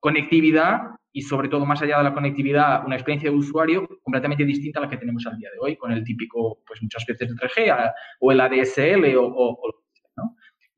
conectividad 0.00 0.82
y 1.12 1.22
sobre 1.22 1.48
todo 1.48 1.66
más 1.66 1.82
allá 1.82 1.98
de 1.98 2.04
la 2.04 2.14
conectividad, 2.14 2.84
una 2.86 2.94
experiencia 2.94 3.30
de 3.30 3.36
usuario 3.36 3.88
completamente 4.02 4.44
distinta 4.44 4.78
a 4.78 4.82
la 4.82 4.90
que 4.90 4.96
tenemos 4.96 5.26
al 5.26 5.38
día 5.38 5.50
de 5.50 5.58
hoy, 5.60 5.76
con 5.76 5.90
el 5.90 6.04
típico, 6.04 6.60
pues 6.66 6.80
muchas 6.82 7.04
veces 7.06 7.34
3G 7.34 7.92
o 8.20 8.30
el 8.30 8.40
ADSL 8.40 9.16
o, 9.16 9.26
o, 9.26 9.78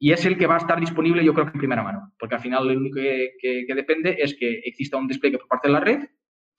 y 0.03 0.13
es 0.13 0.25
el 0.25 0.39
que 0.39 0.47
va 0.47 0.55
a 0.55 0.59
estar 0.59 0.81
disponible 0.81 1.23
yo 1.23 1.35
creo 1.35 1.45
que 1.45 1.53
en 1.53 1.59
primera 1.59 1.83
mano, 1.83 2.15
porque 2.19 2.35
al 2.35 2.41
final 2.41 2.67
lo 2.67 2.73
único 2.73 2.97
que, 2.97 3.67
depende 3.75 4.17
es 4.19 4.35
que 4.35 4.61
exista 4.65 4.97
un 4.97 5.07
despliegue 5.07 5.37
por 5.37 5.47
parte 5.47 5.69
de 5.69 5.75
la 5.75 5.81
red 5.81 6.09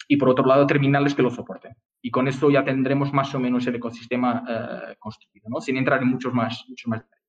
y 0.08 0.18
por 0.18 0.30
otro 0.30 0.46
lado 0.46 0.68
terminales 0.68 1.16
que 1.16 1.24
lo 1.24 1.32
soporten. 1.32 1.76
Y 2.04 2.12
con 2.12 2.28
esto 2.28 2.52
ya 2.52 2.64
tendremos 2.64 3.12
más 3.12 3.34
o 3.34 3.40
menos 3.40 3.66
el 3.66 3.76
ecosistema 3.76 4.44
eh, 4.48 4.96
construido, 5.00 5.48
¿no? 5.50 5.60
sin 5.60 5.78
entrar 5.78 6.04
en 6.04 6.10
muchos 6.10 6.32
más, 6.34 6.66
muchos 6.70 6.88
más 6.88 7.02
detalles. 7.02 7.21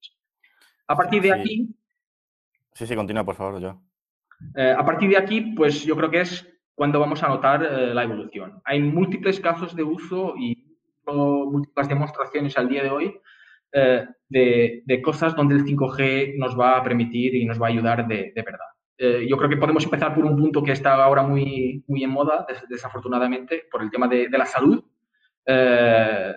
A 0.87 0.97
partir 0.97 1.23
de 1.23 1.33
aquí... 1.33 1.68
Sí, 2.75 2.87
sí, 2.87 2.95
continúa 2.95 3.25
por 3.25 3.35
favor, 3.35 3.61
yo. 3.61 3.81
Eh, 4.57 4.75
a 4.77 4.85
partir 4.85 5.11
de 5.11 5.16
aquí, 5.16 5.40
pues 5.40 5.85
yo 5.85 5.97
creo 5.97 6.11
que 6.11 6.23
es 6.23 6.49
cuando 6.75 6.99
vamos 6.99 7.23
a 7.23 7.29
notar 7.29 7.62
eh, 7.62 7.95
la 7.95 8.03
evolución. 8.03 8.61
Hay 8.64 8.81
múltiples 8.81 9.40
casos 9.40 9.77
de 9.77 9.83
uso 9.83 10.35
y 10.37 10.73
múltiples 11.07 11.88
demostraciones 11.88 12.57
al 12.57 12.68
día 12.68 12.83
de 12.83 12.90
hoy 12.90 13.21
eh, 13.73 14.07
de, 14.29 15.03
cosas 15.03 15.35
donde 15.35 15.55
el 15.55 15.64
5G 15.64 16.37
nos 16.38 16.59
va 16.59 16.77
a 16.77 16.83
permitir 16.83 17.35
y 17.35 17.45
nos 17.45 17.61
va 17.61 17.66
a 17.66 17.71
ayudar 17.71 18.07
de, 18.07 18.33
verdad. 18.35 18.66
Eh, 18.97 19.27
yo 19.29 19.37
creo 19.37 19.51
que 19.51 19.57
podemos 19.57 19.85
empezar 19.85 20.14
por 20.14 20.25
un 20.25 20.37
punto 20.37 20.62
que 20.62 20.73
está 20.73 20.95
ahora 20.95 21.23
muy, 21.23 21.85
muy 21.87 22.05
en 22.05 22.11
moda, 22.11 22.47
desafortunadamente, 22.68 23.64
por 23.71 23.83
el 23.83 23.90
tema 23.90 24.09
de, 24.09 24.29
la 24.31 24.47
salud, 24.47 24.83
eh, 25.47 26.33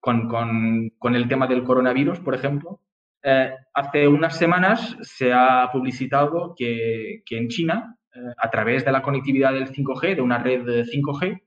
con, 0.00 0.28
con, 0.28 1.16
el 1.16 1.28
tema 1.28 1.46
del 1.46 1.64
coronavirus, 1.64 2.20
por 2.20 2.34
ejemplo. 2.34 2.80
Hace 3.74 4.08
unas 4.08 4.38
semanas 4.38 4.96
se 5.02 5.32
ha 5.32 5.68
publicitado 5.72 6.54
que, 6.56 7.22
en 7.28 7.48
China, 7.48 7.96
a 8.38 8.50
través 8.50 8.84
de 8.84 8.92
la 8.92 9.02
conectividad 9.02 9.52
del 9.52 9.68
5G, 9.68 10.16
de 10.16 10.22
una 10.22 10.38
red 10.38 10.62
5G, 10.64 11.42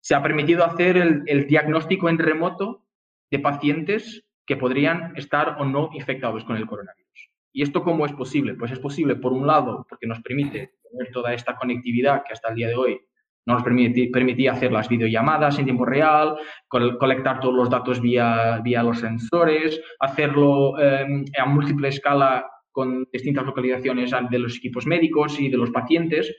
se 0.00 0.14
ha 0.14 0.22
permitido 0.22 0.64
hacer 0.64 0.96
el, 0.96 1.22
el 1.26 1.46
diagnóstico 1.46 2.08
en 2.08 2.18
remoto 2.18 2.84
de 3.30 3.38
pacientes 3.38 4.24
que 4.46 4.56
podrían 4.56 5.16
estar 5.16 5.56
o 5.60 5.64
no 5.64 5.90
infectados 5.92 6.44
con 6.44 6.56
el 6.56 6.66
coronavirus. 6.66 7.30
¿Y 7.52 7.62
esto 7.62 7.82
cómo 7.82 8.06
es 8.06 8.12
posible? 8.12 8.54
Pues 8.54 8.72
es 8.72 8.78
posible, 8.78 9.16
por 9.16 9.32
un 9.32 9.46
lado, 9.46 9.86
porque 9.88 10.06
nos 10.06 10.20
permite 10.20 10.72
tener 10.90 11.12
toda 11.12 11.34
esta 11.34 11.56
conectividad 11.56 12.22
que 12.26 12.32
hasta 12.32 12.48
el 12.48 12.56
día 12.56 12.68
de 12.68 12.76
hoy 12.76 13.00
nos 13.46 13.62
permitía 13.62 14.52
hacer 14.52 14.72
las 14.72 14.88
videollamadas 14.88 15.58
en 15.58 15.64
tiempo 15.64 15.84
real, 15.84 16.36
colectar 16.68 17.40
todos 17.40 17.54
los 17.54 17.70
datos 17.70 18.00
vía, 18.00 18.60
vía 18.62 18.82
los 18.82 19.00
sensores, 19.00 19.80
hacerlo 19.98 20.78
em, 20.78 21.24
a 21.38 21.46
múltiple 21.46 21.88
escala 21.88 22.46
con 22.70 23.08
distintas 23.12 23.44
localizaciones 23.44 24.12
de 24.30 24.38
los 24.38 24.56
equipos 24.56 24.86
médicos 24.86 25.40
y 25.40 25.48
de 25.48 25.56
los 25.56 25.70
pacientes. 25.70 26.34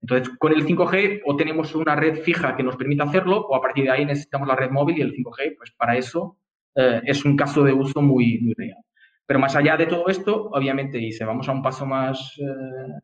Entonces, 0.00 0.30
con 0.38 0.52
el 0.52 0.64
5G 0.66 1.22
o 1.24 1.36
tenemos 1.36 1.74
una 1.74 1.94
red 1.96 2.22
fija 2.22 2.56
que 2.56 2.62
nos 2.62 2.76
permita 2.76 3.04
hacerlo 3.04 3.40
o 3.40 3.54
a 3.54 3.60
partir 3.60 3.84
de 3.84 3.90
ahí 3.90 4.04
necesitamos 4.04 4.48
la 4.48 4.56
red 4.56 4.70
móvil 4.70 4.98
y 4.98 5.02
el 5.02 5.12
5G, 5.12 5.56
pues 5.56 5.72
para 5.72 5.96
eso 5.96 6.38
eh, 6.74 7.00
es 7.04 7.24
un 7.24 7.36
caso 7.36 7.62
de 7.62 7.72
uso 7.72 8.02
muy, 8.02 8.38
muy 8.40 8.54
real. 8.54 8.78
Pero 9.26 9.38
más 9.38 9.54
allá 9.54 9.76
de 9.76 9.86
todo 9.86 10.08
esto, 10.08 10.50
obviamente, 10.52 10.98
y 10.98 11.12
si 11.12 11.24
vamos 11.24 11.48
a 11.48 11.52
un 11.52 11.62
paso 11.62 11.86
más, 11.86 12.36
eh, 12.38 13.00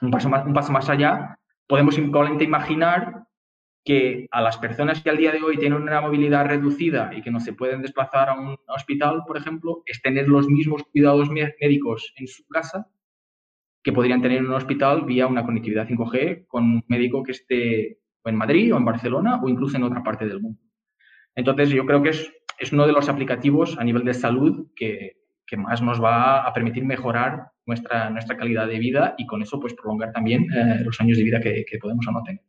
un 0.00 0.10
paso 0.10 0.28
más, 0.28 0.46
un 0.46 0.54
paso 0.54 0.72
más 0.72 0.88
allá, 0.88 1.38
podemos 1.72 1.94
simplemente 1.94 2.44
imaginar 2.44 3.24
que 3.82 4.26
a 4.30 4.42
las 4.42 4.58
personas 4.58 5.02
que 5.02 5.08
al 5.08 5.16
día 5.16 5.32
de 5.32 5.42
hoy 5.42 5.56
tienen 5.56 5.80
una 5.80 6.02
movilidad 6.02 6.44
reducida 6.44 7.12
y 7.16 7.22
que 7.22 7.30
no 7.30 7.40
se 7.40 7.54
pueden 7.54 7.80
desplazar 7.80 8.28
a 8.28 8.38
un 8.38 8.58
hospital, 8.68 9.22
por 9.26 9.38
ejemplo, 9.38 9.82
es 9.86 10.02
tener 10.02 10.28
los 10.28 10.48
mismos 10.48 10.82
cuidados 10.92 11.30
médicos 11.30 12.12
en 12.16 12.26
su 12.26 12.46
casa 12.46 12.90
que 13.82 13.90
podrían 13.90 14.20
tener 14.20 14.40
en 14.40 14.48
un 14.48 14.52
hospital 14.52 15.06
vía 15.06 15.26
una 15.26 15.46
conectividad 15.46 15.88
5G 15.88 16.46
con 16.46 16.64
un 16.64 16.84
médico 16.88 17.22
que 17.22 17.32
esté 17.32 18.00
en 18.22 18.36
Madrid 18.36 18.74
o 18.74 18.76
en 18.76 18.84
Barcelona 18.84 19.40
o 19.42 19.48
incluso 19.48 19.78
en 19.78 19.84
otra 19.84 20.02
parte 20.02 20.26
del 20.26 20.42
mundo. 20.42 20.60
Entonces, 21.34 21.70
yo 21.70 21.86
creo 21.86 22.02
que 22.02 22.10
es, 22.10 22.30
es 22.58 22.70
uno 22.74 22.86
de 22.86 22.92
los 22.92 23.08
aplicativos 23.08 23.78
a 23.78 23.84
nivel 23.84 24.04
de 24.04 24.12
salud 24.12 24.66
que, 24.76 25.21
que 25.46 25.56
más 25.56 25.82
nos 25.82 26.02
va 26.02 26.46
a 26.46 26.52
permitir 26.52 26.84
mejorar 26.84 27.52
nuestra, 27.66 28.10
nuestra 28.10 28.36
calidad 28.36 28.66
de 28.66 28.78
vida 28.78 29.14
y 29.18 29.26
con 29.26 29.42
eso 29.42 29.60
pues 29.60 29.74
prolongar 29.74 30.12
también 30.12 30.46
eh, 30.52 30.82
los 30.84 31.00
años 31.00 31.18
de 31.18 31.24
vida 31.24 31.40
que, 31.40 31.64
podemos 31.80 32.06
o 32.06 32.12
no 32.12 32.22
tener. 32.22 32.42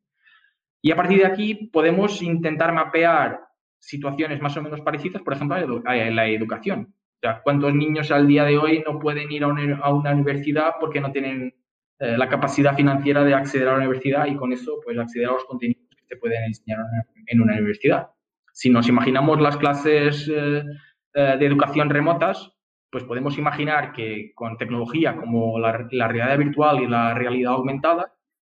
Y 0.81 0.91
a 0.91 0.95
partir 0.95 1.19
de 1.19 1.25
aquí 1.25 1.69
podemos 1.71 2.21
intentar 2.21 2.73
mapear 2.73 3.39
situaciones 3.79 4.41
más 4.41 4.55
o 4.57 4.61
menos 4.61 4.81
parecidas, 4.81 5.21
por 5.21 5.33
ejemplo, 5.33 5.83
en 5.85 6.15
la 6.15 6.27
educación. 6.27 6.93
O 7.23 7.27
¿cuántos 7.43 7.73
niños 7.73 8.11
al 8.11 8.27
día 8.27 8.43
de 8.43 8.57
hoy 8.57 8.83
no 8.85 8.99
pueden 8.99 9.31
ir 9.31 9.43
a 9.43 9.47
una, 9.47 10.11
universidad 10.11 10.73
porque 10.79 10.99
no 10.99 11.11
tienen 11.11 11.53
eh, 11.99 12.17
la 12.17 12.27
capacidad 12.27 12.75
financiera 12.75 13.23
de 13.23 13.33
acceder 13.33 13.67
a 13.67 13.71
la 13.71 13.77
universidad 13.77 14.25
y 14.25 14.35
con 14.35 14.51
eso 14.51 14.79
pues 14.83 14.97
acceder 14.97 15.29
a 15.29 15.33
los 15.33 15.45
contenidos 15.45 15.83
que 15.95 16.05
se 16.05 16.17
pueden 16.17 16.43
enseñar 16.43 16.79
en 17.27 17.41
una 17.41 17.53
universidad? 17.53 18.09
Si 18.51 18.69
nos 18.69 18.89
imaginamos 18.89 19.39
las 19.39 19.57
clases 19.57 20.29
eh, 20.33 20.63
de 21.13 21.45
educación 21.45 21.89
remotas, 21.89 22.52
pues 22.93 23.05
podemos 23.05 23.39
imaginar 23.39 23.91
que 23.91 24.33
con 24.35 24.55
tecnología 24.55 25.17
como 25.17 25.57
la, 25.57 25.71
realidad 25.71 26.37
virtual 26.37 26.83
y 26.83 26.87
la 26.87 27.15
realidad 27.15 27.53
aumentada, 27.53 28.13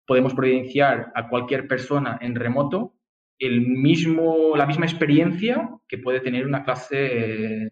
podemos 0.07 0.35
providenciar 0.35 1.11
a 1.15 1.27
cualquier 1.27 1.67
persona 1.67 2.19
en 2.21 2.35
remoto 2.35 2.93
el 3.39 3.63
mismo, 3.63 4.55
la 4.55 4.67
misma 4.67 4.85
experiencia 4.85 5.71
que 5.89 5.97
puede 5.97 6.21
tener 6.21 6.45
una 6.47 6.65
clase 6.65 7.65
eh, 7.65 7.71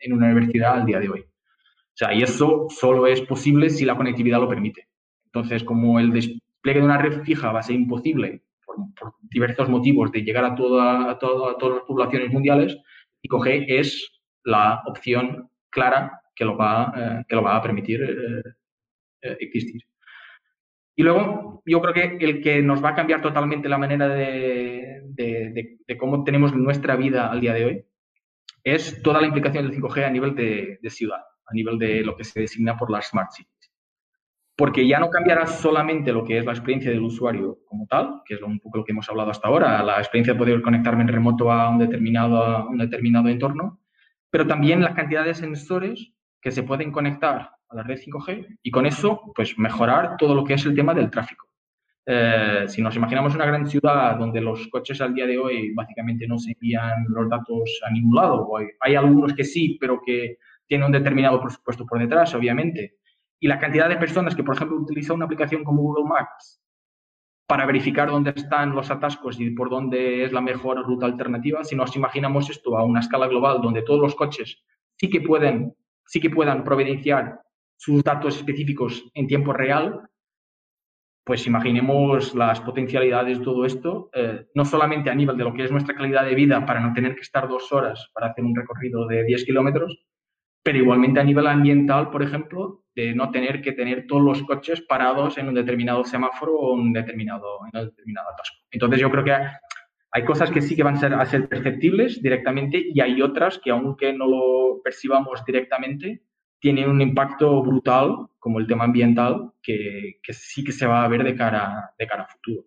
en 0.00 0.12
una 0.12 0.26
universidad 0.26 0.80
al 0.80 0.84
día 0.84 0.98
de 0.98 1.10
hoy. 1.10 1.20
O 1.20 1.94
sea, 1.94 2.12
y 2.12 2.24
eso 2.24 2.66
solo 2.70 3.06
es 3.06 3.20
posible 3.20 3.70
si 3.70 3.84
la 3.84 3.96
conectividad 3.96 4.40
lo 4.40 4.48
permite. 4.48 4.88
Entonces, 5.26 5.62
como 5.62 6.00
el 6.00 6.10
despliegue 6.10 6.80
de 6.80 6.86
una 6.86 6.98
red 6.98 7.22
fija 7.22 7.52
va 7.52 7.60
a 7.60 7.62
ser 7.62 7.76
imposible 7.76 8.42
por, 8.66 9.14
diversos 9.30 9.68
motivos 9.68 10.10
de 10.10 10.22
llegar 10.22 10.44
a, 10.44 10.56
toda, 10.56 11.08
a, 11.08 11.18
todas 11.18 11.56
las 11.62 11.84
poblaciones 11.84 12.32
mundiales, 12.32 12.76
5G 13.22 13.66
es 13.68 14.10
la 14.42 14.82
opción 14.86 15.49
clara 15.70 16.20
que 16.34 16.44
lo 16.44 16.56
va, 16.56 16.92
eh, 16.96 17.24
que 17.28 17.36
lo 17.36 17.42
va 17.42 17.56
a 17.56 17.62
permitir 17.62 18.02
eh, 18.02 18.42
eh, 19.22 19.36
existir. 19.40 19.82
Y 20.96 21.02
luego, 21.02 21.62
yo 21.64 21.80
creo 21.80 21.94
que 21.94 22.24
el 22.24 22.42
que 22.42 22.62
nos 22.62 22.82
va 22.82 22.90
a 22.90 22.94
cambiar 22.94 23.22
totalmente 23.22 23.68
la 23.68 23.78
manera 23.78 24.08
de, 24.08 25.78
cómo 25.98 26.24
tenemos 26.24 26.54
nuestra 26.54 26.96
vida 26.96 27.30
al 27.30 27.40
día 27.40 27.54
de 27.54 27.64
hoy 27.64 27.84
es 28.64 29.02
toda 29.02 29.20
la 29.20 29.26
implicación 29.26 29.66
del 29.66 29.80
5G 29.80 30.04
a 30.04 30.10
nivel 30.10 30.34
de, 30.34 30.78
ciudad, 30.90 31.20
a 31.46 31.54
nivel 31.54 31.78
de 31.78 32.02
lo 32.02 32.16
que 32.16 32.24
se 32.24 32.40
designa 32.40 32.76
por 32.76 32.90
las 32.90 33.08
smart 33.08 33.30
cities. 33.32 33.72
Porque 34.56 34.86
ya 34.86 34.98
no 34.98 35.08
cambiará 35.08 35.46
solamente 35.46 36.12
lo 36.12 36.24
que 36.24 36.38
es 36.38 36.44
la 36.44 36.52
experiencia 36.52 36.90
del 36.90 37.02
usuario 37.02 37.60
como 37.66 37.86
tal, 37.86 38.20
que 38.26 38.34
es 38.34 38.42
un 38.42 38.60
poco 38.60 38.78
lo 38.78 38.84
que 38.84 38.92
hemos 38.92 39.08
hablado 39.08 39.30
hasta 39.30 39.48
ahora, 39.48 39.82
la 39.82 39.98
experiencia 39.98 40.34
de 40.34 40.38
poder 40.38 40.60
conectarme 40.60 41.02
en 41.02 41.08
remoto 41.08 41.50
a 41.50 41.70
un 41.70 41.78
determinado 41.78 43.28
entorno, 43.28 43.79
pero 44.30 44.46
también 44.46 44.82
la 44.82 44.94
cantidad 44.94 45.24
de 45.24 45.34
sensores 45.34 46.12
que 46.40 46.50
se 46.50 46.62
pueden 46.62 46.92
conectar 46.92 47.50
a 47.68 47.74
la 47.74 47.82
red 47.82 47.98
5G 47.98 48.58
y 48.62 48.70
con 48.70 48.86
eso, 48.86 49.32
pues 49.34 49.58
mejorar 49.58 50.16
todo 50.16 50.34
lo 50.34 50.44
que 50.44 50.54
es 50.54 50.64
el 50.64 50.74
tema 50.74 50.94
del 50.94 51.10
tráfico. 51.10 51.46
Eh, 52.06 52.64
si 52.66 52.82
nos 52.82 52.96
imaginamos 52.96 53.34
una 53.34 53.44
gran 53.46 53.66
ciudad 53.66 54.16
donde 54.16 54.40
los 54.40 54.66
coches 54.68 55.00
al 55.00 55.14
día 55.14 55.26
de 55.26 55.38
hoy 55.38 55.72
básicamente 55.74 56.26
no 56.26 56.38
se 56.38 56.52
envían 56.52 57.04
los 57.08 57.28
datos 57.28 57.80
a 57.86 57.90
ningún 57.92 58.16
lado, 58.16 58.48
hay 58.80 58.94
algunos 58.94 59.34
que 59.34 59.44
sí, 59.44 59.76
pero 59.80 60.00
que 60.04 60.38
tienen 60.66 60.86
un 60.86 60.92
determinado 60.92 61.40
presupuesto 61.40 61.84
por 61.84 61.98
detrás, 61.98 62.34
obviamente, 62.34 62.96
y 63.38 63.48
la 63.48 63.58
cantidad 63.58 63.88
de 63.88 63.96
personas 63.96 64.34
que, 64.34 64.44
por 64.44 64.54
ejemplo, 64.54 64.78
utilizan 64.78 65.16
una 65.16 65.26
aplicación 65.26 65.62
como 65.62 65.82
Google 65.82 66.08
Maps 66.08 66.59
para 67.50 67.66
verificar 67.66 68.08
dónde 68.08 68.32
están 68.36 68.76
los 68.76 68.92
atascos 68.92 69.40
y 69.40 69.50
por 69.50 69.70
dónde 69.70 70.22
es 70.22 70.30
la 70.30 70.40
mejor 70.40 70.86
ruta 70.86 71.06
alternativa, 71.06 71.64
si 71.64 71.74
nos 71.74 71.96
imaginamos 71.96 72.48
esto 72.48 72.78
a 72.78 72.84
una 72.84 73.00
escala 73.00 73.26
global 73.26 73.60
donde 73.60 73.82
todos 73.82 74.00
los 74.00 74.14
coches 74.14 74.62
sí 74.94 75.10
que 75.10 75.20
pueden, 75.20 75.74
sí 76.06 76.20
que 76.20 76.30
puedan 76.30 76.62
providenciar 76.62 77.40
sus 77.76 78.04
datos 78.04 78.36
específicos 78.36 79.04
en 79.14 79.26
tiempo 79.26 79.52
real, 79.52 80.00
pues 81.24 81.44
imaginemos 81.48 82.36
las 82.36 82.60
potencialidades 82.60 83.40
de 83.40 83.44
todo 83.44 83.64
esto, 83.64 84.10
eh, 84.14 84.46
no 84.54 84.64
solamente 84.64 85.10
a 85.10 85.16
nivel 85.16 85.36
de 85.36 85.42
lo 85.42 85.52
que 85.52 85.64
es 85.64 85.72
nuestra 85.72 85.96
calidad 85.96 86.24
de 86.26 86.36
vida 86.36 86.64
para 86.64 86.78
no 86.78 86.92
tener 86.92 87.16
que 87.16 87.22
estar 87.22 87.48
dos 87.48 87.72
horas 87.72 88.12
para 88.14 88.28
hacer 88.28 88.44
un 88.44 88.54
recorrido 88.54 89.08
de 89.08 89.24
10 89.24 89.44
kilómetros, 89.44 89.98
pero 90.62 90.78
igualmente 90.78 91.20
a 91.20 91.24
nivel 91.24 91.46
ambiental, 91.46 92.10
por 92.10 92.22
ejemplo, 92.22 92.84
de 92.94 93.14
no 93.14 93.30
tener 93.30 93.62
que 93.62 93.72
tener 93.72 94.06
todos 94.06 94.22
los 94.22 94.42
coches 94.42 94.82
parados 94.82 95.38
en 95.38 95.48
un 95.48 95.54
determinado 95.54 96.04
semáforo 96.04 96.54
o 96.54 96.74
un 96.74 96.92
determinado, 96.92 97.60
en 97.72 97.80
un 97.80 97.86
determinado 97.86 98.28
atasco. 98.30 98.56
Entonces 98.70 99.00
yo 99.00 99.10
creo 99.10 99.24
que 99.24 99.36
hay 100.12 100.24
cosas 100.24 100.50
que 100.50 100.60
sí 100.60 100.76
que 100.76 100.82
van 100.82 100.96
a 100.96 101.00
ser, 101.00 101.14
a 101.14 101.24
ser 101.24 101.48
perceptibles 101.48 102.20
directamente 102.20 102.82
y 102.92 103.00
hay 103.00 103.22
otras 103.22 103.58
que 103.58 103.70
aunque 103.70 104.12
no 104.12 104.26
lo 104.26 104.82
percibamos 104.82 105.44
directamente, 105.44 106.22
tienen 106.58 106.90
un 106.90 107.00
impacto 107.00 107.62
brutal, 107.62 108.26
como 108.38 108.58
el 108.58 108.66
tema 108.66 108.84
ambiental, 108.84 109.52
que, 109.62 110.18
que 110.22 110.32
sí 110.32 110.62
que 110.62 110.72
se 110.72 110.86
va 110.86 111.04
a 111.04 111.08
ver 111.08 111.24
de 111.24 111.34
cara, 111.34 111.94
de 111.98 112.06
cara 112.06 112.24
a 112.24 112.28
futuro. 112.28 112.66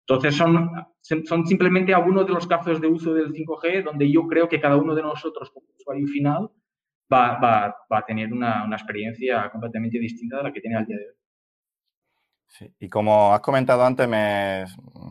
Entonces, 0.00 0.34
son, 0.34 0.68
son 1.00 1.46
simplemente 1.46 1.94
algunos 1.94 2.26
de 2.26 2.32
los 2.32 2.46
casos 2.46 2.80
de 2.80 2.88
uso 2.88 3.14
del 3.14 3.32
5G 3.32 3.84
donde 3.84 4.10
yo 4.10 4.26
creo 4.26 4.48
que 4.48 4.60
cada 4.60 4.76
uno 4.76 4.94
de 4.94 5.02
nosotros, 5.02 5.50
como 5.50 5.66
usuario 5.78 6.06
final, 6.08 6.50
va, 7.12 7.38
va, 7.38 7.76
va 7.92 7.98
a 7.98 8.04
tener 8.04 8.32
una, 8.32 8.64
una, 8.64 8.76
experiencia 8.76 9.50
completamente 9.50 9.98
distinta 9.98 10.38
de 10.38 10.42
la 10.44 10.52
que 10.52 10.60
tiene 10.60 10.76
al 10.76 10.86
día 10.86 10.96
de 10.96 11.04
hoy. 11.04 11.14
Sí. 12.46 12.74
Y 12.80 12.88
como 12.88 13.32
has 13.32 13.40
comentado 13.40 13.84
antes, 13.84 14.08
me, 14.08 14.64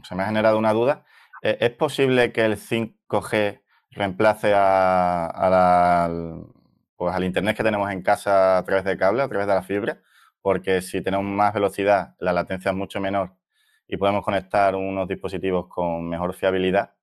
se 0.03 0.15
me 0.15 0.23
ha 0.23 0.27
generado 0.27 0.57
una 0.57 0.73
duda. 0.73 1.05
¿E-, 1.41 1.57
¿Es 1.59 1.71
posible 1.71 2.31
que 2.31 2.45
el 2.45 2.57
5G 2.57 3.62
reemplace 3.91 4.53
a, 4.53 5.25
a 5.25 5.49
la, 5.49 6.43
pues 6.95 7.15
al 7.15 7.23
Internet 7.23 7.57
que 7.57 7.63
tenemos 7.63 7.89
en 7.91 8.01
casa 8.01 8.57
a 8.57 8.63
través 8.63 8.83
de 8.83 8.97
cable, 8.97 9.23
a 9.23 9.29
través 9.29 9.47
de 9.47 9.53
la 9.53 9.63
fibra? 9.63 10.01
Porque 10.41 10.81
si 10.81 11.01
tenemos 11.01 11.25
más 11.25 11.53
velocidad, 11.53 12.15
la 12.19 12.33
latencia 12.33 12.71
es 12.71 12.77
mucho 12.77 12.99
menor 12.99 13.35
y 13.88 13.97
podemos 13.97 14.23
conectar 14.23 14.75
unos 14.75 15.07
dispositivos 15.07 15.67
con 15.67 16.07
mejor 16.07 16.33
fiabilidad, 16.35 16.93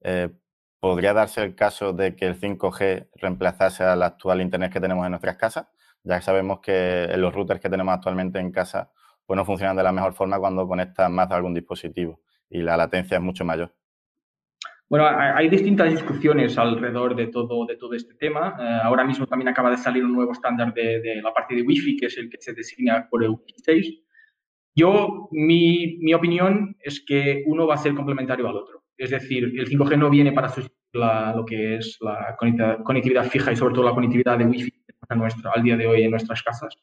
eh, 0.00 0.30
¿Podría 0.80 1.12
darse 1.12 1.42
el 1.42 1.54
caso 1.56 1.92
de 1.92 2.14
que 2.14 2.26
el 2.26 2.38
5G 2.38 3.08
reemplazase 3.16 3.82
al 3.82 4.02
actual 4.02 4.40
Internet 4.40 4.72
que 4.72 4.80
tenemos 4.80 5.04
en 5.04 5.10
nuestras 5.10 5.36
casas? 5.36 5.66
Ya 6.04 6.20
sabemos 6.20 6.60
que 6.60 7.08
los 7.16 7.34
routers 7.34 7.60
que 7.60 7.68
tenemos 7.68 7.94
actualmente 7.94 8.38
en 8.38 8.52
casa 8.52 8.92
pues 9.26 9.36
no 9.36 9.44
funcionan 9.44 9.76
de 9.76 9.82
la 9.82 9.92
mejor 9.92 10.14
forma 10.14 10.38
cuando 10.38 10.66
conectan 10.66 11.12
más 11.12 11.28
de 11.28 11.34
algún 11.34 11.52
dispositivo 11.52 12.20
y 12.48 12.62
la 12.62 12.76
latencia 12.76 13.16
es 13.16 13.22
mucho 13.22 13.44
mayor. 13.44 13.74
Bueno, 14.88 15.06
hay 15.06 15.50
distintas 15.50 15.90
discusiones 15.90 16.56
alrededor 16.56 17.14
de 17.14 17.26
todo, 17.26 17.66
de 17.66 17.76
todo 17.76 17.92
este 17.92 18.14
tema. 18.14 18.56
Eh, 18.58 18.80
ahora 18.84 19.04
mismo 19.04 19.26
también 19.26 19.48
acaba 19.48 19.70
de 19.70 19.76
salir 19.76 20.02
un 20.02 20.14
nuevo 20.14 20.32
estándar 20.32 20.72
de, 20.72 21.20
la 21.22 21.34
parte 21.34 21.54
de 21.54 21.62
Wi-Fi, 21.62 21.98
que 21.98 22.06
es 22.06 22.16
el 22.16 22.30
que 22.30 22.38
se 22.40 22.54
designa 22.54 23.06
por 23.10 23.22
el 23.22 23.36
6. 23.54 24.00
Yo, 24.74 25.28
mi, 25.32 25.98
mi 26.00 26.14
opinión 26.14 26.74
es 26.80 27.04
que 27.04 27.42
uno 27.46 27.66
va 27.66 27.74
a 27.74 27.78
ser 27.78 27.94
complementario 27.94 28.48
al 28.48 28.56
otro. 28.56 28.77
Es 28.98 29.10
decir, 29.10 29.44
el 29.44 29.68
5G 29.68 29.96
no 29.96 30.10
viene 30.10 30.32
para 30.32 30.48
sustituir 30.48 30.76
lo 30.92 31.44
que 31.44 31.76
es 31.76 31.96
la 32.00 32.36
conectividad 32.84 33.24
fija 33.28 33.52
y 33.52 33.56
sobre 33.56 33.74
todo 33.74 33.84
la 33.84 33.94
conectividad 33.94 34.36
de 34.36 34.46
Wi-Fi 34.46 34.72
nuestra, 35.16 35.52
al 35.54 35.62
día 35.62 35.76
de 35.76 35.86
hoy 35.86 36.02
en 36.02 36.10
nuestras 36.10 36.42
casas. 36.42 36.76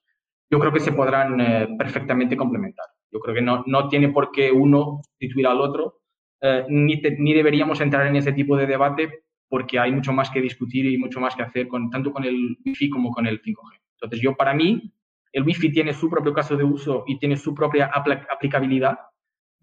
Yo 0.50 0.60
creo 0.60 0.72
que 0.72 0.80
se 0.80 0.92
podrán 0.92 1.40
eh, 1.42 1.68
perfectamente 1.78 2.38
complementar. 2.38 2.86
Yo 3.12 3.20
creo 3.20 3.36
que 3.36 3.42
no, 3.42 3.64
no, 3.68 3.88
tiene 3.88 4.10
por 4.10 4.32
qué 4.32 4.52
uno 4.52 5.02
sustituir 5.04 5.48
al 5.48 5.62
otro, 5.62 6.02
eh, 6.42 6.66
ni, 6.70 7.02
ni, 7.20 7.34
deberíamos 7.34 7.82
entrar 7.82 8.08
en 8.08 8.16
ese 8.16 8.34
tipo 8.34 8.58
de 8.58 8.68
debate 8.68 9.24
porque 9.48 9.80
hay 9.80 9.92
mucho 9.92 10.12
más 10.12 10.30
que 10.30 10.42
discutir 10.42 10.86
y 10.86 10.98
mucho 10.98 11.20
más 11.20 11.36
que 11.36 11.44
hacer 11.44 11.68
con, 11.68 11.90
tanto 11.90 12.12
con 12.12 12.24
el 12.26 12.58
Wi-Fi 12.66 12.90
como 12.90 13.12
con 13.12 13.28
el 13.28 13.42
5G. 13.42 13.80
Entonces, 13.94 14.22
yo 14.22 14.36
para 14.36 14.54
mí, 14.54 14.92
el 15.32 15.44
Wi-Fi 15.44 15.72
tiene 15.72 15.94
su 15.94 16.10
propio 16.10 16.34
caso 16.34 16.58
de 16.58 16.64
uso 16.64 17.04
y 17.08 17.18
tiene 17.20 17.38
su 17.38 17.54
propia 17.54 17.92
aplicabilidad. 17.94 18.98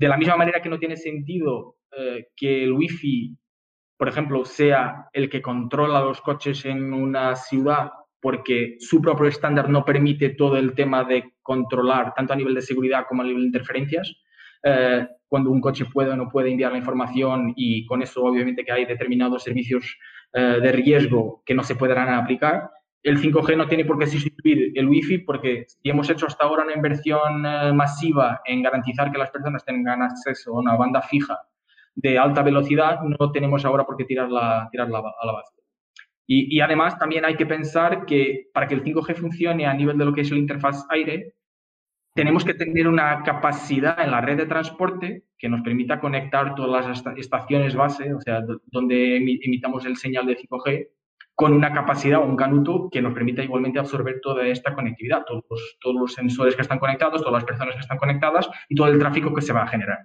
De 0.03 0.09
la 0.09 0.17
misma 0.17 0.37
manera 0.37 0.61
que 0.61 0.69
no 0.69 0.81
tiene 0.81 0.97
sentido 0.97 1.77
eh, 1.97 2.27
que 2.35 2.65
el 2.65 2.73
Wi-Fi, 2.73 3.39
por 3.97 4.09
ejemplo, 4.09 4.45
sea 4.45 5.07
el 5.13 5.31
que 5.31 5.41
controla 5.41 6.01
los 6.01 6.21
coches 6.21 6.65
en 6.65 6.93
una 6.93 7.37
ciudad 7.37 7.93
porque 8.21 8.75
su 8.81 9.01
propio 9.01 9.29
estándar 9.29 9.71
no 9.71 9.85
permite 9.85 10.31
todo 10.31 10.57
el 10.57 10.75
tema 10.75 11.05
de 11.05 11.35
controlar, 11.41 12.15
tanto 12.17 12.33
a 12.33 12.37
nivel 12.37 12.53
de 12.53 12.63
seguridad 12.63 13.05
como 13.09 13.23
a 13.23 13.27
nivel 13.27 13.43
de 13.43 13.47
interferencias, 13.47 14.13
eh, 14.65 15.07
cuando 15.29 15.53
un 15.53 15.61
coche 15.61 15.85
puede 15.85 16.11
o 16.11 16.17
no 16.17 16.29
puede 16.29 16.51
enviar 16.51 16.73
la 16.73 16.79
información 16.79 17.53
y 17.55 17.87
con 17.87 18.03
eso 18.03 18.25
obviamente 18.25 18.65
que 18.65 18.73
hay 18.73 18.87
determinados 18.87 19.45
servicios 19.45 19.97
eh, 20.33 20.59
de 20.61 20.73
riesgo 20.73 21.45
que 21.47 21.55
no 21.55 21.63
se 21.63 21.77
podrán 21.77 22.09
aplicar. 22.09 22.71
El 23.03 23.19
5G 23.21 23.57
no 23.57 23.67
tiene 23.67 23.85
por 23.85 23.99
qué 23.99 24.07
sustituir 24.07 24.73
el 24.75 24.89
Wi-Fi 24.89 25.19
porque 25.19 25.65
si 25.67 25.91
hemos 25.91 26.09
hecho 26.09 26.27
hasta 26.27 26.45
ahora 26.45 26.63
una 26.65 26.75
inversión 26.75 27.45
eh, 27.45 27.73
masiva 27.73 28.41
en 28.45 28.63
garantizar 28.63 29.11
que 29.11 29.19
las 29.19 29.31
personas 29.31 29.65
tengan 29.65 30.03
acceso 30.03 30.53
a 30.53 30.61
una 30.61 30.77
banda 30.77 31.03
fija 31.03 31.39
de 31.95 32.17
alta 32.17 32.43
velocidad, 32.43 33.01
no 33.03 33.33
tenemos 33.33 33.65
ahora 33.65 33.85
por 33.85 33.97
qué 33.97 34.05
tirarla, 34.05 34.69
tirarla 34.71 34.99
a 34.99 35.27
la 35.27 35.33
base. 35.33 35.63
Y, 36.27 36.61
además 36.61 36.99
también 36.99 37.27
hay 37.27 37.37
que 37.37 37.45
pensar 37.45 38.07
que 38.07 38.49
para 38.55 38.67
que 38.67 38.75
el 38.75 38.85
5G 38.85 39.17
funcione 39.17 39.67
a 39.67 39.75
nivel 39.75 39.99
de 39.99 40.05
lo 40.07 40.15
que 40.15 40.23
es 40.23 40.31
el 40.31 40.39
interfaz 40.39 40.87
aire, 40.89 41.35
tenemos 42.15 42.45
que 42.45 42.55
tener 42.55 42.89
una 42.89 43.23
capacidad 43.23 44.03
en 44.03 44.13
la 44.13 44.21
red 44.21 44.39
de 44.39 44.47
transporte 44.47 45.25
que 45.37 45.49
nos 45.49 45.61
permita 45.63 46.01
conectar 46.01 46.55
todas 46.55 46.87
las 46.87 47.19
estaciones 47.19 47.75
base, 47.75 48.15
o 48.15 48.21
sea, 48.21 48.41
donde 48.67 49.17
emitamos 49.17 49.85
el 49.85 49.97
señal 49.97 50.25
de 50.25 50.39
5G, 50.39 50.89
con 51.35 51.53
una 51.53 51.73
capacidad 51.73 52.21
o 52.21 52.27
un 52.27 52.37
canuto 52.37 52.89
que 52.91 53.01
nos 53.01 53.15
permita 53.15 53.43
igualmente 53.43 53.79
absorber 53.79 54.21
toda 54.21 54.47
esta 54.47 54.75
conectividad, 54.75 55.25
todos 55.25 55.45
los, 55.95 56.13
sensores 56.13 56.55
que 56.55 56.63
están 56.63 56.79
conectados, 56.79 57.21
todas 57.21 57.35
las 57.35 57.45
personas 57.45 57.75
que 57.75 57.81
están 57.81 57.99
conectadas 57.99 58.49
y 58.69 58.75
todo 58.75 58.89
el 58.89 58.99
tráfico 58.99 59.35
que 59.35 59.43
se 59.43 59.53
va 59.53 59.63
a 59.63 59.69
generar. 59.69 59.99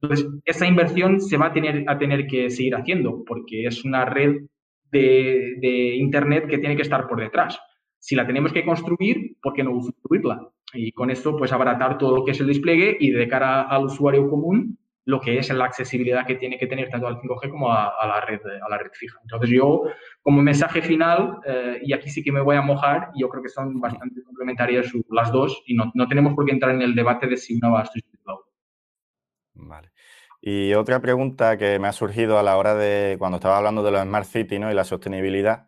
Entonces, 0.00 0.28
esa 0.44 0.66
inversión 0.66 1.20
se 1.20 1.38
va 1.38 1.46
a 1.46 1.52
tener, 1.52 1.84
a 1.88 1.96
tener 1.96 2.26
que 2.26 2.50
seguir 2.50 2.74
haciendo 2.74 3.24
porque 3.24 3.66
es 3.66 3.84
una 3.84 4.04
red 4.04 4.42
de, 4.90 5.96
Internet 5.96 6.46
que 6.48 6.58
tiene 6.58 6.76
que 6.76 6.82
estar 6.82 7.08
por 7.08 7.20
detrás. 7.20 7.58
Si 7.98 8.14
la 8.14 8.26
tenemos 8.26 8.52
que 8.52 8.64
construir, 8.64 9.36
¿por 9.42 9.54
qué 9.54 9.64
no 9.64 9.72
construirla? 9.72 10.48
Y 10.74 10.92
con 10.92 11.10
esto, 11.10 11.36
pues 11.36 11.52
abaratar 11.52 11.98
todo 11.98 12.16
lo 12.16 12.24
que 12.24 12.32
es 12.32 12.40
el 12.40 12.48
despliegue 12.48 12.96
y 13.00 13.10
de 13.10 13.28
cara 13.28 13.62
al 13.62 13.86
usuario 13.86 14.28
común, 14.28 14.78
lo 15.06 15.20
que 15.20 15.38
es 15.38 15.50
la 15.50 15.66
accesibilidad 15.66 16.26
que 16.26 16.36
tiene 16.36 16.58
que 16.58 16.66
tener 16.66 16.88
tanto 16.88 17.06
al 17.06 17.18
5G 17.18 17.50
como 17.50 17.70
a, 17.72 17.94
la, 18.06 18.20
red, 18.20 18.40
a 18.44 18.68
la 18.68 18.78
red 18.78 18.90
fija. 18.92 19.18
Entonces 19.22 19.50
yo, 19.50 19.82
como 20.22 20.40
mensaje 20.40 20.80
final, 20.80 21.38
eh, 21.46 21.80
y 21.82 21.92
aquí 21.92 22.08
sí 22.08 22.22
que 22.22 22.32
me 22.32 22.40
voy 22.40 22.56
a 22.56 22.62
mojar, 22.62 23.10
yo 23.14 23.28
creo 23.28 23.42
que 23.42 23.48
son 23.48 23.80
bastante 23.80 24.22
complementarias 24.22 24.92
las 25.10 25.30
dos 25.30 25.62
y 25.66 25.74
no, 25.74 25.90
no 25.94 26.08
tenemos 26.08 26.34
por 26.34 26.46
qué 26.46 26.52
entrar 26.52 26.74
en 26.74 26.82
el 26.82 26.94
debate 26.94 27.26
de 27.26 27.36
si 27.36 27.54
una 27.54 27.68
va 27.68 27.80
a 27.80 27.86
sustituir 27.86 28.20
la. 28.24 28.34
Vale. 29.54 29.90
Y 30.40 30.74
otra 30.74 31.00
pregunta 31.00 31.56
que 31.56 31.78
me 31.78 31.88
ha 31.88 31.92
surgido 31.92 32.38
a 32.38 32.42
la 32.42 32.56
hora 32.58 32.74
de 32.74 33.16
cuando 33.18 33.36
estaba 33.36 33.56
hablando 33.56 33.82
de 33.82 33.90
los 33.90 34.02
Smart 34.02 34.26
City 34.26 34.58
¿no? 34.58 34.70
y 34.70 34.74
la 34.74 34.84
sostenibilidad, 34.84 35.66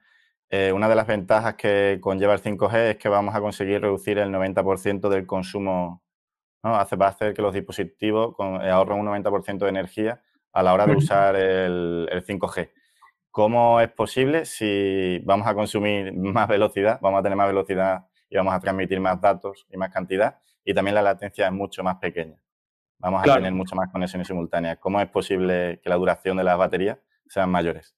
eh, 0.51 0.71
una 0.73 0.89
de 0.89 0.95
las 0.95 1.07
ventajas 1.07 1.55
que 1.55 1.99
conlleva 2.01 2.35
el 2.35 2.43
5G 2.43 2.91
es 2.91 2.97
que 2.97 3.09
vamos 3.09 3.35
a 3.35 3.41
conseguir 3.41 3.81
reducir 3.81 4.19
el 4.19 4.31
90% 4.31 5.09
del 5.09 5.27
consumo, 5.27 6.03
¿no? 6.67 6.77
Hace, 6.77 6.97
va 6.97 7.07
a 7.07 7.11
hacer 7.11 7.35
que 7.35 7.43
los 7.43 7.55
dispositivos 7.55 8.35
eh, 8.63 8.71
ahorren 8.71 9.01
un 9.01 9.07
90% 9.07 9.59
de 9.59 9.69
energía 9.69 10.23
a 10.53 10.63
la 10.63 10.75
hora 10.75 10.87
de 10.87 10.97
usar 10.97 11.37
el, 11.37 12.09
el 12.11 12.25
5G. 12.25 12.71
¿Cómo 13.31 13.81
es 13.81 13.91
posible 13.91 14.45
si 14.45 15.21
vamos 15.25 15.47
a 15.47 15.55
consumir 15.55 16.13
más 16.17 16.49
velocidad, 16.49 16.99
vamos 17.01 17.21
a 17.21 17.23
tener 17.23 17.37
más 17.37 17.49
velocidad 17.49 18.07
y 18.29 18.37
vamos 18.37 18.55
a 18.55 18.61
transmitir 18.61 19.01
más 19.01 19.21
datos 19.21 19.67
y 19.71 19.77
más 19.77 19.93
cantidad? 19.93 20.39
Y 20.65 20.75
también 20.75 20.95
la 20.95 21.03
latencia 21.03 21.47
es 21.47 21.53
mucho 21.53 21.83
más 21.83 21.97
pequeña 21.97 22.37
vamos 22.99 23.23
a 23.23 23.35
tener 23.35 23.53
muchas 23.53 23.77
más 23.77 23.91
conexiones 23.91 24.27
simultáneas. 24.27 24.79
¿Cómo 24.79 25.01
es 25.01 25.09
posible 25.09 25.81
que 25.83 25.89
la 25.89 25.97
duración 25.97 26.37
de 26.37 26.45
las 26.45 26.59
baterías 26.59 26.99
sean 27.27 27.51
mayores? 27.51 27.95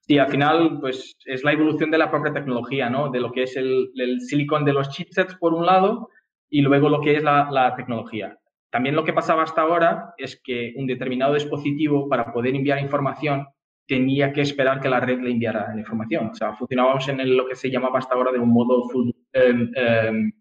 Sí, 0.00 0.18
al 0.18 0.28
final, 0.28 0.78
pues 0.80 1.16
es 1.24 1.44
la 1.44 1.52
evolución 1.52 1.90
de 1.90 1.98
la 1.98 2.10
propia 2.10 2.32
tecnología, 2.32 2.90
¿no? 2.90 3.10
De 3.10 3.20
lo 3.20 3.30
que 3.30 3.44
es 3.44 3.56
el, 3.56 3.92
el 3.94 4.20
silicon 4.20 4.64
de 4.64 4.72
los 4.72 4.88
chipsets, 4.88 5.36
por 5.36 5.54
un 5.54 5.66
lado, 5.66 6.08
y 6.50 6.60
luego 6.60 6.88
lo 6.88 7.00
que 7.00 7.16
es 7.16 7.22
la, 7.22 7.74
tecnología. 7.76 8.36
También 8.70 8.94
lo 8.94 9.04
que 9.04 9.12
pasaba 9.12 9.44
hasta 9.44 9.62
ahora 9.62 10.14
es 10.18 10.40
que 10.42 10.74
un 10.76 10.86
determinado 10.86 11.34
dispositivo, 11.34 12.08
para 12.08 12.32
poder 12.32 12.54
enviar 12.54 12.80
información, 12.80 13.46
tenía 13.86 14.32
que 14.32 14.42
esperar 14.42 14.80
que 14.80 14.88
la 14.88 15.00
red 15.00 15.20
le 15.20 15.30
enviara 15.30 15.72
la 15.72 15.80
información. 15.80 16.28
O 16.28 16.34
sea, 16.34 16.54
funcionábamos 16.54 17.08
en 17.08 17.36
lo 17.36 17.46
que 17.46 17.56
se 17.56 17.70
llamaba 17.70 17.98
hasta 17.98 18.14
ahora 18.14 18.32
de 18.32 18.38
un 18.38 18.52
modo 18.52 18.88
full, 18.88 19.10
em, 19.32 19.70
em, 19.74 20.32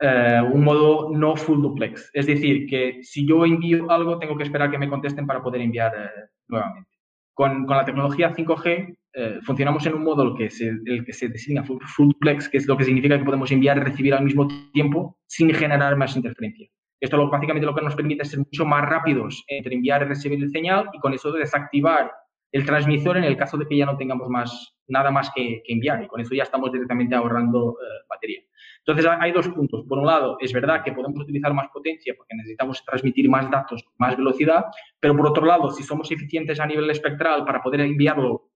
eh, 0.00 0.40
un 0.52 0.64
modo 0.64 1.10
no 1.10 1.36
full 1.36 1.60
duplex. 1.60 2.10
Es 2.14 2.26
decir, 2.26 2.66
que 2.66 3.02
si 3.02 3.26
yo 3.26 3.44
envío 3.44 3.90
algo, 3.90 4.18
tengo 4.18 4.36
que 4.36 4.44
esperar 4.44 4.70
que 4.70 4.78
me 4.78 4.88
contesten 4.88 5.26
para 5.26 5.42
poder 5.42 5.60
enviar 5.60 5.92
eh, 5.94 6.28
nuevamente. 6.46 6.90
Con, 7.34 7.66
con, 7.66 7.76
la 7.76 7.84
tecnología 7.84 8.34
5G 8.34 8.96
eh, 9.20 9.40
funcionamos 9.42 9.84
en 9.84 9.94
un 9.94 10.04
modo 10.04 10.32
que 10.32 10.48
se, 10.48 10.68
el 10.68 11.04
que 11.04 11.12
se 11.12 11.28
designa 11.28 11.64
full, 11.64 11.82
duplex, 11.98 12.48
que 12.48 12.58
es 12.58 12.68
lo 12.68 12.76
que 12.76 12.84
significa 12.84 13.18
que 13.18 13.24
podemos 13.24 13.50
enviar 13.50 13.76
y 13.76 13.80
recibir 13.80 14.14
al 14.14 14.22
mismo 14.22 14.46
tiempo 14.72 15.18
sin 15.26 15.52
generar 15.52 15.96
más 15.96 16.14
interferencia. 16.14 16.68
Esto 17.00 17.16
lo, 17.16 17.28
básicamente 17.28 17.66
lo 17.66 17.74
que 17.74 17.82
nos 17.82 17.96
permite 17.96 18.22
es 18.22 18.30
ser 18.30 18.38
mucho 18.38 18.64
más 18.64 18.88
rápidos 18.88 19.44
entre 19.48 19.74
enviar 19.74 20.02
y 20.02 20.04
recibir 20.04 20.40
el 20.40 20.50
señal 20.50 20.88
y 20.92 21.00
con 21.00 21.14
eso 21.14 21.32
desactivar 21.32 22.12
el 22.52 22.64
transmisor 22.64 23.16
en 23.16 23.24
el 23.24 23.36
caso 23.36 23.56
de 23.56 23.66
que 23.66 23.76
ya 23.76 23.86
no 23.86 23.96
tengamos 23.96 24.28
más, 24.28 24.76
nada 24.86 25.10
más 25.10 25.32
que, 25.34 25.62
enviar 25.66 26.00
y 26.00 26.06
con 26.06 26.20
eso 26.20 26.36
ya 26.36 26.44
estamos 26.44 26.70
directamente 26.70 27.16
ahorrando 27.16 27.76
batería. 28.08 28.42
Entonces, 28.86 29.04
hay 29.20 29.32
dos 29.32 29.48
puntos. 29.48 29.84
Por 29.86 29.98
un 29.98 30.06
lado, 30.06 30.36
es 30.40 30.52
verdad 30.52 30.82
que 30.84 30.92
podemos 30.92 31.20
utilizar 31.20 31.52
más 31.52 31.68
potencia 31.72 32.14
porque 32.16 32.36
necesitamos 32.36 32.84
transmitir 32.84 33.28
más 33.28 33.50
datos 33.50 33.84
más 33.98 34.16
velocidad, 34.16 34.64
pero 35.00 35.16
por 35.16 35.26
otro 35.26 35.44
lado, 35.44 35.70
si 35.70 35.82
somos 35.82 36.10
eficientes 36.12 36.60
a 36.60 36.66
nivel 36.66 36.88
espectral 36.88 37.44
para 37.44 37.60
poder 37.60 37.80
enviarlo 37.80 38.47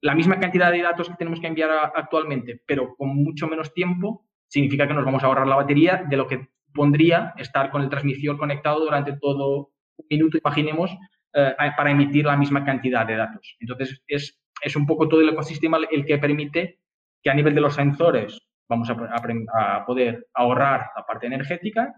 la 0.00 0.14
misma 0.14 0.38
cantidad 0.38 0.70
de 0.70 0.82
datos 0.82 1.08
que 1.08 1.16
tenemos 1.16 1.40
que 1.40 1.46
enviar 1.46 1.70
actualmente, 1.94 2.62
pero 2.66 2.94
con 2.96 3.16
mucho 3.16 3.48
menos 3.48 3.72
tiempo, 3.74 4.26
significa 4.46 4.86
que 4.86 4.94
nos 4.94 5.04
vamos 5.04 5.22
a 5.22 5.26
ahorrar 5.26 5.46
la 5.46 5.56
batería 5.56 6.04
de 6.08 6.16
lo 6.16 6.26
que 6.26 6.48
pondría 6.72 7.34
estar 7.36 7.70
con 7.70 7.82
el 7.82 7.88
transmisor 7.88 8.38
conectado 8.38 8.80
durante 8.80 9.14
todo 9.14 9.72
un 9.96 10.06
minuto, 10.08 10.38
imaginemos, 10.38 10.96
eh, 11.34 11.54
para 11.76 11.90
emitir 11.90 12.24
la 12.24 12.36
misma 12.36 12.64
cantidad 12.64 13.06
de 13.06 13.16
datos. 13.16 13.56
Entonces, 13.60 14.02
es, 14.06 14.40
es 14.62 14.76
un 14.76 14.86
poco 14.86 15.08
todo 15.08 15.20
el 15.20 15.28
ecosistema 15.28 15.78
el 15.90 16.06
que 16.06 16.18
permite 16.18 16.80
que 17.22 17.30
a 17.30 17.34
nivel 17.34 17.54
de 17.54 17.60
los 17.60 17.74
sensores 17.74 18.48
vamos 18.68 18.90
a, 18.90 19.84
poder 19.84 20.28
ahorrar 20.34 20.90
la 20.96 21.04
parte 21.04 21.26
energética. 21.26 21.94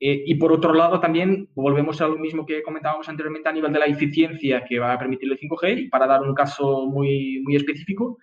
Eh, 0.00 0.22
y 0.26 0.34
por 0.36 0.50
otro 0.52 0.72
lado, 0.72 0.98
también 0.98 1.50
volvemos 1.54 2.00
a 2.00 2.08
lo 2.08 2.16
mismo 2.16 2.46
que 2.46 2.62
comentábamos 2.62 3.08
anteriormente 3.08 3.50
a 3.50 3.52
nivel 3.52 3.72
de 3.72 3.78
la 3.78 3.86
eficiencia 3.86 4.64
que 4.64 4.78
va 4.78 4.94
a 4.94 4.98
permitir 4.98 5.30
el 5.30 5.38
5G. 5.38 5.78
Y 5.78 5.88
para 5.88 6.06
dar 6.06 6.22
un 6.22 6.34
caso 6.34 6.86
muy, 6.86 7.42
muy 7.44 7.54
específico, 7.54 8.16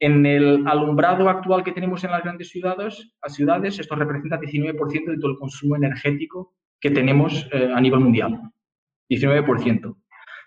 en 0.00 0.26
el 0.26 0.66
alumbrado 0.66 1.28
actual 1.28 1.62
que 1.62 1.70
tenemos 1.70 2.02
en 2.02 2.10
las 2.10 2.24
grandes 2.24 2.48
ciudades, 2.48 3.14
las 3.22 3.34
ciudades 3.34 3.78
esto 3.78 3.94
representa 3.94 4.40
19% 4.40 5.10
de 5.12 5.18
todo 5.18 5.30
el 5.30 5.38
consumo 5.38 5.76
energético 5.76 6.54
que 6.80 6.90
tenemos 6.90 7.48
eh, 7.52 7.70
a 7.72 7.80
nivel 7.80 8.00
mundial. 8.00 8.40
19%. 9.08 9.96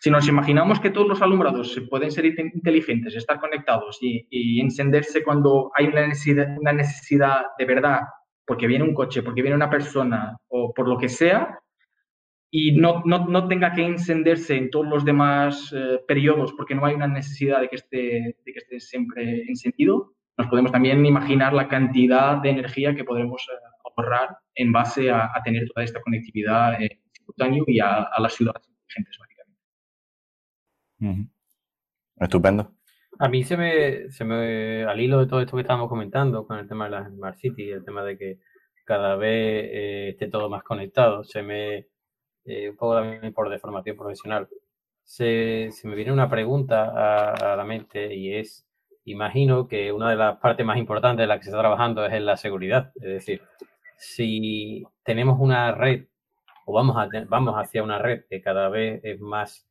Si 0.01 0.11
nos 0.11 0.27
imaginamos 0.27 0.81
que 0.81 0.89
todos 0.89 1.07
los 1.07 1.21
alumbrados 1.21 1.81
pueden 1.89 2.11
ser 2.11 2.25
inteligentes, 2.25 3.15
estar 3.15 3.39
conectados 3.39 3.97
y, 4.01 4.59
encenderse 4.59 5.23
cuando 5.23 5.71
hay 5.73 5.87
una 5.87 6.07
necesidad, 6.07 6.57
una 6.59 6.73
necesidad 6.73 7.45
de 7.57 7.65
verdad, 7.65 8.01
porque 8.45 8.67
viene 8.67 8.83
un 8.83 8.93
coche, 8.93 9.23
porque 9.23 9.41
viene 9.41 9.55
una 9.55 9.69
persona 9.69 10.37
o 10.47 10.73
por 10.73 10.87
lo 10.87 10.97
que 10.97 11.09
sea, 11.09 11.59
y 12.51 12.71
no, 12.71 13.01
no, 13.05 13.27
no, 13.27 13.47
tenga 13.47 13.73
que 13.73 13.85
encenderse 13.85 14.55
en 14.55 14.69
todos 14.69 14.87
los 14.87 15.03
demás 15.03 15.73
eh, 15.75 15.99
periodos 16.07 16.53
porque 16.53 16.73
no 16.73 16.85
hay 16.85 16.95
una 16.95 17.07
necesidad 17.07 17.59
de 17.59 17.67
que, 17.67 17.75
esté, 17.75 18.37
de 18.45 18.53
que 18.53 18.59
esté 18.59 18.79
siempre 18.79 19.43
encendido, 19.47 20.13
nos 20.37 20.47
podemos 20.47 20.71
también 20.71 21.05
imaginar 21.05 21.53
la 21.53 21.67
cantidad 21.67 22.37
de 22.37 22.51
energía 22.51 22.95
que 22.95 23.03
podremos 23.03 23.45
eh, 23.51 23.57
ahorrar 23.83 24.37
en 24.53 24.71
base 24.71 25.11
a, 25.11 25.31
tener 25.43 25.67
toda 25.67 25.83
esta 25.83 26.01
conectividad 26.01 26.81
eh, 26.81 27.01
simultánea 27.11 27.63
y 27.67 27.79
a, 27.79 28.07
las 28.19 28.33
ciudades 28.33 28.67
inteligentes. 28.67 29.19
Estupendo. 32.17 32.71
A 33.19 33.29
mí 33.29 33.43
se 33.43 33.55
me, 33.55 34.11
se 34.11 34.25
me, 34.25 34.83
al 34.83 34.99
hilo 34.99 35.19
de 35.19 35.27
todo 35.27 35.41
esto 35.41 35.55
que 35.55 35.61
estábamos 35.61 35.89
comentando 35.89 36.45
con 36.45 36.59
el 36.59 36.67
tema 36.67 36.85
de 36.85 36.91
las 36.91 37.07
Smart 37.09 37.37
City, 37.37 37.69
el 37.69 37.85
tema 37.85 38.03
de 38.03 38.17
que 38.17 38.39
cada 38.83 39.15
vez 39.15 39.69
eh, 39.71 40.09
esté 40.09 40.27
todo 40.27 40.49
más 40.49 40.63
conectado, 40.63 41.23
se 41.23 41.41
me, 41.41 41.87
eh, 42.45 42.69
un 42.69 42.75
poco 42.75 42.95
también 42.95 43.33
por 43.33 43.49
deformación 43.49 43.95
profesional, 43.95 44.49
se, 45.03 45.69
se 45.71 45.87
me 45.87 45.95
viene 45.95 46.11
una 46.11 46.29
pregunta 46.29 46.85
a, 46.85 47.53
a, 47.53 47.55
la 47.55 47.63
mente 47.63 48.13
y 48.13 48.35
es, 48.35 48.67
imagino 49.05 49.67
que 49.67 49.91
una 49.91 50.09
de 50.09 50.17
las 50.17 50.37
partes 50.39 50.65
más 50.65 50.77
importantes 50.77 51.23
de 51.23 51.27
la 51.27 51.37
que 51.37 51.43
se 51.45 51.51
está 51.51 51.59
trabajando 51.59 52.05
es 52.05 52.13
en 52.13 52.25
la 52.25 52.37
seguridad. 52.37 52.91
Es 52.95 53.03
decir, 53.03 53.41
si 53.97 54.83
tenemos 55.03 55.37
una 55.39 55.71
red 55.71 56.05
o 56.65 56.73
vamos, 56.73 56.97
a, 56.97 57.07
vamos 57.27 57.55
hacia 57.55 57.83
una 57.83 57.99
red 57.99 58.23
que 58.29 58.41
cada 58.41 58.69
vez 58.69 58.99
es 59.03 59.19
más 59.21 59.67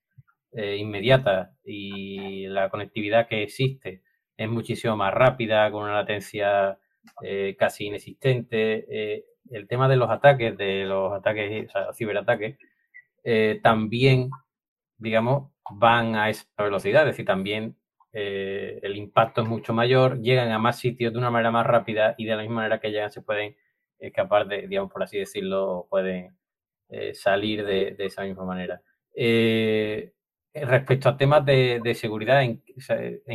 eh, 0.57 0.77
inmediata 0.77 1.53
y 1.65 2.47
la 2.47 2.71
conectividad 2.71 3.27
que 3.27 3.43
existe 3.43 4.03
es 4.37 4.49
muchísimo 4.49 4.97
más 4.97 5.13
rápida, 5.13 5.69
con 5.73 5.83
una 5.83 5.95
latencia 5.95 6.79
eh, 7.23 7.57
casi 7.59 7.87
inexistente. 7.87 8.87
Eh, 8.89 9.25
el 9.51 9.67
tema 9.67 9.89
de 9.89 9.97
los 9.97 10.11
ataques, 10.11 10.57
de 10.57 10.85
los 10.85 11.13
ataques, 11.13 11.69
o 11.69 11.73
sea, 11.73 11.93
ciberataques, 11.93 12.57
también, 13.63 14.31
digamos, 14.99 15.51
van 15.71 16.15
a 16.15 16.31
esa 16.31 16.47
velocidad, 16.59 17.03
es 17.03 17.09
decir, 17.09 17.25
también 17.25 17.77
el 18.13 18.97
impacto 18.97 19.43
es 19.43 19.49
mucho 19.49 19.73
mayor, 19.75 20.21
llegan 20.21 20.53
a 20.53 20.59
más 20.59 20.79
sitios 20.79 21.13
de 21.13 21.19
una 21.19 21.31
manera 21.31 21.51
más 21.51 21.67
rápida 21.67 22.15
y 22.17 22.27
de 22.27 22.37
la 22.37 22.43
misma 22.43 22.57
manera 22.57 22.81
que 22.81 22.91
llegan 22.91 23.11
se 23.11 23.23
pueden 23.23 23.57
escapar 23.99 24.47
de, 24.47 24.69
digamos, 24.69 24.93
por 24.93 25.03
así 25.03 25.19
decirlo, 25.19 25.87
pueden 25.91 26.37
salir 27.15 27.65
de, 27.65 27.97
esa 27.99 28.23
misma 28.25 28.45
manera. 28.45 28.83
Eh, 29.15 30.14
respecto 30.55 31.09
a 31.09 31.17
temas 31.17 31.45
de, 31.45 31.97
seguridad, 31.97 32.43
¿en, 32.43 32.63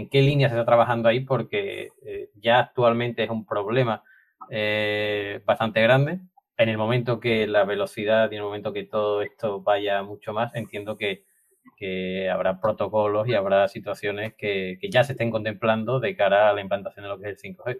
qué 0.09 0.21
línea 0.21 0.49
se 0.49 0.55
está 0.55 0.65
trabajando 0.65 1.09
ahí? 1.09 1.21
Porque 1.21 1.89
eh, 2.05 2.29
ya 2.35 2.59
actualmente 2.59 3.23
es 3.23 3.29
un 3.29 3.45
problema 3.45 4.03
eh, 4.49 5.41
bastante 5.45 5.81
grande. 5.81 6.19
En 6.57 6.69
el 6.69 6.77
momento 6.77 7.19
que 7.19 7.47
la 7.47 7.63
velocidad 7.65 8.31
y 8.31 8.35
en 8.35 8.39
el 8.39 8.45
momento 8.45 8.73
que 8.73 8.83
todo 8.83 9.21
esto 9.21 9.61
vaya 9.61 10.01
mucho 10.03 10.33
más, 10.33 10.53
entiendo 10.55 10.97
que, 10.97 11.23
habrá 12.29 12.59
protocolos 12.59 13.27
y 13.29 13.35
habrá 13.35 13.69
situaciones 13.69 14.33
que, 14.35 14.77
que, 14.81 14.89
ya 14.89 15.05
se 15.05 15.13
estén 15.13 15.31
contemplando 15.31 16.01
de 16.01 16.13
cara 16.13 16.49
a 16.49 16.53
la 16.53 16.59
implantación 16.59 17.03
de 17.03 17.09
lo 17.09 17.17
que 17.19 17.29
es 17.29 17.43
el 17.43 17.55
5G. 17.55 17.79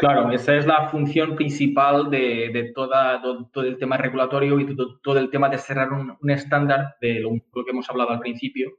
Claro, 0.00 0.30
esa 0.32 0.56
es 0.56 0.64
la 0.64 0.88
función 0.88 1.36
principal 1.36 2.08
de, 2.08 2.72
toda, 2.74 3.20
todo, 3.20 3.66
el 3.66 3.76
tema 3.76 3.98
regulatorio 3.98 4.58
y 4.58 4.74
todo, 5.02 5.18
el 5.18 5.28
tema 5.28 5.50
de 5.50 5.58
cerrar 5.58 5.92
un, 5.92 6.30
estándar 6.30 6.96
de 7.02 7.20
lo, 7.20 7.32
que 7.32 7.70
hemos 7.70 7.90
hablado 7.90 8.12
al 8.12 8.20
principio, 8.20 8.70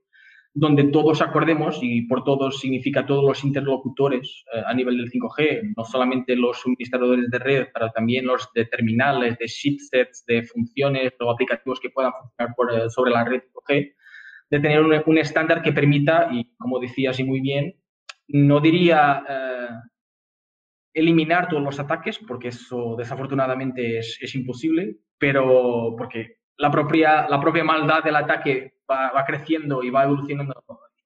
donde 0.51 0.85
todos 0.85 1.21
acordemos, 1.21 1.77
y 1.83 2.07
por 2.07 2.23
todos 2.23 2.59
significa 2.59 3.05
todos 3.05 3.23
los 3.23 3.43
interlocutores 3.43 4.43
eh, 4.51 4.63
a 4.65 4.73
nivel 4.73 4.97
del 4.97 5.11
5G, 5.11 5.75
no 5.77 5.85
solamente 5.85 6.35
los 6.35 6.59
suministradores 6.59 7.29
de 7.29 7.37
red, 7.37 7.67
pero 7.71 7.91
también 7.91 8.25
los 8.25 8.51
de 8.55 8.65
terminales, 8.65 9.37
de 9.37 9.45
chipsets, 9.45 10.25
de 10.25 10.41
funciones 10.41 11.13
o 11.19 11.29
aplicativos 11.29 11.79
que 11.79 11.91
puedan 11.91 12.13
funcionar 12.13 12.87
eh, 12.87 12.89
sobre 12.89 13.11
la 13.11 13.25
red 13.25 13.43
5G, 13.53 13.93
de 14.49 14.59
tener 14.59 14.81
un, 14.81 15.17
estándar 15.19 15.61
que 15.61 15.71
permita, 15.71 16.29
y 16.31 16.55
como 16.55 16.79
decías 16.79 17.19
y 17.19 17.23
muy 17.23 17.41
bien, 17.41 17.75
no 18.27 18.59
diría... 18.59 19.23
Eh, 19.29 19.90
eliminar 20.93 21.47
todos 21.47 21.63
los 21.63 21.79
ataques, 21.79 22.19
porque 22.19 22.49
eso 22.49 22.95
desafortunadamente 22.97 23.99
es, 23.99 24.35
imposible, 24.35 24.97
pero 25.17 25.95
porque 25.97 26.37
la 26.57 26.69
propia, 26.69 27.27
la 27.29 27.39
propia 27.39 27.63
maldad 27.63 28.03
del 28.03 28.15
ataque 28.15 28.75
va, 28.89 29.23
creciendo 29.25 29.83
y 29.83 29.89
va 29.89 30.03
evolucionando 30.03 30.53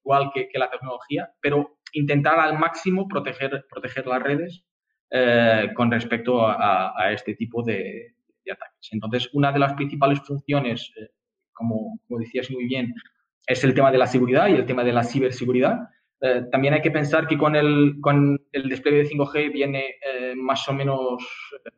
igual 0.03 0.31
que, 0.33 0.49
la 0.53 0.69
tecnología, 0.69 1.29
pero 1.41 1.77
intentar 1.93 2.39
al 2.39 2.57
máximo 2.57 3.07
proteger, 3.07 3.65
proteger 3.69 4.07
las 4.07 4.21
redes 4.21 4.65
eh, 5.11 5.69
con 5.75 5.91
respecto 5.91 6.47
a, 6.47 7.11
este 7.11 7.35
tipo 7.35 7.63
de, 7.63 8.15
ataques. 8.51 8.89
Entonces, 8.91 9.29
una 9.33 9.51
de 9.51 9.59
las 9.59 9.73
principales 9.73 10.19
funciones, 10.21 10.91
eh, 10.97 11.09
como, 11.53 11.99
como 12.07 12.19
decías 12.19 12.51
muy 12.51 12.65
bien, 12.65 12.93
es 13.47 13.63
el 13.63 13.73
tema 13.73 13.91
de 13.91 13.97
la 13.97 14.07
seguridad 14.07 14.47
y 14.47 14.53
el 14.53 14.65
tema 14.65 14.83
de 14.83 14.93
la 14.93 15.03
ciberseguridad. 15.03 15.89
Eh, 16.25 16.45
también 16.51 16.73
hay 16.73 16.81
que 16.81 16.89
pensar 16.89 17.27
que 17.27 17.37
con 17.37 17.55
el, 17.55 17.97
con 18.01 18.41
el 18.51 18.67
despliegue 18.67 19.03
de 19.03 19.09
5G 19.09 19.53
viene 19.53 19.95
eh, 20.01 20.33
más 20.35 20.67
o 20.67 20.73
menos 20.73 21.23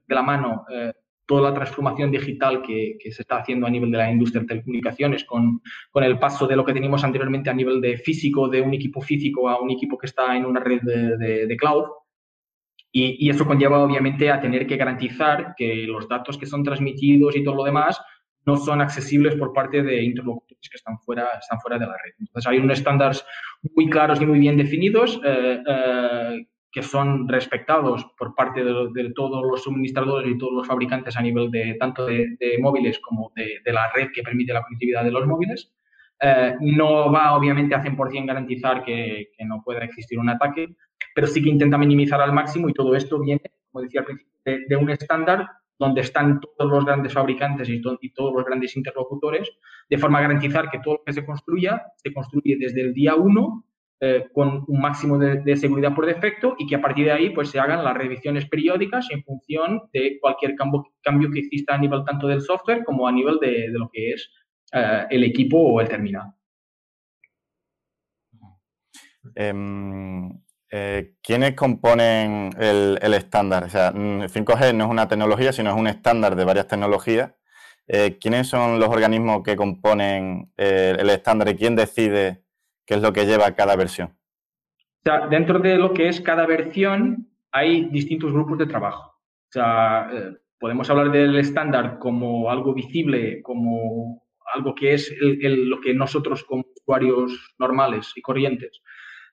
de 0.08 0.16
la 0.16 0.22
mano 0.22 0.64
eh, 0.72 0.94
toda 1.26 1.50
la 1.50 1.54
transformación 1.54 2.12
digital 2.12 2.62
que, 2.62 2.98
que, 2.98 3.12
se 3.12 3.24
está 3.24 3.40
haciendo 3.40 3.68
a 3.68 3.70
nivel 3.70 3.92
de 3.92 3.98
la 3.98 4.10
industria 4.10 4.42
de 4.42 4.48
telecomunicaciones, 4.48 5.26
con, 5.26 5.62
con, 5.92 6.06
el 6.06 6.18
paso 6.18 6.48
de 6.48 6.56
lo 6.56 6.64
que 6.64 6.72
teníamos 6.72 7.04
anteriormente 7.04 7.50
a 7.50 7.54
nivel 7.54 7.82
de 7.82 7.98
físico, 7.98 8.48
de 8.48 8.62
un 8.62 8.74
equipo 8.74 9.02
físico 9.02 9.50
a 9.50 9.60
un 9.60 9.70
equipo 9.72 9.98
que 9.98 10.08
está 10.08 10.38
en 10.38 10.46
una 10.46 10.62
red 10.62 10.80
de, 10.82 11.46
de, 11.46 11.58
cloud. 11.58 11.84
Y, 12.90 13.28
y, 13.28 13.30
eso 13.30 13.46
conlleva 13.46 13.84
obviamente 13.84 14.32
a 14.32 14.40
tener 14.40 14.66
que 14.66 14.78
garantizar 14.78 15.56
que 15.58 15.86
los 15.86 16.08
datos 16.08 16.38
que 16.38 16.46
son 16.46 16.64
transmitidos 16.64 17.36
y 17.36 17.44
todo 17.44 17.56
lo 17.56 17.64
demás 17.66 18.00
no 18.48 18.56
son 18.56 18.82
accesibles 18.82 19.36
por 19.36 19.52
parte 19.52 19.84
de 19.84 20.02
interlocutores 20.02 20.70
que 20.70 20.78
están 20.78 20.98
fuera, 21.00 21.28
están 21.40 21.60
fuera 21.60 21.78
de 21.78 21.86
la 21.86 21.92
red. 21.92 22.14
Entonces 22.18 22.50
hay 22.50 22.58
unos 22.60 22.80
estándares 22.80 23.26
muy 23.76 23.90
claros 23.90 24.22
y 24.22 24.26
muy 24.26 24.40
bien 24.40 24.56
definidos 24.56 25.20
eh, 25.24 25.62
eh, 25.68 26.48
que 26.72 26.82
son 26.82 27.28
respetados 27.28 28.06
por 28.18 28.34
parte 28.36 28.64
de, 28.64 29.12
todos 29.14 29.44
los 29.46 29.64
suministradores 29.64 30.32
y 30.32 30.38
todos 30.38 30.54
los 30.54 30.68
fabricantes 30.68 31.18
a 31.18 31.22
nivel 31.22 31.52
de 31.52 31.76
tanto 31.78 32.06
de, 32.06 32.38
móviles 32.62 33.00
como 33.00 33.34
de, 33.36 33.60
la 33.74 33.92
red 33.92 34.12
que 34.14 34.24
permite 34.24 34.54
la 34.54 34.64
conectividad 34.64 35.04
de 35.04 35.12
los 35.12 35.28
móviles. 35.28 35.74
Eh, 36.22 36.56
no 36.62 37.12
va 37.12 37.36
obviamente 37.36 37.76
a 37.76 37.84
100% 37.84 38.26
garantizar 38.26 38.84
que, 38.84 39.30
que, 39.38 39.46
no 39.46 39.62
pueda 39.64 39.84
existir 39.84 40.18
un 40.18 40.30
ataque, 40.30 40.74
pero 41.14 41.28
sí 41.28 41.44
que 41.44 41.50
intenta 41.50 41.78
minimizar 41.78 42.22
al 42.22 42.34
máximo 42.34 42.70
y 42.70 42.74
todo 42.74 42.96
esto 42.96 43.20
viene, 43.20 43.42
como 43.72 43.84
decía 43.84 44.00
al 44.02 44.06
principio, 44.06 44.34
de 44.46 44.76
un 44.78 44.90
estándar 44.90 45.48
donde 45.80 46.02
están 46.02 46.40
todos 46.40 46.72
los 46.72 46.86
grandes 46.86 47.14
fabricantes 47.14 47.70
y, 47.70 47.82
todos 47.82 48.34
los 48.34 48.46
grandes 48.46 48.76
interlocutores, 48.76 49.50
de 49.90 49.98
forma 49.98 50.20
a 50.20 50.24
garantizar 50.24 50.70
que 50.70 50.80
todo 50.80 50.96
lo 50.96 51.04
que 51.06 51.14
se 51.14 51.26
construya 51.26 51.82
se 51.98 52.14
construye 52.14 52.58
desde 52.60 52.82
el 52.82 52.94
día 52.94 53.16
uno 53.16 53.66
eh, 54.00 54.28
con 54.32 54.64
un 54.68 54.80
máximo 54.80 55.18
de, 55.18 55.56
seguridad 55.56 55.96
por 55.96 56.06
defecto 56.06 56.56
y 56.60 56.68
que 56.68 56.76
a 56.76 56.82
partir 56.82 57.06
de 57.06 57.12
ahí 57.12 57.30
pues 57.32 57.50
se 57.50 57.60
hagan 57.60 57.84
las 57.84 57.98
revisiones 57.98 58.48
periódicas 58.48 59.08
en 59.10 59.24
función 59.24 59.84
de 59.92 60.20
cualquier 60.22 60.56
cambio, 60.56 60.86
cambio 61.02 61.32
que 61.32 61.40
exista 61.40 61.76
a 61.76 61.80
nivel 61.80 62.04
tanto 62.06 62.28
del 62.28 62.42
software 62.42 62.84
como 62.84 63.08
a 63.08 63.12
nivel 63.12 63.40
de, 63.40 63.70
lo 63.70 63.90
que 63.92 64.12
es 64.12 64.30
eh, 64.72 65.06
el 65.10 65.24
equipo 65.24 65.58
o 65.58 65.82
el 65.82 65.90
terminal. 65.90 66.34
Em, 69.36 70.30
eh, 70.70 71.14
¿quiénes 71.24 71.54
componen 71.54 72.50
el, 72.60 73.14
estándar? 73.14 73.64
O 73.64 73.70
sea, 73.70 73.94
5G 73.94 74.74
mm, 74.74 74.78
no 74.78 74.86
es 74.86 74.90
una 74.90 75.08
tecnología, 75.08 75.54
sino 75.54 75.70
es 75.70 75.76
un 75.76 75.88
estándar 75.88 76.36
de 76.36 76.46
varias 76.46 76.68
tecnologías. 76.68 77.34
Eh, 77.88 78.18
¿Quiénes 78.20 78.48
son 78.48 78.80
los 78.80 78.90
organismos 78.90 79.44
que 79.44 79.56
componen 79.56 80.52
eh, 80.58 80.96
el 81.00 81.10
estándar 81.10 81.48
y 81.50 81.56
quién 81.56 81.76
decide 81.76 82.44
qué 82.86 82.96
es 82.96 83.02
lo 83.02 83.14
que 83.14 83.26
lleva 83.26 83.56
cada 83.56 83.76
versión? 83.78 84.10
O 84.10 85.10
sea, 85.10 85.28
dentro 85.28 85.60
de 85.60 85.78
lo 85.78 85.94
que 85.94 86.10
es 86.10 86.20
cada 86.20 86.46
versión 86.46 87.30
hay 87.52 87.86
distintos 87.86 88.34
grupos 88.34 88.58
de 88.58 88.66
trabajo. 88.66 89.14
O 89.14 89.52
sea, 89.52 90.12
podemos 90.60 90.90
hablar 90.90 91.12
del 91.12 91.38
estándar 91.38 91.98
como 91.98 92.52
algo 92.52 92.74
visible, 92.74 93.42
como 93.42 94.28
algo 94.54 94.76
que 94.76 94.94
es 94.94 95.16
lo 95.22 95.80
que 95.80 95.94
nosotros 95.94 96.44
como 96.44 96.66
usuarios 96.76 97.56
normales 97.58 98.12
y 98.18 98.22
corrientes 98.22 98.82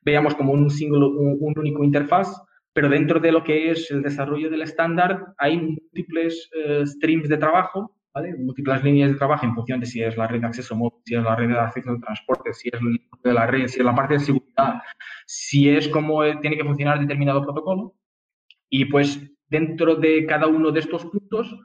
veamos 0.04 0.34
como 0.34 0.52
un, 0.52 0.70
single, 0.70 1.06
un, 1.06 1.54
único 1.56 1.82
interfaz, 1.82 2.28
pero 2.72 2.88
dentro 2.88 3.20
de 3.20 3.32
lo 3.32 3.42
que 3.42 3.70
es 3.70 3.90
el 3.90 4.02
desarrollo 4.02 4.50
del 4.50 4.62
estándar 4.62 5.34
hay 5.38 5.56
múltiples 5.56 6.50
eh, 6.54 6.82
streams 6.86 7.28
de 7.28 7.38
trabajo, 7.38 7.96
¿vale? 8.12 8.34
múltiples 8.36 8.82
líneas 8.82 9.12
de 9.12 9.16
trabajo 9.16 9.46
en 9.46 9.54
función 9.54 9.80
de 9.80 9.86
si 9.86 10.02
es 10.02 10.16
la 10.16 10.26
red 10.26 10.40
de 10.40 10.46
acceso 10.46 10.76
móvil, 10.76 11.00
si 11.04 11.14
es 11.14 11.22
la 11.22 11.36
red 11.36 11.48
de 11.48 11.58
acceso 11.58 11.90
al 11.90 12.00
transporte, 12.00 12.52
si 12.52 12.70
es 12.72 12.80
de 13.22 13.32
la 13.32 13.46
red, 13.46 13.66
si 13.68 13.78
es 13.78 13.84
la 13.84 13.94
parte 13.94 14.14
de 14.14 14.20
seguridad, 14.20 14.82
si 15.26 15.68
es 15.68 15.88
cómo 15.88 16.22
tiene 16.40 16.56
que 16.56 16.64
funcionar 16.64 17.00
determinado 17.00 17.42
protocolo. 17.42 17.94
Y 18.68 18.86
pues 18.86 19.20
dentro 19.48 19.94
de 19.96 20.26
cada 20.26 20.46
uno 20.46 20.70
de 20.70 20.80
estos 20.80 21.06
puntos, 21.06 21.56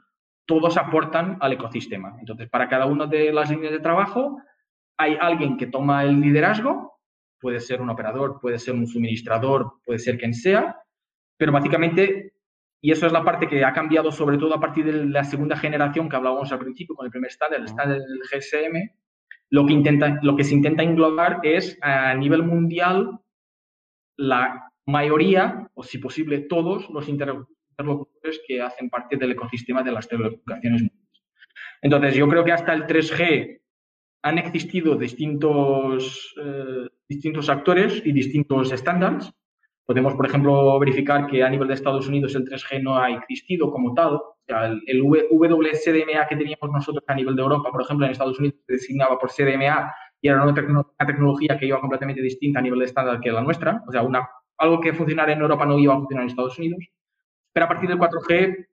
todos 0.46 0.76
aportan 0.76 1.38
al 1.40 1.52
ecosistema. 1.52 2.16
Entonces, 2.18 2.48
para 2.48 2.68
cada 2.68 2.86
una 2.86 3.06
de 3.06 3.32
las 3.32 3.50
líneas 3.50 3.72
de 3.72 3.80
trabajo, 3.80 4.40
hay 4.96 5.16
alguien 5.20 5.56
que 5.56 5.66
toma 5.66 6.02
el 6.04 6.20
liderazgo 6.20 6.99
puede 7.40 7.60
ser 7.60 7.80
un 7.80 7.90
operador, 7.90 8.38
puede 8.40 8.58
ser 8.58 8.74
un 8.74 8.86
suministrador, 8.86 9.74
puede 9.84 9.98
ser 9.98 10.18
quien 10.18 10.34
sea, 10.34 10.76
pero 11.36 11.52
básicamente, 11.52 12.34
y 12.80 12.92
eso 12.92 13.06
es 13.06 13.12
la 13.12 13.24
parte 13.24 13.48
que 13.48 13.64
ha 13.64 13.72
cambiado 13.72 14.12
sobre 14.12 14.38
todo 14.38 14.54
a 14.54 14.60
partir 14.60 14.84
de 14.84 15.06
la 15.06 15.24
segunda 15.24 15.56
generación 15.56 16.08
que 16.08 16.16
hablábamos 16.16 16.52
al 16.52 16.58
principio 16.58 16.94
con 16.94 17.06
el 17.06 17.10
primer 17.10 17.30
estándar, 17.30 17.60
el 17.60 17.66
estándar 17.66 17.98
del 17.98 18.20
GSM, 18.30 18.90
lo 19.50 19.66
que, 19.66 19.72
intenta, 19.72 20.18
lo 20.22 20.36
que 20.36 20.44
se 20.44 20.54
intenta 20.54 20.82
englobar 20.82 21.40
es 21.42 21.78
a 21.82 22.14
nivel 22.14 22.44
mundial 22.44 23.18
la 24.16 24.70
mayoría, 24.86 25.68
o 25.74 25.82
si 25.82 25.98
posible 25.98 26.40
todos, 26.40 26.88
los 26.90 27.08
interlocutores 27.08 28.40
que 28.46 28.60
hacen 28.60 28.90
parte 28.90 29.16
del 29.16 29.32
ecosistema 29.32 29.82
de 29.82 29.92
las 29.92 30.06
telecomunicaciones. 30.06 30.84
Entonces, 31.82 32.14
yo 32.14 32.28
creo 32.28 32.44
que 32.44 32.52
hasta 32.52 32.74
el 32.74 32.86
3G 32.86 33.60
han 34.22 34.38
existido 34.38 34.96
distintos, 34.96 36.34
eh, 36.42 36.88
distintos 37.08 37.48
actores 37.48 38.02
y 38.04 38.12
distintos 38.12 38.72
estándares. 38.72 39.32
Podemos, 39.86 40.14
por 40.14 40.26
ejemplo, 40.26 40.78
verificar 40.78 41.26
que 41.26 41.42
a 41.42 41.50
nivel 41.50 41.68
de 41.68 41.74
Estados 41.74 42.06
Unidos 42.06 42.34
el 42.34 42.44
3G 42.44 42.82
no 42.82 42.96
ha 42.96 43.10
existido 43.10 43.70
como 43.70 43.94
tal. 43.94 44.14
O 44.14 44.36
sea, 44.46 44.66
el, 44.66 44.80
el 44.86 45.02
WCDMA 45.02 46.26
que 46.28 46.36
teníamos 46.36 46.70
nosotros 46.70 47.04
a 47.08 47.14
nivel 47.14 47.34
de 47.34 47.42
Europa, 47.42 47.70
por 47.72 47.82
ejemplo, 47.82 48.06
en 48.06 48.12
Estados 48.12 48.38
Unidos 48.38 48.58
se 48.66 48.74
designaba 48.74 49.18
por 49.18 49.30
CDMA 49.30 49.92
y 50.20 50.28
era 50.28 50.42
una, 50.42 50.54
tecnología 50.54 51.58
que 51.58 51.66
iba 51.66 51.80
completamente 51.80 52.20
distinta 52.20 52.58
a 52.58 52.62
nivel 52.62 52.78
de 52.78 52.84
estándar 52.84 53.20
que 53.20 53.32
la 53.32 53.40
nuestra. 53.40 53.82
O 53.88 53.90
sea, 53.90 54.02
una, 54.02 54.28
algo 54.58 54.80
que 54.80 54.92
funcionara 54.92 55.32
en 55.32 55.40
Europa 55.40 55.64
no 55.64 55.78
iba 55.78 55.94
a 55.94 55.98
funcionar 55.98 56.24
en 56.24 56.30
Estados 56.30 56.58
Unidos. 56.58 56.84
Pero 57.52 57.66
a 57.66 57.68
partir 57.68 57.88
del 57.88 57.98
4G 57.98 58.66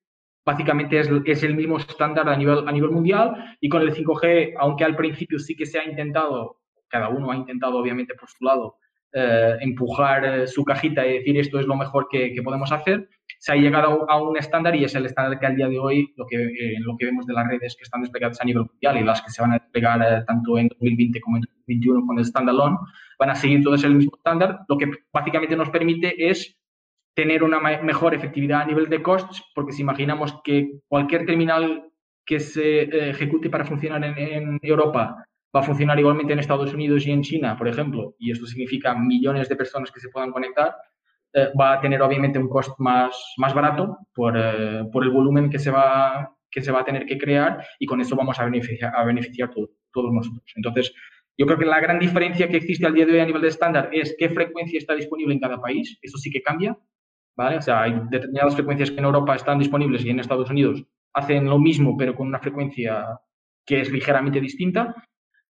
básicamente 0.47 0.97
es, 0.97 1.43
el 1.43 1.55
mismo 1.55 1.77
estándar 1.77 2.29
a 2.29 2.37
nivel, 2.37 2.89
mundial 2.89 3.57
y 3.59 3.67
con 3.67 3.81
el 3.81 3.93
5G, 3.93 4.53
aunque 4.57 4.85
al 4.85 4.95
principio 4.95 5.39
sí 5.39 5.57
que 5.57 5.65
se 5.65 5.77
ha 5.77 5.83
intentado 5.83 6.61
cada 6.87 7.09
uno 7.09 7.31
ha 7.31 7.35
intentado, 7.35 7.77
obviamente, 7.77 8.13
por 8.13 8.29
su 8.29 8.45
lado, 8.45 8.77
eh, 9.11 9.57
empujar 9.59 10.23
eh, 10.23 10.47
su 10.47 10.63
cajita 10.63 11.05
y 11.05 11.17
decir 11.17 11.37
esto 11.37 11.59
es 11.59 11.65
lo 11.65 11.75
mejor 11.75 12.07
que, 12.09 12.33
podemos 12.41 12.71
hacer, 12.71 13.09
se 13.39 13.51
ha 13.51 13.55
llegado 13.55 14.09
a 14.09 14.21
un 14.21 14.37
estándar 14.37 14.73
y 14.73 14.85
es 14.85 14.95
el 14.95 15.05
estándar 15.05 15.37
que 15.37 15.47
al 15.47 15.57
día 15.57 15.67
de 15.67 15.79
hoy 15.79 16.13
lo 16.15 16.25
que, 16.25 16.37
lo 16.79 16.95
que 16.97 17.07
vemos 17.07 17.25
de 17.25 17.33
las 17.33 17.45
redes 17.45 17.75
que 17.75 17.83
están 17.83 18.03
desplegadas 18.03 18.39
a 18.39 18.45
nivel 18.45 18.63
mundial 18.63 18.95
y 18.95 19.03
las 19.03 19.21
que 19.21 19.31
se 19.31 19.41
van 19.41 19.51
a 19.51 19.59
desplegar 19.59 20.23
tanto 20.25 20.57
en 20.57 20.69
2020 20.69 21.19
como 21.19 21.35
en 21.35 21.41
2021 21.41 22.07
con 22.07 22.19
el 22.19 22.25
standalone, 22.25 22.77
van 23.19 23.29
a 23.31 23.35
seguir 23.35 23.61
todos 23.61 23.83
el 23.83 23.95
mismo 23.95 24.15
estándar, 24.15 24.59
lo 24.69 24.77
que 24.77 24.89
básicamente 25.11 25.57
nos 25.57 25.69
permite 25.71 26.29
es 26.29 26.57
tener 27.17 27.41
una 27.41 27.59
mejor 27.59 28.13
efectividad 28.13 28.61
a 28.61 28.65
nivel 28.65 28.89
de 28.89 29.01
costes, 29.01 29.41
porque 29.55 29.71
si 29.71 29.81
imaginamos 29.81 30.39
que 30.43 30.81
cualquier 30.87 31.25
terminal 31.25 31.89
que 32.23 32.39
se 32.39 32.81
eh, 32.83 33.09
ejecute 33.09 33.49
para 33.49 33.65
funcionar 33.65 34.03
en, 34.03 34.59
Europa 34.61 35.25
va 35.53 35.59
a 35.59 35.63
funcionar 35.63 35.97
igualmente 35.97 36.33
en 36.33 36.39
Estados 36.39 36.75
Unidos 36.75 37.07
y 37.07 37.11
en 37.11 37.23
China, 37.23 37.57
por 37.57 37.67
ejemplo, 37.67 38.13
y 38.19 38.29
esto 38.29 38.45
significa 38.45 38.93
millones 38.93 39.49
de 39.49 39.55
personas 39.55 39.91
que 39.91 39.99
se 39.99 40.09
puedan 40.09 40.31
conectar, 40.31 40.75
eh, 41.33 41.49
va 41.59 41.73
a 41.73 41.81
tener 41.81 42.03
obviamente 42.03 42.37
un 42.37 42.49
coste 42.49 42.75
más, 42.77 43.33
más 43.37 43.51
barato 43.51 43.97
por, 44.13 44.37
eh, 44.37 44.83
por, 44.93 45.03
el 45.03 45.09
volumen 45.09 45.49
que 45.49 45.57
se, 45.57 45.71
va, 45.71 46.31
que 46.51 46.61
se 46.61 46.71
va 46.71 46.81
a 46.81 46.85
tener 46.85 47.07
que 47.07 47.17
crear 47.17 47.65
y 47.79 47.87
con 47.87 47.99
eso 47.99 48.15
vamos 48.15 48.39
a 48.39 48.45
beneficiar 48.45 48.95
a 48.95 49.03
beneficiar 49.03 49.49
todos 49.49 50.13
nosotros. 50.13 50.53
Entonces, 50.55 50.93
yo 51.35 51.47
creo 51.47 51.57
que 51.57 51.65
la 51.65 51.79
gran 51.79 51.97
diferencia 51.97 52.47
que 52.47 52.57
existe 52.57 52.85
al 52.85 52.93
día 52.93 53.07
de 53.07 53.13
hoy 53.13 53.19
a 53.21 53.25
nivel 53.25 53.41
de 53.41 53.47
estándar 53.47 53.89
es 53.91 54.15
qué 54.19 54.29
frecuencia 54.29 54.77
está 54.77 54.93
disponible 54.93 55.33
en 55.33 55.39
cada 55.39 55.59
país. 55.59 55.97
Eso 56.03 56.19
sí 56.19 56.29
que 56.29 56.43
cambia. 56.43 56.77
¿Vale? 57.37 57.57
O 57.57 57.61
sea, 57.61 57.83
hay 57.83 57.93
determinadas 58.09 58.55
frecuencias 58.55 58.91
que 58.91 58.97
en 58.97 59.05
Europa 59.05 59.35
están 59.35 59.59
disponibles 59.59 60.03
y 60.03 60.09
en 60.09 60.19
Estados 60.19 60.49
Unidos 60.49 60.83
hacen 61.13 61.45
lo 61.45 61.59
mismo, 61.59 61.95
pero 61.95 62.15
con 62.15 62.27
una 62.27 62.39
frecuencia 62.39 63.19
que 63.65 63.81
es 63.81 63.91
ligeramente 63.91 64.41
distinta. 64.41 64.95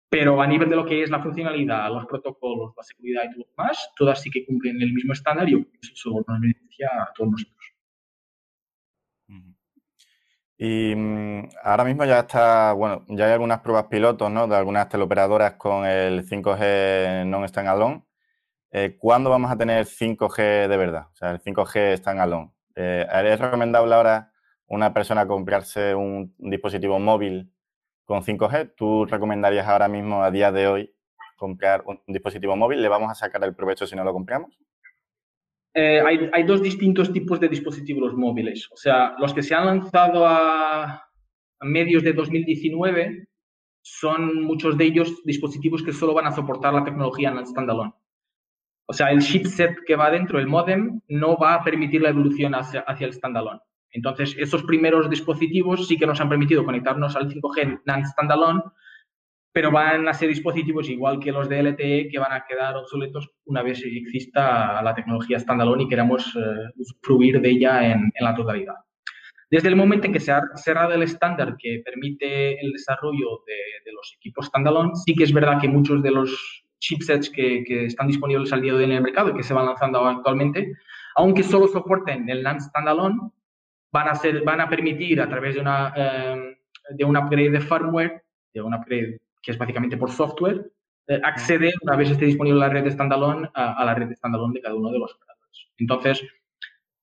Pero 0.08 0.42
a 0.42 0.46
nivel 0.46 0.68
de 0.68 0.76
lo 0.76 0.84
que 0.84 1.02
es 1.02 1.10
la 1.10 1.22
funcionalidad, 1.22 1.88
los 1.92 2.04
protocolos, 2.06 2.74
la 2.76 2.82
seguridad 2.82 3.22
y 3.24 3.32
todo 3.32 3.44
lo 3.44 3.50
demás, 3.56 3.90
todas 3.96 4.20
sí 4.20 4.28
que 4.28 4.44
cumplen 4.44 4.82
el 4.82 4.92
mismo 4.92 5.12
estándar 5.12 5.48
y 5.48 5.54
eso 5.80 6.10
nos 6.26 6.40
beneficia 6.40 6.88
a 6.88 7.12
todos 7.14 7.30
nosotros. 7.30 7.56
Y 10.62 10.94
mm, 10.94 11.48
ahora 11.62 11.84
mismo 11.84 12.04
ya 12.04 12.18
está, 12.20 12.72
bueno, 12.74 13.06
ya 13.08 13.26
hay 13.26 13.32
algunas 13.32 13.60
pruebas 13.60 13.86
pilotos, 13.86 14.30
¿no? 14.30 14.46
De 14.46 14.56
algunas 14.56 14.88
teleoperadoras 14.90 15.54
con 15.54 15.86
el 15.86 16.28
5G 16.28 17.24
non-standalone. 17.24 18.02
Eh, 18.72 18.96
¿cuándo 18.98 19.30
vamos 19.30 19.50
a 19.50 19.56
tener 19.56 19.84
5G 19.84 20.68
de 20.68 20.76
verdad? 20.76 21.08
O 21.12 21.16
sea, 21.16 21.32
el 21.32 21.40
5G 21.40 21.96
standalone. 21.96 22.52
Eh, 22.76 23.04
¿Es 23.24 23.40
recomendable 23.40 23.94
ahora 23.94 24.32
una 24.66 24.94
persona 24.94 25.26
comprarse 25.26 25.94
un, 25.94 26.34
dispositivo 26.38 26.98
móvil 27.00 27.50
con 28.04 28.22
5G? 28.22 28.74
¿Tú 28.76 29.06
recomendarías 29.06 29.66
ahora 29.66 29.88
mismo, 29.88 30.22
a 30.22 30.30
día 30.30 30.52
de 30.52 30.68
hoy, 30.68 30.94
comprar 31.36 31.82
un, 31.84 32.00
dispositivo 32.06 32.54
móvil? 32.54 32.80
¿Le 32.80 32.88
vamos 32.88 33.10
a 33.10 33.14
sacar 33.14 33.42
el 33.42 33.56
provecho 33.56 33.86
si 33.86 33.96
no 33.96 34.04
lo 34.04 34.12
compramos? 34.12 34.56
Eh, 35.74 36.00
hay, 36.32 36.42
dos 36.44 36.62
distintos 36.62 37.12
tipos 37.12 37.40
de 37.40 37.48
dispositivos 37.48 38.14
móviles. 38.14 38.68
O 38.72 38.76
sea, 38.76 39.14
los 39.18 39.34
que 39.34 39.42
se 39.42 39.54
han 39.54 39.66
lanzado 39.66 40.26
a, 40.26 40.84
a 41.60 41.64
medios 41.64 42.04
de 42.04 42.12
2019 42.12 43.26
son 43.82 44.42
muchos 44.44 44.76
de 44.76 44.84
ellos 44.84 45.22
dispositivos 45.24 45.82
que 45.82 45.92
solo 45.92 46.14
van 46.14 46.26
a 46.26 46.32
soportar 46.32 46.74
la 46.74 46.84
tecnología 46.84 47.30
en 47.30 47.46
standalone. 47.46 47.92
O 48.90 48.92
sea, 48.92 49.12
el 49.12 49.20
chipset 49.20 49.84
que 49.86 49.94
va 49.94 50.10
dentro, 50.10 50.40
el 50.40 50.48
modem, 50.48 51.00
no 51.06 51.36
va 51.36 51.54
a 51.54 51.62
permitir 51.62 52.02
la 52.02 52.08
evolución 52.08 52.56
hacia, 52.56 52.80
hacia 52.80 53.06
el 53.06 53.12
standalone. 53.12 53.60
Entonces, 53.92 54.34
esos 54.36 54.64
primeros 54.64 55.08
dispositivos 55.08 55.86
sí 55.86 55.96
que 55.96 56.08
nos 56.08 56.20
han 56.20 56.28
permitido 56.28 56.64
conectarnos 56.64 57.14
al 57.14 57.28
5G 57.28 57.82
NAND 57.84 58.06
standalone, 58.06 58.62
pero 59.52 59.70
van 59.70 60.08
a 60.08 60.12
ser 60.12 60.28
dispositivos 60.28 60.88
igual 60.88 61.20
que 61.20 61.30
los 61.30 61.48
de 61.48 61.62
LTE 61.62 62.08
que 62.10 62.18
van 62.18 62.32
a 62.32 62.44
quedar 62.44 62.74
obsoletos 62.76 63.30
una 63.44 63.62
vez 63.62 63.80
exista 63.84 64.82
la 64.82 64.92
tecnología 64.92 65.38
standalone 65.38 65.84
y 65.84 65.88
queramos 65.88 66.34
uh, 66.34 67.40
de 67.40 67.48
ella 67.48 67.92
en, 67.92 68.10
en, 68.12 68.24
la 68.24 68.34
totalidad. 68.34 68.74
Desde 69.48 69.68
el 69.68 69.76
momento 69.76 70.08
en 70.08 70.14
que 70.14 70.20
se 70.20 70.32
ha 70.32 70.42
cerrado 70.56 70.94
el 70.94 71.04
estándar 71.04 71.54
que 71.56 71.80
permite 71.84 72.60
el 72.60 72.72
desarrollo 72.72 73.44
de, 73.46 73.54
de, 73.84 73.92
los 73.92 74.14
equipos 74.16 74.46
standalone, 74.46 74.96
sí 74.96 75.14
que 75.14 75.22
es 75.22 75.32
verdad 75.32 75.60
que 75.60 75.68
muchos 75.68 76.02
de 76.02 76.10
los 76.10 76.64
chipsets 76.80 77.30
que, 77.30 77.62
están 77.86 78.08
disponibles 78.08 78.52
al 78.52 78.62
día 78.62 78.72
de 78.72 78.78
hoy 78.78 78.84
en 78.84 78.92
el 78.92 79.02
mercado 79.02 79.30
y 79.30 79.34
que 79.34 79.42
se 79.42 79.54
van 79.54 79.66
lanzando 79.66 80.04
actualmente, 80.04 80.72
aunque 81.14 81.42
solo 81.42 81.68
soporten 81.68 82.28
el 82.28 82.42
NAND 82.42 82.60
standalone, 82.60 83.30
van 83.92 84.60
a, 84.60 84.68
permitir 84.68 85.20
a 85.20 85.28
través 85.28 85.54
de 85.54 85.60
una, 85.60 85.92
eh, 85.96 86.56
de 86.90 87.04
un 87.04 87.16
upgrade 87.16 87.50
de 87.50 87.60
firmware, 87.60 88.22
de 88.52 88.62
un 88.62 88.74
upgrade 88.74 89.20
que 89.42 89.52
es 89.52 89.58
básicamente 89.58 89.96
por 89.96 90.10
software, 90.10 90.70
eh, 91.06 91.20
acceder, 91.24 91.74
una 91.82 91.96
vez 91.96 92.10
esté 92.10 92.26
disponible 92.26 92.60
la 92.60 92.68
red 92.68 92.90
standalone, 92.90 93.48
a, 93.54 93.72
a 93.74 93.84
la 93.84 93.94
red 93.94 94.12
standalone 94.12 94.54
de 94.54 94.60
cada 94.60 94.74
uno 94.74 94.90
de 94.90 94.98
los 94.98 95.14
operadores. 95.14 95.70
Entonces, 95.78 96.22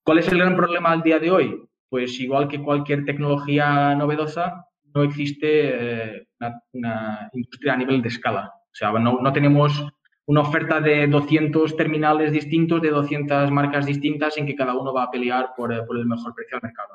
¿cuál 0.02 0.18
es 0.18 0.28
el 0.28 0.38
gran 0.38 0.56
problema 0.56 0.92
al 0.92 1.02
día 1.02 1.18
de 1.18 1.30
hoy? 1.30 1.62
Pues 1.88 2.18
igual 2.20 2.48
que 2.48 2.62
cualquier 2.62 3.04
tecnología 3.04 3.94
novedosa, 3.94 4.68
no 4.94 5.02
existe 5.02 5.48
eh, 5.50 6.26
una, 6.72 7.30
industria 7.32 7.74
a 7.74 7.76
nivel 7.76 8.02
de 8.02 8.08
escala. 8.08 8.52
Sea, 8.78 8.92
no, 8.92 9.32
tenemos 9.32 9.84
una 10.26 10.42
oferta 10.42 10.80
de 10.80 11.08
200 11.08 11.76
terminales 11.76 12.30
distintos, 12.30 12.80
de 12.80 12.90
200 12.90 13.50
marcas 13.50 13.86
distintas, 13.86 14.38
en 14.38 14.46
que 14.46 14.54
cada 14.54 14.76
uno 14.76 14.94
va 14.94 15.04
a 15.04 15.10
pelear 15.10 15.48
por, 15.56 15.72
eh, 15.72 15.80
el 15.90 16.06
mejor 16.06 16.32
precio 16.32 16.56
al 16.56 16.62
mercado. 16.62 16.90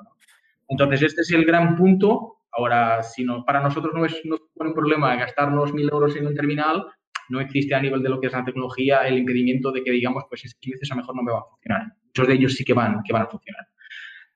Entonces, 0.69 1.01
este 1.01 1.21
es 1.21 1.31
el 1.31 1.43
gran 1.43 1.75
punto. 1.75 2.37
Ahora, 2.53 3.03
si 3.03 3.25
para 3.45 3.59
nosotros 3.59 3.93
no 3.93 4.05
es, 4.05 4.21
un 4.23 4.73
problema 4.73 5.13
gastarnos 5.17 5.73
mil 5.73 5.89
euros 5.89 6.15
en 6.15 6.27
un 6.27 6.33
terminal, 6.33 6.85
no 7.27 7.41
existe 7.41 7.75
a 7.75 7.81
nivel 7.81 8.01
de 8.01 8.09
lo 8.09 8.21
que 8.21 8.27
es 8.27 8.33
la 8.33 8.45
tecnología 8.45 9.05
el 9.05 9.17
impedimento 9.17 9.73
de 9.73 9.83
que 9.83 9.91
digamos, 9.91 10.23
pues 10.29 10.41
si 10.41 10.71
veces 10.71 10.89
a 10.89 10.95
lo 10.95 11.01
mejor 11.01 11.15
no 11.17 11.23
me 11.23 11.33
va 11.33 11.39
a 11.39 11.49
funcionar. 11.49 11.87
Muchos 12.05 12.27
de 12.27 12.33
ellos 12.35 12.53
sí 12.53 12.63
que 12.63 12.73
van, 12.73 13.01
que 13.03 13.11
van 13.11 13.23
a 13.23 13.27
funcionar. 13.27 13.67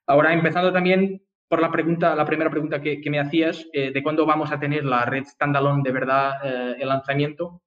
Ahora, 0.05 0.33
empezando 0.33 0.73
también 0.73 1.21
por 1.47 1.61
la 1.61 1.71
pregunta, 1.71 2.15
la 2.15 2.25
primera 2.25 2.49
pregunta 2.49 2.81
que, 2.81 3.01
me 3.09 3.19
hacías, 3.19 3.67
eh, 3.71 3.91
de 3.91 4.03
cuándo 4.03 4.25
vamos 4.25 4.51
a 4.51 4.59
tener 4.59 4.83
la 4.83 5.05
red 5.05 5.23
standalone 5.25 5.81
de 5.83 5.91
verdad 5.91 6.33
eh, 6.43 6.75
el 6.79 6.89
lanzamiento. 6.89 7.61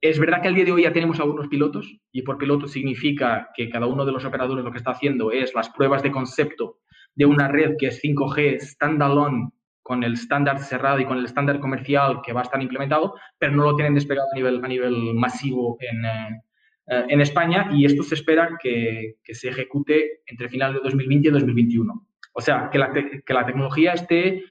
Es 0.00 0.18
verdad 0.18 0.40
que 0.40 0.48
al 0.48 0.54
día 0.54 0.64
de 0.64 0.72
hoy 0.72 0.82
ya 0.84 0.92
tenemos 0.92 1.18
algunos 1.18 1.48
pilotos 1.48 1.98
y 2.12 2.22
por 2.22 2.38
piloto 2.38 2.68
significa 2.68 3.50
que 3.54 3.68
cada 3.68 3.86
uno 3.86 4.04
de 4.04 4.12
los 4.12 4.24
operadores 4.24 4.64
lo 4.64 4.70
que 4.70 4.78
está 4.78 4.92
haciendo 4.92 5.32
es 5.32 5.54
las 5.54 5.68
pruebas 5.70 6.02
de 6.02 6.12
concepto 6.12 6.78
de 7.14 7.26
una 7.26 7.48
red 7.48 7.76
que 7.78 7.88
es 7.88 8.00
5G 8.02 8.60
standalone 8.60 9.50
con 9.82 10.04
el 10.04 10.12
estándar 10.14 10.60
cerrado 10.60 11.00
y 11.00 11.04
con 11.04 11.18
el 11.18 11.24
estándar 11.24 11.58
comercial 11.58 12.20
que 12.24 12.32
va 12.32 12.40
a 12.40 12.44
estar 12.44 12.62
implementado, 12.62 13.14
pero 13.38 13.52
no 13.52 13.64
lo 13.64 13.74
tienen 13.74 13.94
desplegado 13.94 14.28
a 14.30 14.36
nivel, 14.36 14.64
a 14.64 14.68
nivel 14.68 15.14
masivo 15.14 15.78
en, 15.80 16.04
eh, 16.04 17.04
en 17.08 17.20
España 17.20 17.70
y 17.72 17.84
esto 17.84 18.02
se 18.02 18.14
espera 18.14 18.56
que, 18.62 19.16
que 19.24 19.34
se 19.34 19.48
ejecute 19.48 20.20
entre 20.26 20.48
final 20.48 20.74
de 20.74 20.80
2020 20.80 21.28
y 21.28 21.30
2021. 21.32 22.07
O 22.38 22.40
sea, 22.40 22.70
que 22.70 22.78
la, 22.78 22.92
que 22.92 23.34
la 23.34 23.44
tecnología 23.44 23.94
esté 23.94 24.44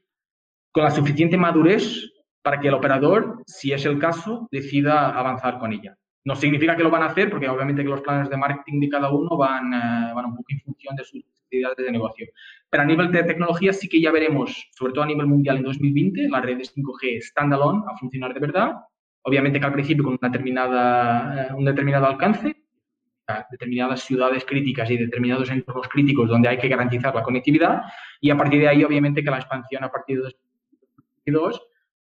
con 0.74 0.84
la 0.84 0.92
suficiente 0.92 1.38
madurez 1.38 2.12
para 2.42 2.60
que 2.60 2.68
el 2.68 2.74
operador, 2.74 3.42
si 3.46 3.72
es 3.72 3.86
el 3.86 3.98
caso, 3.98 4.50
decida 4.52 5.18
avanzar 5.18 5.58
con 5.58 5.72
ella. 5.72 5.96
No 6.26 6.36
significa 6.36 6.76
que 6.76 6.84
lo 6.84 6.90
van 6.90 7.04
a 7.04 7.06
hacer, 7.06 7.30
porque 7.30 7.48
obviamente 7.48 7.84
que 7.84 7.90
los 7.90 8.02
planes 8.02 8.30
de 8.30 8.36
marketing 8.36 8.82
de 8.82 8.90
cada 8.90 9.10
uno 9.10 9.38
van, 9.38 9.74
eh, 9.74 10.12
van 10.14 10.26
un 10.26 10.36
poco 10.36 10.48
en 10.50 10.60
función 10.60 10.98
de 10.98 11.06
sus 11.06 11.24
necesidades 11.24 11.78
de 11.78 11.92
negocio. 11.94 12.28
Pero 12.70 12.84
a 12.84 12.86
nivel 12.86 13.10
de 13.10 13.24
tecnología 13.24 13.72
sí 13.72 13.88
que 13.88 14.02
ya 14.02 14.12
veremos, 14.12 14.68
sobre 14.72 14.92
todo 14.92 15.06
a 15.06 15.08
nivel 15.08 15.28
mundial 15.28 15.56
en 15.56 15.64
2020, 15.64 16.28
las 16.28 16.44
redes 16.44 16.76
5G 16.76 17.22
standalone 17.22 17.84
a 17.90 17.96
funcionar 17.96 18.34
de 18.34 18.42
verdad. 18.42 18.76
Obviamente 19.22 19.62
que 19.62 19.66
al 19.66 19.72
principio 19.72 20.04
con 20.04 20.18
una 20.20 20.30
determinada, 20.30 21.48
eh, 21.48 21.54
un 21.54 21.64
determinado 21.64 22.06
alcance, 22.06 22.54
determinadas 23.52 24.02
ciudades 24.02 24.46
críticas 24.46 24.90
y 24.90 24.98
determinados 24.98 25.50
entornos 25.50 25.88
críticos 25.88 26.30
donde 26.30 26.50
hay 26.50 26.58
que 26.58 26.68
garantizar 26.68 27.14
la 27.14 27.24
conectividad 27.24 27.82
y 28.22 28.30
a 28.30 28.38
partir 28.38 28.62
de 28.62 28.70
ahí 28.70 28.84
obviamente 28.84 29.24
que 29.24 29.30
la 29.30 29.38
expansión 29.38 29.84
a 29.84 29.92
partir 29.92 30.18
de 30.18 30.24
2022 30.24 31.62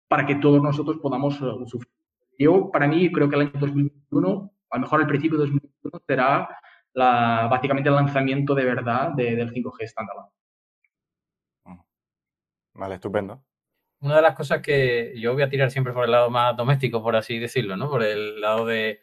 para 0.08 0.26
que 0.26 0.36
todos 0.36 0.62
nosotros 0.62 0.98
podamos 1.02 1.40
uh, 1.42 1.56
usufruir. 1.56 1.94
Yo 2.38 2.70
para 2.72 2.88
mí 2.88 3.12
creo 3.12 3.30
que 3.30 3.36
el 3.36 3.42
año 3.44 3.52
2021, 3.54 4.52
a 4.70 4.78
lo 4.78 4.82
mejor 4.82 5.02
al 5.02 5.08
principio 5.08 5.38
de 5.38 5.46
2021 5.46 6.04
será 6.06 6.58
la, 6.94 7.48
básicamente 7.50 7.90
el 7.90 7.96
lanzamiento 7.96 8.54
de 8.54 8.66
verdad 8.66 9.12
del 9.14 9.52
5G 9.52 9.76
estándar. 9.80 10.18
Vale, 12.76 12.96
estupendo. 12.96 13.44
Una 14.00 14.18
de 14.18 14.22
las 14.22 14.36
cosas 14.36 14.62
que 14.62 15.14
yo 15.18 15.34
voy 15.34 15.44
a 15.44 15.50
tirar 15.50 15.72
siempre 15.72 15.94
por 15.94 16.06
el 16.06 16.12
lado 16.12 16.30
más 16.30 16.58
doméstico, 16.58 17.02
por 17.02 17.16
así 17.16 17.40
decirlo, 17.40 17.78
¿no? 17.78 17.90
Por 17.90 18.04
el 18.04 18.42
lado 18.42 18.66
de 18.66 19.00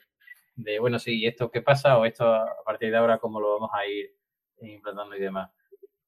de, 0.63 0.79
bueno, 0.79 0.99
sí, 0.99 1.27
¿esto 1.27 1.51
qué 1.51 1.63
pasa? 1.63 1.99
O 1.99 2.05
esto 2.05 2.25
a 2.35 2.63
partir 2.65 2.91
de 2.91 2.97
ahora, 2.97 3.19
¿cómo 3.19 3.41
lo 3.41 3.55
vamos 3.55 3.71
a 3.73 3.87
ir 3.87 4.15
implantando 4.61 5.17
y 5.17 5.21
demás? 5.21 5.51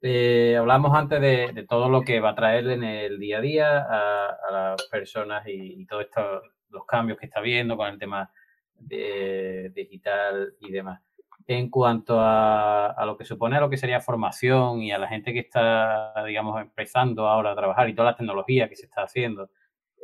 Eh, 0.01 0.57
hablamos 0.59 0.93
antes 0.95 1.21
de, 1.21 1.65
todo 1.69 1.89
lo 1.89 2.03
que 2.03 2.21
va 2.21 2.31
a 2.31 2.35
traer 2.35 2.69
en 2.69 2.83
el 2.83 3.19
día 3.19 3.39
a 3.39 3.41
día 3.41 3.87
a, 3.89 4.51
las 4.51 4.83
personas 4.89 5.45
y, 5.47 5.87
todos 5.87 6.05
estos 6.05 6.43
los 6.71 6.85
cambios 6.87 7.19
que 7.19 7.27
está 7.27 7.41
viendo 7.41 7.77
con 7.77 7.89
el 7.89 7.99
tema 7.99 8.31
digital 8.79 10.55
y 10.61 10.73
demás. 10.73 11.01
En 11.47 11.71
cuanto 11.71 12.17
a, 12.19 13.03
lo 13.05 13.17
que 13.17 13.25
supone 13.25 13.61
lo 13.61 13.71
que 13.71 13.77
sería 13.77 14.01
formación 14.01 14.83
y 14.83 14.93
a 14.93 14.99
la 14.99 15.09
gente 15.09 15.33
que 15.33 15.41
está, 15.41 16.13
digamos, 16.27 16.61
empezando 16.61 17.29
ahora 17.29 17.53
a 17.53 17.57
trabajar 17.57 17.89
y 17.89 17.95
toda 17.95 18.11
la 18.11 18.17
tecnología 18.17 18.69
que 18.69 18.77
se 18.77 18.87
está 18.87 19.03
haciendo, 19.03 19.51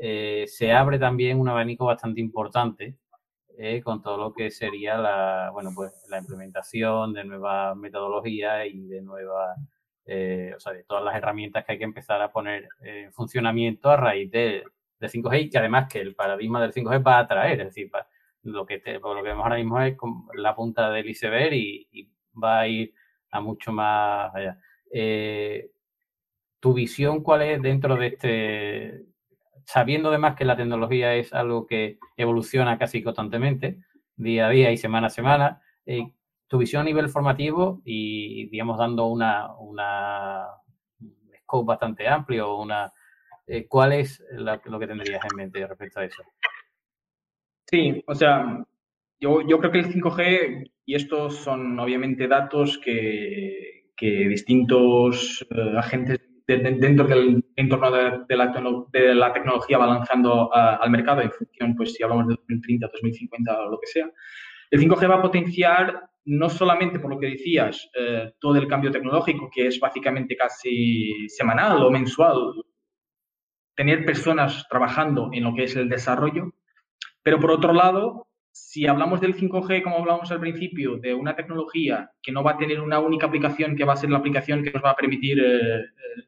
eh, 0.00 0.44
se 0.46 0.72
abre 0.72 0.98
también 0.98 1.40
un 1.40 1.48
abanico 1.48 1.86
bastante 1.86 2.20
importante 2.20 2.96
eh, 3.60 3.82
con 3.82 4.00
todo 4.00 4.16
lo 4.16 4.32
que 4.32 4.52
sería 4.52 4.96
la, 4.96 5.50
bueno, 5.52 5.70
pues, 5.74 5.92
la 6.08 6.18
implementación 6.18 7.12
de 7.12 7.24
nuevas 7.24 7.76
metodologías 7.76 8.66
y 8.70 8.86
de 8.86 9.02
nuevas, 9.02 9.58
eh, 10.06 10.52
o 10.56 10.60
sea, 10.60 10.72
de 10.72 10.84
todas 10.84 11.02
las 11.02 11.16
herramientas 11.16 11.64
que 11.64 11.72
hay 11.72 11.78
que 11.78 11.84
empezar 11.84 12.22
a 12.22 12.30
poner 12.30 12.68
en 12.80 13.12
funcionamiento 13.12 13.90
a 13.90 13.96
raíz 13.96 14.30
de, 14.30 14.62
de 15.00 15.08
5G 15.08 15.42
y 15.42 15.50
que 15.50 15.58
además 15.58 15.88
que 15.92 16.00
el 16.00 16.14
paradigma 16.14 16.62
del 16.62 16.72
5G 16.72 17.04
va 17.04 17.18
a 17.18 17.26
traer, 17.26 17.60
es 17.60 17.66
decir, 17.66 17.90
lo 18.44 18.64
que, 18.64 18.80
lo 19.02 19.16
que 19.16 19.28
vemos 19.28 19.42
ahora 19.42 19.56
mismo 19.56 19.80
es 19.80 19.96
la 20.34 20.54
punta 20.54 20.90
del 20.90 21.10
iceberg 21.10 21.52
y, 21.52 21.88
y 21.90 22.08
va 22.40 22.60
a 22.60 22.68
ir 22.68 22.94
a 23.32 23.40
mucho 23.40 23.72
más 23.72 24.32
allá. 24.34 24.60
Eh, 24.92 25.72
¿Tu 26.60 26.74
visión 26.74 27.24
cuál 27.24 27.42
es 27.42 27.60
dentro 27.60 27.96
de 27.96 28.06
este, 28.06 29.04
sabiendo 29.68 30.08
además 30.08 30.34
que 30.34 30.46
la 30.46 30.56
tecnología 30.56 31.14
es 31.14 31.34
algo 31.34 31.66
que 31.66 31.98
evoluciona 32.16 32.78
casi 32.78 33.02
constantemente, 33.02 33.84
día 34.16 34.46
a 34.46 34.50
día 34.50 34.72
y 34.72 34.78
semana 34.78 35.08
a 35.08 35.10
semana, 35.10 35.62
eh, 35.84 36.10
tu 36.46 36.56
visión 36.56 36.80
a 36.80 36.84
nivel 36.86 37.10
formativo 37.10 37.82
y, 37.84 38.48
digamos, 38.48 38.78
dando 38.78 39.08
una, 39.08 39.54
una 39.56 40.46
un 41.00 41.12
scope 41.42 41.66
bastante 41.66 42.08
amplio, 42.08 42.56
una, 42.56 42.90
eh, 43.46 43.66
¿cuál 43.68 43.92
es 43.92 44.24
lo 44.30 44.78
que 44.78 44.86
tendrías 44.86 45.20
en 45.30 45.36
mente 45.36 45.66
respecto 45.66 46.00
a 46.00 46.06
eso? 46.06 46.22
Sí, 47.66 48.02
o 48.06 48.14
sea, 48.14 48.64
yo, 49.20 49.42
yo 49.42 49.58
creo 49.58 49.70
que 49.70 49.80
el 49.80 49.92
5G, 49.92 50.72
y 50.86 50.94
estos 50.94 51.36
son 51.36 51.78
obviamente 51.78 52.26
datos 52.26 52.78
que, 52.78 53.90
que 53.94 54.28
distintos 54.28 55.46
uh, 55.50 55.76
agentes 55.76 56.27
dentro 56.56 57.06
del 57.06 57.44
entorno 57.56 57.90
de, 57.90 58.34
la, 59.14 59.32
tecnología 59.32 59.76
va 59.76 59.86
lanzando 59.86 60.52
al 60.54 60.90
mercado 60.90 61.20
en 61.20 61.30
función, 61.30 61.76
pues 61.76 61.92
si 61.92 62.02
hablamos 62.02 62.28
de 62.28 62.36
2030, 62.36 62.86
2050 62.90 63.60
o 63.60 63.70
lo 63.70 63.78
que 63.78 63.86
sea. 63.86 64.10
El 64.70 64.80
5G 64.80 65.10
va 65.10 65.16
a 65.16 65.22
potenciar 65.22 66.08
no 66.24 66.48
solamente 66.50 66.98
por 66.98 67.10
lo 67.10 67.18
que 67.18 67.28
decías, 67.28 67.90
eh, 67.98 68.32
todo 68.38 68.56
el 68.56 68.68
cambio 68.68 68.90
tecnológico, 68.90 69.50
que 69.52 69.66
es 69.66 69.80
básicamente 69.80 70.36
casi 70.36 71.28
semanal 71.28 71.82
o 71.82 71.90
mensual, 71.90 72.52
tener 73.74 74.04
personas 74.04 74.66
trabajando 74.68 75.30
en 75.32 75.44
lo 75.44 75.54
que 75.54 75.64
es 75.64 75.76
el 75.76 75.88
desarrollo, 75.88 76.52
pero 77.22 77.40
por 77.40 77.50
otro 77.50 77.72
lado, 77.72 78.28
si 78.52 78.86
hablamos 78.86 79.20
del 79.20 79.36
5G, 79.36 79.82
como 79.82 79.98
hablamos 79.98 80.30
al 80.30 80.40
principio, 80.40 80.98
de 80.98 81.14
una 81.14 81.36
tecnología 81.36 82.10
que 82.22 82.32
no 82.32 82.42
va 82.42 82.52
a 82.52 82.58
tener 82.58 82.80
una 82.80 82.98
única 82.98 83.26
aplicación, 83.26 83.76
que 83.76 83.84
va 83.84 83.94
a 83.94 83.96
ser 83.96 84.10
la 84.10 84.18
aplicación 84.18 84.62
que 84.62 84.72
nos 84.72 84.84
va 84.84 84.90
a 84.90 84.96
permitir 84.96 85.38
eh, 85.38 85.80
eh, 85.80 86.24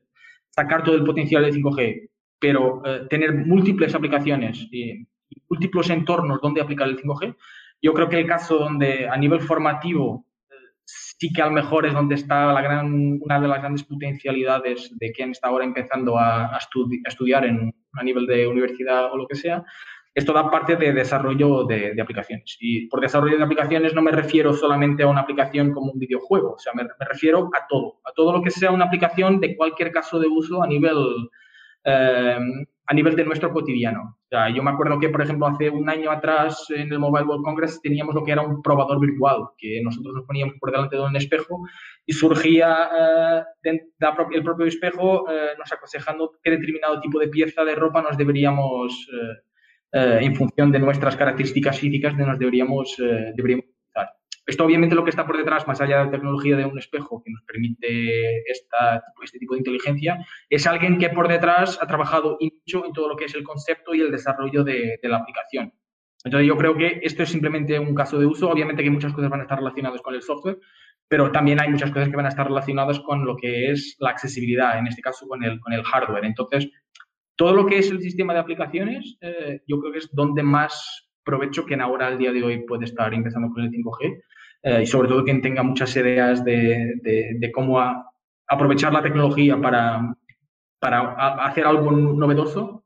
sacar 0.51 0.83
todo 0.83 0.95
el 0.95 1.05
potencial 1.05 1.45
del 1.45 1.55
5G, 1.55 2.11
pero 2.39 2.83
eh, 2.85 3.07
tener 3.09 3.35
múltiples 3.35 3.95
aplicaciones 3.95 4.67
y, 4.71 5.07
múltiples 5.49 5.91
entornos 5.91 6.41
donde 6.41 6.61
aplicar 6.61 6.89
el 6.89 7.01
5G, 7.01 7.37
yo 7.83 7.95
creo 7.95 8.09
que 8.09 8.19
el 8.19 8.27
caso 8.27 8.59
donde 8.59 9.09
a 9.09 9.17
nivel 9.17 9.41
formativo 9.41 10.27
eh, 10.51 10.55
sí 10.85 11.33
que 11.33 11.43
a 11.43 11.47
lo 11.47 11.53
mejor 11.53 11.87
es 11.87 11.93
donde 11.93 12.17
está 12.17 12.53
la 12.53 12.61
gran, 12.61 13.19
una 13.21 13.41
de 13.41 13.49
las 13.49 13.61
grandes 13.61 13.85
potencialidades 13.85 14.93
de 14.99 15.13
quien 15.13 15.31
está 15.31 15.49
ahora 15.49 15.65
empezando 15.65 16.19
a, 16.19 16.55
a 16.55 16.59
estudiar 17.07 17.47
en, 17.47 17.73
a 17.93 18.03
nivel 18.03 18.27
de 18.27 18.47
universidad 18.47 19.13
o 19.13 19.17
lo 19.17 19.27
que 19.27 19.37
sea, 19.37 19.65
esto 20.15 20.33
da 20.33 20.51
parte 20.51 20.77
de 20.77 20.93
desarrollo 20.93 21.65
de, 21.65 22.01
aplicaciones. 22.01 22.57
Y 22.61 22.89
por 22.89 23.01
desarrollo 23.01 23.39
de 23.39 23.45
aplicaciones 23.45 23.95
no 23.95 24.03
me 24.03 24.11
refiero 24.11 24.53
solamente 24.53 25.03
a 25.03 25.07
una 25.07 25.21
aplicación 25.21 25.73
como 25.73 25.93
un 25.93 25.99
videojuego, 25.99 26.55
o 26.55 26.59
sea, 26.59 26.73
me, 26.75 26.85
refiero 27.07 27.51
a 27.55 27.67
todo, 27.69 28.01
a 28.05 28.13
todo 28.13 28.33
lo 28.33 28.43
que 28.43 28.51
sea 28.51 28.73
una 28.73 28.87
aplicación 28.87 29.41
de 29.41 29.57
cualquier 29.57 29.93
caso 29.93 30.19
de 30.19 30.27
uso 30.27 30.63
a 30.63 30.67
nivel, 30.67 30.99
eh, 31.85 32.39
a 32.87 32.95
nivel 32.95 33.15
de 33.15 33.25
nuestro 33.25 33.53
cotidiano. 33.53 34.17
O 34.25 34.29
sea, 34.29 34.49
yo 34.49 34.63
me 34.63 34.71
acuerdo 34.71 34.99
que, 34.99 35.09
por 35.09 35.23
ejemplo, 35.23 35.47
hace 35.47 35.71
un 35.71 35.89
año 35.89 36.11
atrás 36.11 36.67
en 36.71 36.93
el 36.93 36.99
Mobile 36.99 37.27
World 37.27 37.45
Congress 37.45 37.81
teníamos 37.81 38.15
lo 38.15 38.25
que 38.25 38.33
era 38.33 38.43
un 38.43 38.63
probador 38.63 39.01
virtual, 39.01 39.49
que 39.57 39.81
nosotros 39.83 40.15
nos 40.15 40.25
poníamos 40.25 40.55
por 40.59 40.73
delante 40.73 40.97
de 40.97 41.03
un 41.03 41.15
espejo 41.15 41.61
y 42.05 42.13
surgía 42.13 42.91
eh, 42.99 43.43
el 43.63 44.43
propio 44.43 44.67
espejo 44.67 45.31
eh, 45.31 45.51
nos 45.57 45.73
aconsejando 45.73 46.33
qué 46.43 46.51
determinado 46.51 47.01
tipo 47.01 47.21
de 47.21 47.29
pieza 47.29 47.65
de 47.65 47.77
ropa 47.77 48.03
nos 48.03 48.17
deberíamos 48.17 49.09
eh, 49.93 50.19
en 50.23 50.35
función 50.35 50.71
de 50.73 50.79
nuestras 50.79 51.17
características 51.17 51.79
físicas, 51.79 52.17
de 52.17 52.25
nos 52.25 52.39
deberíamos, 52.39 52.97
eh, 52.99 53.33
deberíamos 53.35 53.67
usar. 53.89 54.11
Esto 54.47 54.65
obviamente 54.65 54.95
lo 54.95 55.05
que 55.05 55.11
está 55.11 55.27
por 55.27 55.37
detrás, 55.37 55.67
más 55.67 55.81
allá 55.81 55.99
de 55.99 56.05
la 56.07 56.11
tecnología 56.11 56.57
de 56.57 56.65
un 56.65 56.79
espejo 56.79 57.23
que 57.23 57.31
nos 57.31 57.43
permite 57.43 58.51
esta, 58.51 59.03
este 59.23 59.39
tipo 59.39 59.55
de 59.55 59.59
inteligencia, 59.59 60.25
es 60.49 60.67
alguien 60.67 60.99
que 60.99 61.11
por 61.11 61.29
detrás 61.29 61.79
ha 61.81 61.87
trabajado 61.87 62.39
mucho 62.41 62.87
en 62.87 62.93
todo 62.93 63.09
lo 63.09 63.17
que 63.17 63.27
es 63.27 63.35
el 63.35 63.45
concepto 63.45 63.95
y 63.95 64.01
el 64.01 64.11
desarrollo 64.11 64.65
de, 64.65 64.99
de 65.03 65.09
la 65.09 65.19
aplicación. 65.19 65.73
Entonces 66.25 66.47
yo 66.47 66.57
creo 66.57 66.77
que 66.77 67.01
esto 67.03 67.23
es 67.23 67.31
simplemente 67.31 67.79
un 67.79 67.95
caso 67.95 68.19
de 68.19 68.27
uso. 68.27 68.51
Obviamente 68.51 68.83
que 68.83 68.91
muchas 68.91 69.13
cosas 69.13 69.31
van 69.31 69.41
a 69.41 69.45
estar 69.45 69.59
relacionadas 69.59 70.03
con 70.03 70.15
el 70.15 70.23
software, 70.23 70.59
pero 71.09 71.33
también 71.33 71.61
hay 71.61 71.69
muchas 71.69 71.91
cosas 71.91 72.09
que 72.09 72.17
van 72.17 72.27
a 72.27 72.29
estar 72.29 72.47
relacionadas 72.47 73.01
con 73.01 73.25
lo 73.25 73.37
que 73.37 73.71
es 73.73 73.97
la 73.99 74.11
accesibilidad, 74.11 74.79
en 74.79 74.87
este 74.87 75.03
caso 75.03 75.27
con 75.27 75.43
el, 75.43 75.59
con 75.61 75.73
el 75.73 75.83
hardware. 75.83 76.25
Entonces, 76.25 76.71
todo 77.41 77.55
lo 77.55 77.65
que 77.65 77.79
es 77.79 77.91
el 77.91 78.03
sistema 78.03 78.35
de 78.35 78.41
aplicaciones, 78.41 79.17
eh, 79.23 79.63
yo 79.67 79.81
creo 79.81 79.93
que 79.93 80.01
es 80.01 80.15
donde 80.15 80.43
más 80.43 81.11
provecho 81.25 81.65
quien 81.65 81.81
ahora 81.81 82.07
al 82.07 82.19
día 82.19 82.33
de 82.33 82.43
hoy 82.43 82.67
puede 82.67 82.85
estar 82.85 83.15
empezando 83.15 83.49
con 83.49 83.63
el 83.63 83.71
5G 83.71 84.23
eh, 84.65 84.83
y 84.83 84.87
sobre 84.87 85.09
todo 85.09 85.25
quien 85.25 85.41
tenga 85.41 85.63
muchas 85.63 85.97
ideas 85.97 86.45
de, 86.45 87.51
cómo 87.55 87.81
aprovechar 88.47 88.93
la 88.93 89.01
tecnología 89.01 89.59
para, 89.59 90.15
hacer 90.83 91.67
algo 91.67 91.91
novedoso, 91.93 92.85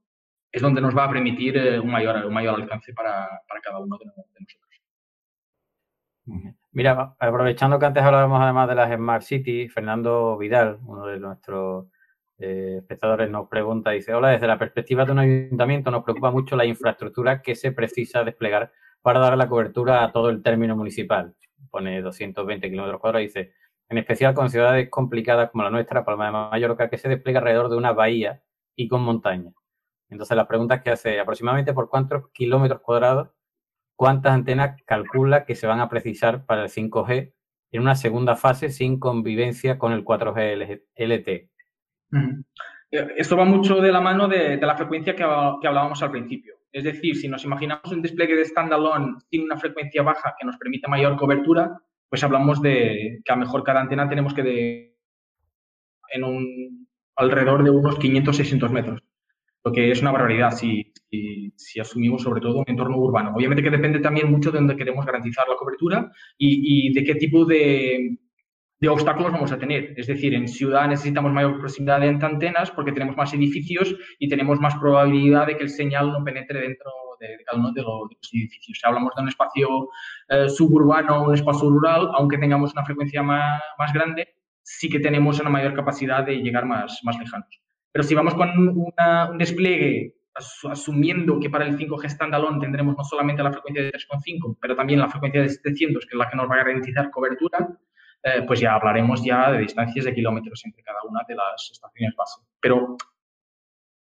es 0.52 0.62
donde 0.62 0.80
nos 0.80 0.96
va 0.96 1.06
a 1.06 1.10
permitir 1.10 1.56
eh, 1.56 1.80
un, 1.80 1.90
mayor, 1.90 2.24
un 2.24 2.32
mayor 2.32 2.54
alcance 2.54 2.94
para, 2.94 3.28
cada 3.60 3.80
uno 3.80 3.98
de, 3.98 4.04
nosotros. 4.04 4.38
Mira, 6.70 7.16
aprovechando 7.18 7.80
que 7.80 7.86
antes 7.86 8.04
hablábamos 8.04 8.40
además 8.40 8.68
de 8.68 8.74
las 8.76 8.94
Smart 8.94 9.22
City, 9.24 9.68
Fernando 9.68 10.38
Vidal, 10.38 10.78
uno 10.86 11.06
de 11.06 11.18
nuestros 11.18 11.86
eh, 12.38 12.76
espectadores 12.78 13.30
nos 13.30 13.48
pregunta, 13.48 13.90
dice, 13.90 14.12
hola, 14.14 14.30
desde 14.30 14.46
la 14.46 14.58
perspectiva 14.58 15.04
de 15.04 15.12
un 15.12 15.18
ayuntamiento 15.20 15.90
nos 15.90 16.02
preocupa 16.02 16.30
mucho 16.30 16.56
la 16.56 16.64
infraestructura 16.64 17.42
que 17.42 17.54
se 17.54 17.72
precisa 17.72 18.24
desplegar 18.24 18.72
para 19.02 19.20
dar 19.20 19.36
la 19.36 19.48
cobertura 19.48 20.02
a 20.02 20.12
todo 20.12 20.30
el 20.30 20.42
término 20.42 20.76
municipal. 20.76 21.34
Pone 21.70 22.02
220 22.02 22.70
kilómetros 22.70 23.00
cuadrados, 23.00 23.26
dice, 23.26 23.52
en 23.88 23.98
especial 23.98 24.34
con 24.34 24.50
ciudades 24.50 24.88
complicadas 24.90 25.50
como 25.50 25.64
la 25.64 25.70
nuestra, 25.70 26.04
Palma 26.04 26.26
de 26.26 26.32
Mallorca, 26.32 26.88
que 26.88 26.98
se 26.98 27.08
despliega 27.08 27.40
alrededor 27.40 27.68
de 27.68 27.76
una 27.76 27.92
bahía 27.92 28.42
y 28.74 28.88
con 28.88 29.02
montaña. 29.02 29.52
Entonces, 30.08 30.36
la 30.36 30.48
pregunta 30.48 30.76
es 30.76 30.82
que 30.82 30.90
hace 30.90 31.20
aproximadamente 31.20 31.72
por 31.72 31.88
cuántos 31.88 32.30
kilómetros 32.32 32.80
cuadrados, 32.80 33.30
cuántas 33.96 34.32
antenas 34.32 34.80
calcula 34.86 35.44
que 35.44 35.54
se 35.54 35.66
van 35.66 35.80
a 35.80 35.88
precisar 35.88 36.46
para 36.46 36.64
el 36.64 36.70
5G 36.70 37.32
en 37.72 37.82
una 37.82 37.94
segunda 37.94 38.36
fase 38.36 38.70
sin 38.70 38.98
convivencia 38.98 39.78
con 39.78 39.92
el 39.92 40.04
4G 40.04 40.82
LTE. 40.96 41.50
Esto 42.90 43.36
va 43.36 43.44
mucho 43.44 43.80
de 43.80 43.90
la 43.90 44.00
mano 44.00 44.28
de, 44.28 44.56
la 44.56 44.76
frecuencia 44.76 45.16
que, 45.16 45.22
hablábamos 45.22 46.02
al 46.02 46.12
principio. 46.12 46.54
Es 46.70 46.84
decir, 46.84 47.16
si 47.16 47.28
nos 47.28 47.44
imaginamos 47.44 47.90
un 47.90 48.02
despliegue 48.02 48.36
de 48.36 48.44
standalone 48.44 49.14
sin 49.30 49.42
una 49.42 49.58
frecuencia 49.58 50.02
baja 50.02 50.34
que 50.38 50.46
nos 50.46 50.56
permite 50.56 50.88
mayor 50.88 51.16
cobertura, 51.16 51.76
pues 52.08 52.22
hablamos 52.22 52.62
de 52.62 53.20
que 53.24 53.32
a 53.32 53.36
lo 53.36 53.40
mejor 53.40 53.64
cada 53.64 53.80
antena 53.80 54.08
tenemos 54.08 54.34
que 54.34 54.42
de, 54.42 54.96
en 56.12 56.24
un 56.24 56.88
alrededor 57.16 57.64
de 57.64 57.70
unos 57.70 57.98
500-600 57.98 58.70
metros, 58.70 59.02
lo 59.64 59.72
que 59.72 59.90
es 59.90 60.00
una 60.00 60.12
barbaridad 60.12 60.52
si, 60.52 60.92
asumimos 61.80 62.22
sobre 62.22 62.40
todo 62.40 62.58
un 62.58 62.64
entorno 62.68 62.98
urbano. 62.98 63.32
Obviamente 63.34 63.62
que 63.62 63.70
depende 63.70 63.98
también 64.00 64.30
mucho 64.30 64.52
de 64.52 64.58
dónde 64.58 64.76
queremos 64.76 65.04
garantizar 65.06 65.48
la 65.48 65.56
cobertura 65.56 66.10
y 66.38 66.92
de 66.92 67.04
qué 67.04 67.14
tipo 67.16 67.44
de, 67.44 68.18
de 68.84 68.90
obstáculos 68.90 69.32
vamos 69.32 69.52
a 69.52 69.58
tener. 69.58 69.94
Es 69.96 70.06
decir, 70.06 70.34
en 70.34 70.46
ciudad 70.48 70.88
necesitamos 70.88 71.32
mayor 71.32 71.58
proximidad 71.58 72.00
de 72.00 72.08
antenas 72.08 72.70
porque 72.70 72.92
tenemos 72.92 73.16
más 73.16 73.32
edificios 73.34 73.94
y 74.18 74.28
tenemos 74.28 74.60
más 74.60 74.74
probabilidad 74.76 75.46
de 75.46 75.56
que 75.56 75.64
el 75.64 75.70
señal 75.70 76.12
no 76.12 76.22
penetre 76.22 76.60
dentro 76.60 76.90
de, 77.20 77.36
cada 77.44 77.58
uno 77.58 77.72
de 77.72 77.82
los, 77.82 78.10
edificios. 78.32 78.78
Si 78.78 78.86
hablamos 78.86 79.12
de 79.16 79.22
un 79.22 79.28
espacio 79.28 79.88
eh, 80.28 80.48
suburbano 80.48 81.22
o 81.22 81.28
un 81.28 81.34
espacio 81.34 81.70
rural, 81.70 82.10
aunque 82.14 82.38
tengamos 82.38 82.72
una 82.72 82.84
frecuencia 82.84 83.22
más, 83.22 83.92
grande, 83.92 84.34
sí 84.62 84.88
que 84.88 85.00
tenemos 85.00 85.40
una 85.40 85.50
mayor 85.50 85.74
capacidad 85.74 86.24
de 86.24 86.36
llegar 86.36 86.66
más, 86.66 87.00
más 87.04 87.18
lejanos. 87.18 87.60
Pero 87.92 88.02
si 88.02 88.14
vamos 88.14 88.34
con 88.34 88.50
un 88.58 89.38
despliegue 89.38 90.14
asumiendo 90.34 91.38
que 91.38 91.48
para 91.48 91.64
el 91.64 91.78
5G 91.78 92.10
standalone 92.10 92.60
tendremos 92.60 92.96
no 92.96 93.04
solamente 93.04 93.42
la 93.42 93.52
frecuencia 93.52 93.84
de 93.84 93.92
3,5, 93.92 94.58
pero 94.60 94.74
también 94.74 94.98
la 94.98 95.08
frecuencia 95.08 95.40
de 95.40 95.48
700, 95.48 96.04
que 96.04 96.10
es 96.14 96.18
la 96.18 96.28
que 96.28 96.36
nos 96.36 96.50
va 96.50 96.56
a 96.56 96.64
garantizar 96.64 97.10
cobertura, 97.10 97.78
eh, 98.26 98.42
pues 98.46 98.58
ya 98.58 98.74
hablaremos 98.74 99.22
ya 99.22 99.52
de 99.52 99.58
distancias 99.58 100.06
de 100.06 100.14
kilómetros 100.14 100.64
entre 100.64 100.82
cada 100.82 101.00
una 101.06 101.20
de 101.28 101.34
las 101.34 101.68
estaciones 101.70 102.16
base. 102.16 102.40
Pero, 102.58 102.96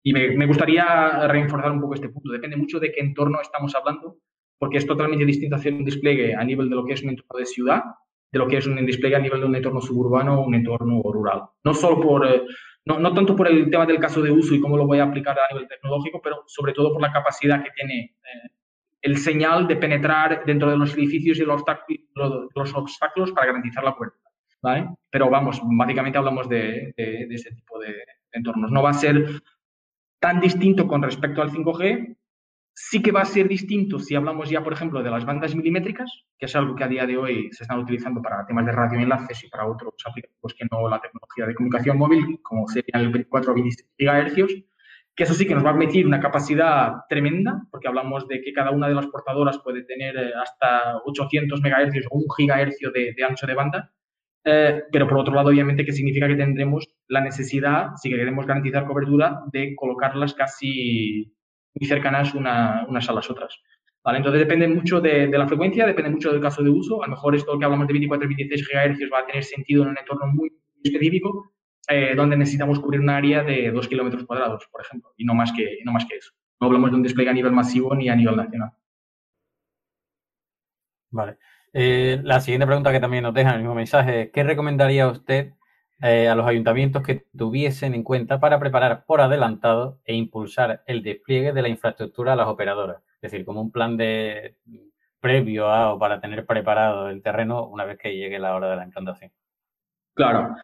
y 0.03 0.13
me, 0.13 0.47
gustaría 0.47 1.27
reforzar 1.27 1.73
un 1.73 1.81
poco 1.81 1.95
este 1.95 2.11
punto, 2.11 2.31
depende 2.31 2.59
mucho 2.59 2.79
de 2.79 2.93
qué 2.93 3.01
entorno 3.01 3.41
estamos 3.41 3.75
hablando, 3.75 4.19
porque 4.59 4.77
es 4.77 4.87
totalmente 4.87 5.25
distinto 5.25 5.57
hacer 5.57 5.73
un 5.73 5.87
despliegue 5.87 6.35
a 6.35 6.45
nivel 6.45 6.69
de 6.69 6.77
lo 6.77 6.85
que 6.85 6.93
es 6.93 7.03
un 7.03 7.11
entorno 7.11 7.39
de 7.39 7.47
ciudad, 7.47 7.83
de 8.31 8.39
lo 8.39 8.47
que 8.47 8.59
es 8.59 8.67
un 8.67 8.85
despliegue 8.85 9.17
a 9.17 9.21
nivel 9.21 9.41
de 9.41 9.47
un 9.47 9.57
entorno 9.57 9.81
suburbano 9.81 10.39
o 10.39 10.47
un 10.47 10.55
entorno 10.55 11.01
rural. 11.05 11.45
No 11.65 11.73
solo 11.73 11.99
por, 11.99 12.27
eh, 12.27 12.43
no, 12.85 12.99
no, 12.99 13.15
tanto 13.15 13.35
por 13.35 13.49
el 13.49 13.71
tema 13.71 13.87
del 13.87 14.01
caso 14.01 14.21
de 14.21 14.31
uso 14.31 14.55
y 14.55 14.61
cómo 14.61 14.77
lo 14.77 14.87
voy 14.87 14.99
a 14.99 15.05
aplicar 15.05 15.39
a 15.39 15.55
nivel 15.55 15.67
tecnológico, 15.67 16.21
pero 16.23 16.45
sobre 16.47 16.75
todo 16.75 16.93
por 16.93 17.01
la 17.01 17.11
capacidad 17.11 17.65
que 17.65 17.71
tiene 17.71 18.17
eh, 18.23 18.51
el 19.05 19.19
señal 19.19 19.67
de 19.69 19.77
penetrar 19.77 20.45
dentro 20.45 20.71
de 20.71 20.77
los 20.77 20.95
edificios 20.95 21.39
y 21.39 21.45
los, 21.45 21.63
los 22.55 22.75
obstáculos 22.75 23.33
para 23.33 23.47
garantizar 23.49 23.85
la 23.85 23.95
cobertura. 23.95 24.31
¿vale? 24.63 24.89
Pero 25.11 25.31
vamos, 25.31 25.61
básicamente 25.63 26.19
hablamos 26.19 26.49
de, 26.49 26.93
de, 26.97 27.27
de 27.29 27.35
ese 27.35 27.51
tipo 27.53 27.79
de 27.79 27.95
entornos. 28.33 28.71
No 28.71 28.83
va 28.83 28.91
a 28.91 28.95
ser 28.95 29.43
tan 30.19 30.41
distinto 30.41 30.89
con 30.89 31.03
respecto 31.03 31.43
al 31.43 31.51
5G, 31.51 32.17
Sí 32.77 33.01
que 33.01 33.13
va 33.13 33.21
a 33.21 33.25
ser 33.25 33.47
distinto 33.47 34.01
si 34.01 34.17
hablamos 34.17 34.51
ya, 34.51 34.65
por 34.65 34.73
ejemplo, 34.73 35.01
de 35.01 35.09
las 35.09 35.25
bandas 35.25 35.55
milimétricas, 35.55 36.11
que 36.37 36.47
es 36.47 36.57
algo 36.57 36.75
que 36.75 36.83
a 36.83 36.89
día 36.89 37.07
de 37.07 37.17
hoy 37.17 37.49
se 37.53 37.63
están 37.63 37.79
utilizando 37.79 38.21
para 38.21 38.45
temas 38.47 38.67
de 38.67 38.73
radioenlaces 38.73 39.45
y 39.45 39.49
para 39.49 39.69
otros 39.69 39.95
aplicativos 40.05 40.55
que 40.55 40.67
no 40.69 40.89
la 40.89 41.01
tecnología 41.01 41.47
de 41.47 41.55
comunicación 41.55 41.97
móvil, 41.97 42.41
como 42.43 42.67
serían 42.67 43.03
el 43.03 43.11
24 43.11 43.53
o 43.53 43.55
26 43.55 43.91
GHz, 43.97 44.65
que 45.17 45.25
eso 45.25 45.35
sí 45.35 45.47
que 45.47 45.55
nos 45.55 45.65
va 45.65 45.71
a 45.71 45.75
permitir 45.75 46.07
una 46.07 46.21
capacidad 46.21 46.93
tremenda, 47.09 47.63
porque 47.71 47.89
hablamos 47.89 48.27
de 48.27 48.41
que 48.43 48.53
cada 48.53 48.71
una 48.71 48.89
de 48.89 48.95
las 48.95 49.07
portadoras 49.07 49.59
puede 49.59 49.85
tener 49.85 50.17
eh, 50.17 50.33
hasta 50.35 50.99
800 51.05 51.61
MHz 51.61 52.07
o 52.11 52.19
un 52.19 52.25
GHz 52.27 52.93
de, 52.93 53.15
de 53.17 53.25
ancho 53.25 53.47
de 53.47 53.55
banda, 53.55 53.93
eh, 54.45 54.83
pero 54.93 55.09
por 55.09 55.19
otro 55.19 55.35
lado, 55.35 55.49
obviamente, 55.49 55.85
que 55.85 55.93
significa 55.93 56.29
que 56.29 56.37
tendremos 56.37 56.87
la 57.09 57.23
necesidad, 57.23 57.93
si 57.97 58.11
queremos 58.11 58.47
garantizar 58.47 58.87
cobertura, 58.87 59.41
de 59.53 59.75
colocarlas 59.75 60.35
casi 60.35 61.35
muy 61.75 61.89
cercanas 61.89 62.35
unas 62.35 63.09
a 63.09 63.13
las 63.13 63.31
otras. 63.31 63.59
¿Vale? 64.05 64.19
Entonces 64.19 64.41
depende 64.41 64.69
mucho 64.69 65.01
de, 65.01 65.29
la 65.29 65.49
frecuencia, 65.49 65.87
depende 65.87 66.11
mucho 66.11 66.31
del 66.31 66.43
caso 66.43 66.63
de 66.63 66.69
uso. 66.69 67.03
A 67.03 67.07
lo 67.07 67.13
mejor 67.13 67.35
esto 67.35 67.59
que 67.59 67.65
hablamos 67.65 67.87
de 67.87 67.95
24 67.95 68.27
y 68.31 68.35
26 68.35 68.69
GHz 68.69 69.13
va 69.13 69.21
a 69.21 69.27
tener 69.27 69.43
sentido 69.45 69.83
en 69.83 69.91
un 69.91 69.99
entorno 69.99 70.27
muy 70.27 70.51
específico, 70.83 71.54
eh, 71.89 72.15
donde 72.17 72.37
necesitamos 72.37 72.81
cubrir 72.81 73.01
un 73.01 73.11
área 73.11 73.43
de 73.43 73.71
2 73.71 73.89
kilómetros 73.89 74.25
cuadrados, 74.25 74.67
por 74.71 74.81
ejemplo, 74.81 75.13
y 75.17 75.25
no 75.25 75.35
más, 75.35 75.53
que, 75.53 75.79
no 75.85 75.93
más 75.93 76.07
que 76.07 76.17
eso. 76.17 76.33
No 76.61 76.67
hablamos 76.69 76.91
de 76.91 76.97
un 76.97 77.03
despliegue 77.03 77.31
a 77.31 77.35
nivel 77.35 77.53
masivo 77.53 77.95
ni 77.95 78.09
a 78.09 78.17
nivel 78.17 78.37
nacional. 78.37 78.71
Vale. 81.11 81.39
Eh, 81.73 82.21
la 82.23 82.41
siguiente 82.41 82.67
pregunta 82.67 82.93
que 82.93 83.01
también 83.01 83.25
nos 83.25 83.35
deja 83.35 83.51
en 83.51 83.57
el 83.57 83.61
mismo 83.63 83.75
mensaje, 83.75 84.31
¿qué 84.33 84.45
recomendaría 84.45 85.09
usted 85.09 85.55
eh, 86.03 86.29
a 86.29 86.35
los 86.35 86.47
ayuntamientos 86.47 87.03
que 87.03 87.25
tuviesen 87.37 87.95
en 87.95 88.03
cuenta 88.03 88.41
para 88.41 88.59
preparar 88.59 89.05
por 89.07 89.21
adelantado 89.21 90.01
e 90.05 90.15
impulsar 90.15 90.83
el 90.87 91.03
despliegue 91.03 91.53
de 91.53 91.63
la 91.63 91.69
infraestructura 91.69 92.33
a 92.33 92.37
las 92.37 92.49
operadoras. 92.49 92.99
Es 93.23 93.31
decir, 93.33 93.47
como 93.47 93.63
un 93.63 93.71
plan 93.71 93.97
de 93.97 94.57
previo 95.21 95.69
a 95.69 95.95
o 95.95 95.99
para 95.99 96.21
tener 96.21 96.45
preparado 96.45 97.09
el 97.09 97.23
terreno 97.23 97.67
una 97.67 97.85
vez 97.85 97.99
que 97.99 98.15
llegue 98.15 98.39
la 98.39 98.55
hora 98.55 98.71
de 98.71 98.77
la 98.77 98.85
implantación. 98.85 99.33
Claro, 100.15 100.55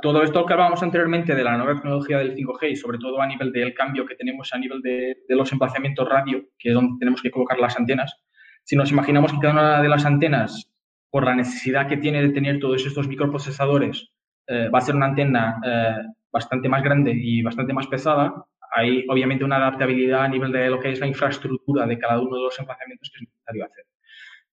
todo 0.00 0.22
esto 0.22 0.46
que 0.46 0.52
hablábamos 0.52 0.82
anteriormente 0.82 1.34
de 1.34 1.44
la 1.44 1.56
nueva 1.56 1.74
tecnología 1.74 2.18
del 2.18 2.34
5G 2.34 2.70
y 2.70 2.76
sobre 2.76 2.98
todo 2.98 3.20
a 3.20 3.26
nivel 3.26 3.52
del 3.52 3.74
cambio 3.74 4.06
que 4.06 4.14
tenemos 4.14 4.52
a 4.54 4.58
nivel 4.58 4.80
de, 4.80 5.16
los 5.28 5.52
emplazamientos 5.52 6.08
radio, 6.08 6.42
que 6.58 6.70
es 6.70 6.74
donde 6.74 6.98
tenemos 6.98 7.20
que 7.20 7.30
colocar 7.30 7.58
las 7.58 7.76
antenas, 7.76 8.14
si 8.62 8.76
nos 8.76 8.90
imaginamos 8.90 9.32
que 9.32 9.38
cada 9.40 9.52
una 9.52 9.82
de 9.82 9.88
las 9.88 10.06
antenas, 10.06 10.70
por 11.10 11.24
la 11.24 11.34
necesidad 11.34 11.86
que 11.86 11.98
tiene 11.98 12.22
de 12.22 12.30
tener 12.30 12.58
todos 12.58 12.84
estos 12.86 13.06
microprocesadores, 13.06 14.10
eh, 14.46 14.68
va 14.68 14.78
a 14.78 14.82
ser 14.82 14.96
una 14.96 15.06
antena 15.06 15.60
eh, 15.64 15.96
bastante 16.32 16.68
más 16.68 16.82
grande 16.82 17.12
y 17.14 17.42
bastante 17.42 17.74
más 17.74 17.86
pesada, 17.86 18.34
hay 18.74 19.04
obviamente 19.08 19.44
una 19.44 19.56
adaptabilidad 19.56 20.22
a 20.24 20.28
nivel 20.28 20.50
de 20.50 20.68
lo 20.70 20.80
que 20.80 20.90
es 20.90 21.00
la 21.00 21.06
infraestructura 21.06 21.86
de 21.86 21.98
cada 21.98 22.20
uno 22.20 22.36
de 22.36 22.42
los 22.44 22.58
emplazamientos 22.58 23.10
que 23.10 23.24
es 23.24 23.30
necesario 23.30 23.64
hacer. 23.66 23.84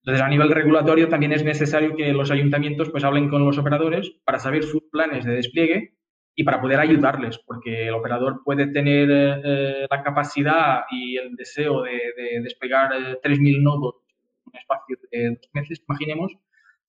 Entonces, 0.04 0.24
a 0.24 0.30
nivel 0.30 0.50
regulatorio 0.50 1.10
también 1.10 1.32
es 1.32 1.44
necesario 1.44 1.96
que 1.96 2.12
los 2.12 2.32
ayuntamientos 2.32 2.90
pues 2.90 3.04
hablen 3.04 3.30
con 3.30 3.46
los 3.46 3.58
operadores 3.58 4.12
para 4.26 4.40
saber 4.40 4.64
sus 4.64 4.84
planes 4.92 5.26
de 5.26 5.34
despliegue 5.34 5.96
y 6.36 6.44
para 6.44 6.60
poder 6.60 6.80
ayudarles, 6.80 7.38
porque 7.46 7.88
el 7.88 7.94
operador 7.94 8.42
puede 8.44 8.68
tener 8.68 9.10
eh, 9.12 9.88
la 9.90 10.02
capacidad 10.02 10.82
y 10.90 11.18
el 11.18 11.36
deseo 11.36 11.84
de, 11.84 11.92
de 11.92 12.42
desplegar 12.42 12.92
3.000 13.22 13.62
nodos 13.62 13.96
en 14.08 14.52
un 14.52 14.58
espacio 14.58 14.98
de 15.12 15.30
dos 15.36 15.50
meses, 15.54 15.84
imaginemos, 15.88 16.36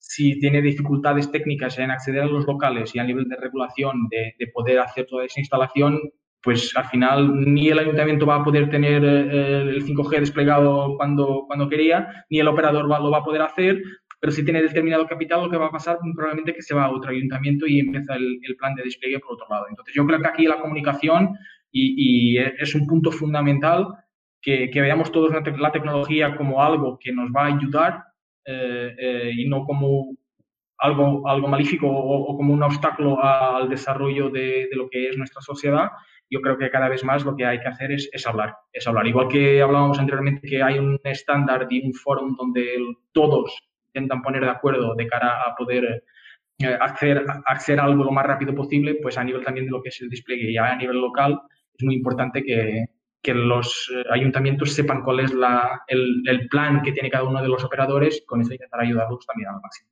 si 0.03 0.37
tiene 0.37 0.61
dificultades 0.61 1.31
técnicas 1.31 1.79
en 1.79 1.89
acceder 1.89 2.23
a 2.23 2.25
los 2.25 2.45
locales 2.45 2.93
y 2.93 2.99
a 2.99 3.05
nivel 3.05 3.23
de 3.29 3.37
regulación 3.37 4.09
de, 4.09 4.35
poder 4.53 4.79
hacer 4.79 5.07
toda 5.07 5.23
esa 5.23 5.39
instalación, 5.39 5.97
pues 6.43 6.75
al 6.75 6.85
final 6.85 7.53
ni 7.53 7.69
el 7.69 7.79
ayuntamiento 7.79 8.25
va 8.25 8.35
a 8.35 8.43
poder 8.43 8.69
tener 8.69 9.03
eh, 9.03 9.61
el 9.61 9.85
5G 9.85 10.19
desplegado 10.19 10.97
cuando, 10.97 11.45
cuando 11.47 11.69
quería, 11.69 12.25
ni 12.29 12.39
el 12.39 12.47
operador 12.49 12.85
lo 12.85 13.09
va 13.09 13.19
a 13.19 13.23
poder 13.23 13.41
hacer, 13.41 13.81
pero 14.19 14.31
si 14.31 14.43
tiene 14.43 14.61
determinado 14.61 15.07
capital, 15.07 15.41
lo 15.41 15.49
que 15.49 15.57
va 15.57 15.67
a 15.67 15.71
pasar 15.71 15.97
probablemente 16.15 16.51
es 16.51 16.57
que 16.57 16.63
se 16.63 16.75
va 16.75 16.85
a 16.85 16.91
otro 16.91 17.11
ayuntamiento 17.11 17.65
y 17.65 17.79
empieza 17.79 18.15
el, 18.15 18.39
plan 18.57 18.75
de 18.75 18.83
despliegue 18.83 19.19
por 19.19 19.33
otro 19.33 19.47
lado. 19.49 19.65
Entonces 19.69 19.93
yo 19.93 20.05
creo 20.05 20.21
que 20.21 20.27
aquí 20.27 20.45
la 20.45 20.59
comunicación 20.59 21.37
y, 21.71 22.37
es 22.37 22.75
un 22.75 22.87
punto 22.87 23.11
fundamental 23.11 23.87
que, 24.41 24.69
veamos 24.73 25.11
todos 25.11 25.31
la 25.31 25.71
tecnología 25.71 26.35
como 26.35 26.61
algo 26.61 26.99
que 26.99 27.11
nos 27.11 27.31
va 27.31 27.43
a 27.43 27.55
ayudar 27.55 28.03
eh, 28.45 28.95
eh, 28.97 29.31
y 29.35 29.47
no 29.47 29.63
como 29.63 30.15
algo, 30.77 31.27
algo 31.27 31.47
malífico 31.47 31.87
o, 31.87 32.35
como 32.35 32.53
un 32.53 32.63
obstáculo 32.63 33.23
al 33.23 33.69
desarrollo 33.69 34.29
de, 34.29 34.69
lo 34.73 34.89
que 34.89 35.09
es 35.09 35.17
nuestra 35.17 35.41
sociedad, 35.41 35.89
yo 36.29 36.41
creo 36.41 36.57
que 36.57 36.69
cada 36.69 36.89
vez 36.89 37.03
más 37.03 37.23
lo 37.23 37.35
que 37.35 37.45
hay 37.45 37.59
que 37.59 37.67
hacer 37.67 37.91
es, 37.91 38.09
es, 38.11 38.25
hablar, 38.25 38.55
es 38.71 38.87
hablar. 38.87 39.05
Igual 39.07 39.27
que 39.27 39.61
hablábamos 39.61 39.99
anteriormente 39.99 40.47
que 40.47 40.63
hay 40.63 40.79
un 40.79 40.99
estándar 41.03 41.67
y 41.69 41.85
un 41.85 41.93
foro 41.93 42.27
donde 42.37 42.77
todos 43.11 43.55
intentan 43.87 44.21
poner 44.21 44.43
de 44.43 44.49
acuerdo 44.49 44.95
de 44.95 45.07
cara 45.07 45.43
a 45.43 45.55
poder 45.55 46.03
eh, 46.59 46.77
acceder, 46.79 47.25
acceder 47.45 47.79
a 47.79 47.83
algo 47.83 48.03
lo 48.03 48.11
más 48.11 48.25
rápido 48.25 48.55
posible, 48.55 48.95
pues 49.01 49.17
a 49.17 49.23
nivel 49.23 49.43
también 49.43 49.65
de 49.65 49.71
lo 49.71 49.81
que 49.81 49.89
es 49.89 50.01
el 50.01 50.09
despliegue 50.09 50.51
y 50.51 50.57
a 50.57 50.75
nivel 50.75 50.99
local 50.99 51.39
es 51.73 51.83
muy 51.83 51.95
importante 51.95 52.43
que, 52.43 52.85
que 53.21 53.33
los 53.33 53.91
eh, 53.95 54.03
ayuntamientos 54.11 54.73
sepan 54.73 55.01
cuál 55.01 55.21
es 55.21 55.33
la, 55.33 55.81
el, 55.87 56.47
plan 56.49 56.81
que 56.81 56.91
tiene 56.91 57.09
cada 57.09 57.23
uno 57.23 57.41
de 57.41 57.47
los 57.47 57.63
operadores 57.63 58.21
y 58.21 58.25
con 58.25 58.41
eso 58.41 58.53
intentar 58.53 58.81
ayudarlos 58.81 59.25
también 59.25 59.49
al 59.49 59.61
máximo. 59.61 59.89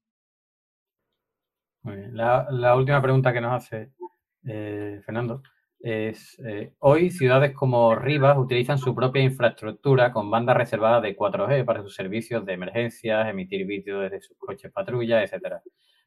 Muy 1.83 1.95
bien. 1.95 2.15
La, 2.15 2.75
última 2.75 3.01
pregunta 3.01 3.33
que 3.33 3.41
nos 3.41 3.53
hace 3.53 3.91
eh, 4.45 5.01
Fernando 5.03 5.41
es, 5.83 6.39
eh, 6.45 6.73
hoy 6.79 7.09
ciudades 7.09 7.53
como 7.53 7.95
Rivas 7.95 8.37
utilizan 8.37 8.77
su 8.77 8.93
propia 8.93 9.21
infraestructura 9.21 10.11
con 10.11 10.29
banda 10.29 10.53
reservada 10.53 11.01
de 11.01 11.15
4G 11.15 11.65
para 11.65 11.81
sus 11.81 11.95
servicios 11.95 12.45
de 12.45 12.53
emergencias, 12.53 13.27
emitir 13.27 13.65
vídeos 13.65 14.03
desde 14.03 14.21
sus 14.21 14.37
coches 14.37 14.71
patrulla, 14.71 15.23
etcétera. 15.23 15.61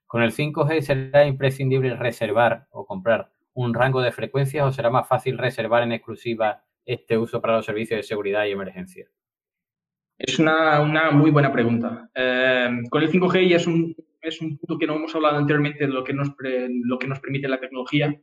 Con 0.07 0.23
el 0.23 0.33
5G 0.33 0.81
será 0.81 1.27
imprescindible 1.27 1.97
reservar 1.97 2.67
o 2.71 2.87
comprar 2.87 3.31
un 3.55 3.75
rango 3.75 4.01
de 4.01 4.13
frecuencias 4.13 4.67
o 4.67 4.73
será 4.73 4.91
más 4.91 5.09
fácil 5.09 5.39
reservar 5.39 5.83
en 5.83 5.93
exclusiva 5.93 6.63
este 6.85 7.17
uso 7.17 7.41
para 7.41 7.57
los 7.57 7.67
servicios 7.67 7.99
de 7.99 8.03
seguridad 8.03 8.45
y 8.45 8.53
emergencia? 8.53 9.09
Es 10.19 10.39
una, 10.39 10.81
una 10.81 11.11
muy 11.11 11.31
buena 11.31 11.53
pregunta. 11.53 12.09
Eh, 12.15 12.83
con 12.91 13.03
el 13.03 13.11
5G 13.11 13.49
ya 13.49 13.57
es 13.57 13.67
un, 13.67 13.97
es 14.21 14.41
un 14.41 14.57
punto 14.59 14.79
que 14.79 14.87
no 14.87 14.95
hemos 14.95 15.15
hablado 15.15 15.39
anteriormente 15.39 15.87
de 15.87 15.93
lo 15.93 16.05
que 16.05 16.13
nos, 16.13 16.29
lo 16.39 16.99
que 16.99 17.09
nos 17.09 17.21
permite 17.21 17.49
la 17.49 17.61
tecnología. 17.61 18.15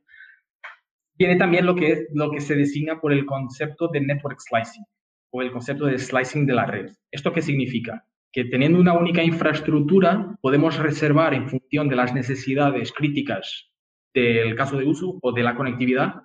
Tiene 1.22 1.36
también 1.36 1.68
lo 1.68 1.76
que, 1.76 2.08
lo 2.16 2.32
que 2.32 2.42
se 2.42 2.56
designa 2.56 3.00
por 3.00 3.14
el 3.14 3.28
concepto 3.28 3.88
de 3.90 4.02
network 4.02 4.40
slicing 4.40 4.84
o 5.30 5.44
el 5.44 5.52
concepto 5.52 5.86
de 5.86 6.00
slicing 6.00 6.48
de 6.48 6.54
la 6.56 6.66
red. 6.66 6.90
¿Esto 7.12 7.32
qué 7.32 7.44
significa? 7.44 8.08
Que 8.32 8.46
teniendo 8.46 8.80
una 8.80 8.94
única 8.94 9.22
infraestructura 9.22 10.36
podemos 10.42 10.80
reservar 10.80 11.36
en 11.36 11.48
función 11.48 11.90
de 11.90 11.96
las 11.96 12.16
necesidades 12.16 12.92
críticas 12.92 13.70
del 14.16 14.56
caso 14.56 14.80
de 14.80 14.86
uso 14.86 15.20
o 15.22 15.32
de 15.32 15.44
la 15.44 15.54
conectividad 15.54 16.24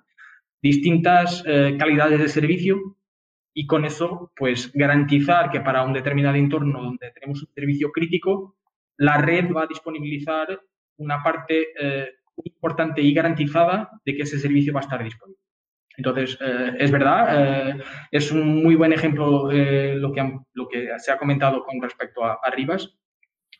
distintas 0.63 1.43
eh, 1.45 1.75
calidades 1.77 2.19
de 2.19 2.29
servicio 2.29 2.97
y 3.53 3.67
con 3.67 3.85
eso, 3.85 4.31
pues 4.35 4.71
garantizar 4.73 5.51
que 5.51 5.61
para 5.61 5.83
un 5.83 5.93
determinado 5.93 6.37
entorno 6.37 6.81
donde 6.81 7.11
tenemos 7.11 7.43
un 7.43 7.53
servicio 7.53 7.91
crítico, 7.91 8.57
la 8.97 9.19
red 9.19 9.45
va 9.55 9.65
a 9.65 9.67
disponibilizar 9.67 10.59
una 10.97 11.21
parte 11.21 11.67
eh, 11.79 12.16
importante 12.43 13.01
y 13.01 13.13
garantizada 13.13 13.89
de 14.05 14.15
que 14.15 14.23
ese 14.23 14.39
servicio 14.39 14.73
va 14.73 14.81
a 14.81 14.83
estar 14.83 15.03
disponible. 15.03 15.41
Entonces, 15.97 16.37
eh, 16.41 16.73
es 16.77 16.91
verdad, 16.91 17.79
es 18.11 18.31
un 18.31 18.63
muy 18.63 18.75
buen 18.75 18.93
ejemplo 18.93 19.51
lo, 19.51 20.11
que, 20.11 20.39
lo 20.53 20.67
que 20.67 20.89
se 20.99 21.11
ha 21.11 21.17
comentado 21.17 21.63
con 21.63 21.81
respecto 21.81 22.23
a, 22.23 22.37
a 22.43 22.51
Rivas. 22.51 22.95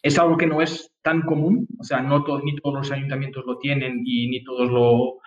Es 0.04 0.20
algo 0.20 0.38
que 0.38 0.46
no 0.46 0.62
es 0.62 0.94
tan 1.02 1.22
común, 1.24 1.68
o 1.80 1.84
sea, 1.84 2.02
no 2.02 2.24
ni 2.44 2.56
todos 2.58 2.76
los 2.76 2.92
ayuntamientos 2.92 3.44
lo 3.46 3.58
tienen 3.58 4.04
y 4.06 4.30
ni 4.30 4.44
todos 4.44 4.70
lo, 4.70 5.20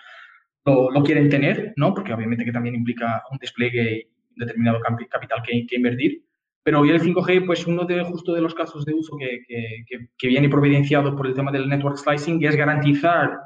lo, 0.64 1.02
quieren 1.02 1.28
tener, 1.28 1.72
¿no? 1.76 1.94
Porque 1.94 2.12
obviamente 2.12 2.44
que 2.44 2.52
también 2.52 2.74
implica 2.74 3.22
un 3.30 3.38
despliegue 3.38 3.92
y 3.92 4.02
un 4.04 4.46
determinado 4.46 4.80
capital 4.80 5.42
que, 5.42 5.66
que 5.66 5.76
invertir. 5.76 6.24
Pero 6.62 6.80
hoy 6.80 6.90
el 6.90 7.00
5G, 7.00 7.46
pues 7.46 7.66
uno 7.66 7.84
de 7.84 8.04
justo 8.04 8.34
de 8.34 8.42
los 8.42 8.54
casos 8.54 8.84
de 8.84 8.94
uso 8.94 9.16
que, 9.16 9.42
que, 9.46 10.08
que, 10.16 10.28
viene 10.28 10.48
providenciado 10.48 11.16
por 11.16 11.26
el 11.26 11.34
tema 11.34 11.50
del 11.50 11.68
network 11.68 11.96
slicing 11.96 12.44
es 12.44 12.54
garantizar 12.54 13.38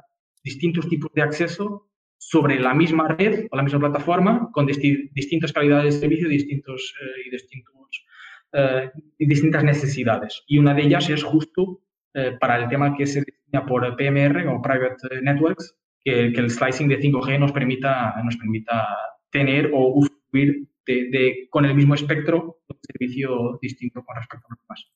distintos 0.42 0.88
tipos 0.88 1.10
de 1.14 1.22
acceso 1.22 1.88
sobre 2.18 2.58
la 2.58 2.74
misma 2.74 3.08
red 3.08 3.46
o 3.50 3.56
la 3.56 3.62
misma 3.62 3.80
plataforma 3.80 4.50
con 4.52 4.66
distintas 4.66 5.52
calidades 5.52 5.94
de 5.94 6.00
servicio 6.00 6.28
distintos, 6.28 6.94
eh, 7.00 7.26
y 7.26 7.30
distintos, 7.30 8.06
eh, 8.52 8.90
distintas 9.18 9.64
necesidades. 9.64 10.42
Y 10.46 10.58
una 10.58 10.74
de 10.74 10.82
ellas 10.82 11.08
es 11.10 11.22
justo 11.22 11.80
eh, 12.14 12.36
para 12.40 12.56
el 12.56 12.68
tema 12.68 12.96
que 12.96 13.06
se 13.06 13.20
designa 13.20 13.66
por 13.66 13.96
PMR 13.96 14.46
o 14.48 14.62
Private 14.62 15.20
Networks, 15.22 15.76
que, 16.02 16.26
el 16.26 16.50
slicing 16.50 16.88
de 16.88 17.00
5G 17.00 17.38
nos 17.38 17.52
permita, 17.52 18.14
nos 18.24 18.36
permita 18.36 18.86
tener 19.30 19.70
o 19.72 19.94
usufruir 19.94 20.68
de, 20.86 21.46
con 21.50 21.64
el 21.64 21.74
mismo 21.74 21.94
espectro 21.94 22.60
un 22.68 22.78
servicio 22.80 23.58
distinto 23.60 24.04
con 24.04 24.16
respecto 24.16 24.46
a 24.46 24.50
los 24.50 24.60
demás. 24.60 24.90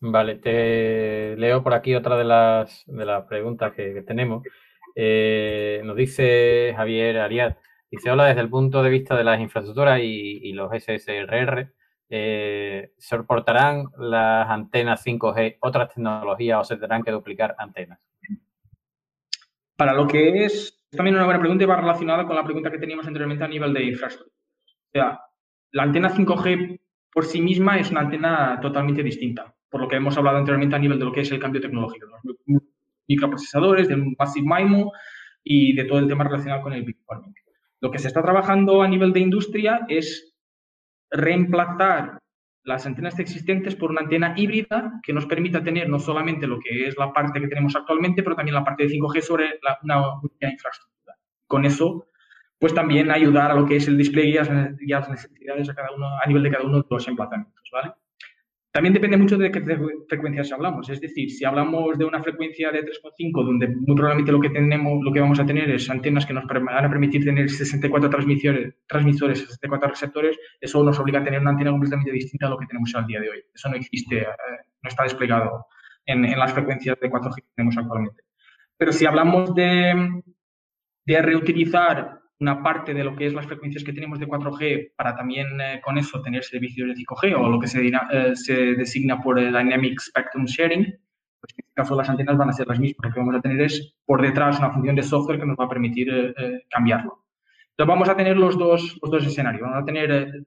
Vale, 0.00 0.36
te 0.36 1.36
leo 1.36 1.62
por 1.62 1.74
aquí 1.74 1.94
otra 1.94 2.16
de 2.16 2.24
las, 2.24 2.84
de 2.86 3.04
las 3.04 3.24
preguntas 3.24 3.72
que, 3.72 4.02
tenemos. 4.02 4.42
Eh, 4.94 5.80
nos 5.84 5.96
dice 5.96 6.72
Javier 6.76 7.18
Ariad, 7.18 7.56
dice, 7.90 8.10
hola, 8.10 8.26
desde 8.26 8.40
el 8.40 8.50
punto 8.50 8.82
de 8.82 8.90
vista 8.90 9.16
de 9.16 9.24
las 9.24 9.40
infraestructuras 9.40 10.00
y, 10.00 10.40
y 10.42 10.52
los 10.52 10.70
SSRR, 10.72 11.72
eh, 12.08 12.92
¿soportarán 12.98 13.86
las 13.98 14.48
antenas 14.48 15.04
5G 15.04 15.58
otras 15.60 15.88
tecnologías 15.88 16.60
o 16.60 16.64
se 16.64 16.76
tendrán 16.76 17.02
que 17.02 17.10
duplicar 17.10 17.54
antenas? 17.58 17.98
Para 19.76 19.92
lo 19.92 20.06
que 20.06 20.44
es, 20.44 20.78
también 20.96 21.16
una 21.16 21.24
buena 21.24 21.40
pregunta 21.40 21.64
y 21.64 21.66
va 21.66 21.76
relacionada 21.76 22.26
con 22.26 22.36
la 22.36 22.44
pregunta 22.44 22.70
que 22.70 22.78
teníamos 22.78 23.06
anteriormente 23.06 23.44
a 23.44 23.48
nivel 23.48 23.72
de 23.72 23.84
infraestructura. 23.84 24.36
O 24.66 24.90
sea, 24.92 25.20
la 25.72 25.82
antena 25.82 26.10
5G 26.10 26.80
por 27.12 27.24
sí 27.24 27.40
misma 27.40 27.78
es 27.78 27.90
una 27.90 28.00
antena 28.00 28.58
totalmente 28.60 29.02
distinta, 29.02 29.54
por 29.68 29.80
lo 29.80 29.88
que 29.88 29.96
hemos 29.96 30.16
hablado 30.16 30.38
anteriormente 30.38 30.76
a 30.76 30.78
nivel 30.78 30.98
de 30.98 31.04
lo 31.04 31.12
que 31.12 31.20
es 31.20 31.30
el 31.30 31.38
cambio 31.38 31.60
tecnológico, 31.60 32.08
los 32.22 32.36
microprocesadores, 33.06 33.88
del 33.88 34.14
Massive 34.18 34.46
MIMO 34.46 34.92
y 35.42 35.74
de 35.74 35.84
todo 35.84 35.98
el 35.98 36.08
tema 36.08 36.24
relacionado 36.24 36.62
con 36.62 36.72
el 36.72 36.82
Bitcoin. 36.82 37.34
Lo 37.80 37.90
que 37.90 37.98
se 37.98 38.08
está 38.08 38.22
trabajando 38.22 38.82
a 38.82 38.88
nivel 38.88 39.12
de 39.12 39.20
industria 39.20 39.86
es 39.88 40.34
reemplazar 41.10 42.18
las 42.66 42.84
antenas 42.84 43.18
existentes 43.20 43.76
por 43.76 43.90
una 43.90 44.00
antena 44.00 44.34
híbrida 44.36 45.00
que 45.02 45.12
nos 45.12 45.24
permita 45.26 45.62
tener 45.62 45.88
no 45.88 46.00
solamente 46.00 46.48
lo 46.48 46.58
que 46.58 46.88
es 46.88 46.98
la 46.98 47.12
parte 47.12 47.40
que 47.40 47.46
tenemos 47.46 47.76
actualmente, 47.76 48.24
pero 48.24 48.34
también 48.34 48.56
la 48.56 48.64
parte 48.64 48.82
de 48.82 48.90
5G 48.90 49.20
sobre 49.20 49.60
una 49.84 50.18
única 50.20 50.50
infraestructura. 50.50 51.14
Con 51.46 51.64
eso, 51.64 52.08
pues 52.58 52.74
también 52.74 53.12
ayudar 53.12 53.52
a 53.52 53.54
lo 53.54 53.66
que 53.66 53.76
es 53.76 53.86
el 53.86 53.96
despliegue 53.96 54.40
y 54.80 54.88
las 54.88 55.08
necesidades 55.08 55.68
a, 55.68 55.74
cada 55.74 55.92
uno, 55.92 56.08
a 56.20 56.26
nivel 56.26 56.42
de 56.42 56.50
cada 56.50 56.64
uno 56.64 56.78
de 56.78 56.86
los 56.90 57.06
emplazamientos, 57.06 57.70
¿vale? 57.72 57.92
También 58.76 58.92
depende 58.92 59.16
mucho 59.16 59.38
de 59.38 59.50
qué 59.50 59.62
frecuencias 60.06 60.52
hablamos. 60.52 60.86
Es 60.90 61.00
decir, 61.00 61.30
si 61.30 61.46
hablamos 61.46 61.96
de 61.96 62.04
una 62.04 62.22
frecuencia 62.22 62.70
de 62.70 62.84
3,5, 62.84 63.42
donde 63.42 63.68
muy 63.68 63.96
probablemente 63.96 64.30
lo 64.30 64.38
que 64.38 64.50
tenemos, 64.50 65.02
lo 65.02 65.10
que 65.10 65.20
vamos 65.20 65.40
a 65.40 65.46
tener 65.46 65.70
es 65.70 65.88
antenas 65.88 66.26
que 66.26 66.34
nos 66.34 66.44
van 66.44 66.84
a 66.84 66.90
permitir 66.90 67.24
tener 67.24 67.48
64 67.48 68.10
transmisores, 68.10 68.74
transmisores 68.86 69.38
64 69.38 69.88
receptores, 69.88 70.38
eso 70.60 70.84
nos 70.84 70.98
obliga 70.98 71.20
a 71.20 71.24
tener 71.24 71.40
una 71.40 71.52
antena 71.52 71.70
completamente 71.70 72.12
distinta 72.12 72.48
a 72.48 72.50
lo 72.50 72.58
que 72.58 72.66
tenemos 72.66 72.94
al 72.94 73.06
día 73.06 73.18
de 73.18 73.30
hoy. 73.30 73.38
Eso 73.54 73.70
no 73.70 73.76
existe, 73.76 74.18
eh, 74.18 74.26
no 74.82 74.88
está 74.90 75.04
desplegado 75.04 75.64
en, 76.04 76.38
las 76.38 76.52
frecuencias 76.52 77.00
de 77.00 77.10
4G 77.10 77.34
que 77.34 77.48
tenemos 77.56 77.78
actualmente. 77.78 78.24
Pero 78.76 78.92
si 78.92 79.06
hablamos 79.06 79.54
de 79.54 80.22
reutilizar 81.06 82.25
una 82.38 82.62
parte 82.62 82.92
de 82.92 83.04
lo 83.04 83.16
que 83.16 83.26
es 83.26 83.32
las 83.32 83.46
frecuencias 83.46 83.82
que 83.82 83.92
tenemos 83.92 84.18
de 84.18 84.26
4G 84.26 84.92
para 84.96 85.14
también 85.16 85.60
eh, 85.60 85.80
con 85.82 85.96
eso 85.96 86.20
tener 86.20 86.44
servicios 86.44 86.88
de 86.88 86.94
5G 86.94 87.34
o 87.34 87.48
lo 87.48 87.58
que 87.58 87.66
se, 87.66 87.86
eh, 87.86 88.36
se 88.36 88.54
designa 88.74 89.22
por 89.22 89.38
el 89.38 89.52
Dynamic 89.52 90.00
Spectrum 90.00 90.44
Sharing, 90.44 90.84
pues 90.84 91.54
en 91.56 91.64
este 91.64 91.72
caso 91.74 91.96
las 91.96 92.08
antenas 92.08 92.36
van 92.36 92.50
a 92.50 92.52
ser 92.52 92.66
las 92.66 92.78
mismas. 92.78 93.08
Lo 93.08 93.14
que 93.14 93.20
vamos 93.20 93.36
a 93.36 93.40
tener 93.40 93.60
es 93.62 93.94
por 94.04 94.20
detrás 94.20 94.58
una 94.58 94.70
función 94.70 94.96
de 94.96 95.02
software 95.02 95.40
que 95.40 95.46
nos 95.46 95.56
va 95.56 95.64
a 95.64 95.68
permitir 95.68 96.10
eh, 96.10 96.62
cambiarlo. 96.68 97.24
Entonces 97.70 97.88
vamos 97.88 98.08
a 98.08 98.16
tener 98.16 98.36
los 98.36 98.58
dos, 98.58 98.98
los 99.02 99.10
dos 99.10 99.26
escenarios. 99.26 99.62
Vamos 99.62 99.82
a 99.82 99.84
tener 99.84 100.44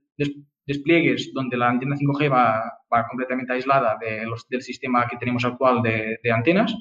despliegues 0.65 1.31
donde 1.33 1.57
la 1.57 1.69
antena 1.69 1.95
5G 1.95 2.31
va, 2.31 2.71
va 2.91 3.07
completamente 3.07 3.53
aislada 3.53 3.97
de 3.99 4.25
los, 4.25 4.47
del 4.47 4.61
sistema 4.61 5.07
que 5.07 5.17
tenemos 5.17 5.43
actual 5.45 5.81
de 5.81 6.31
antenas 6.31 6.75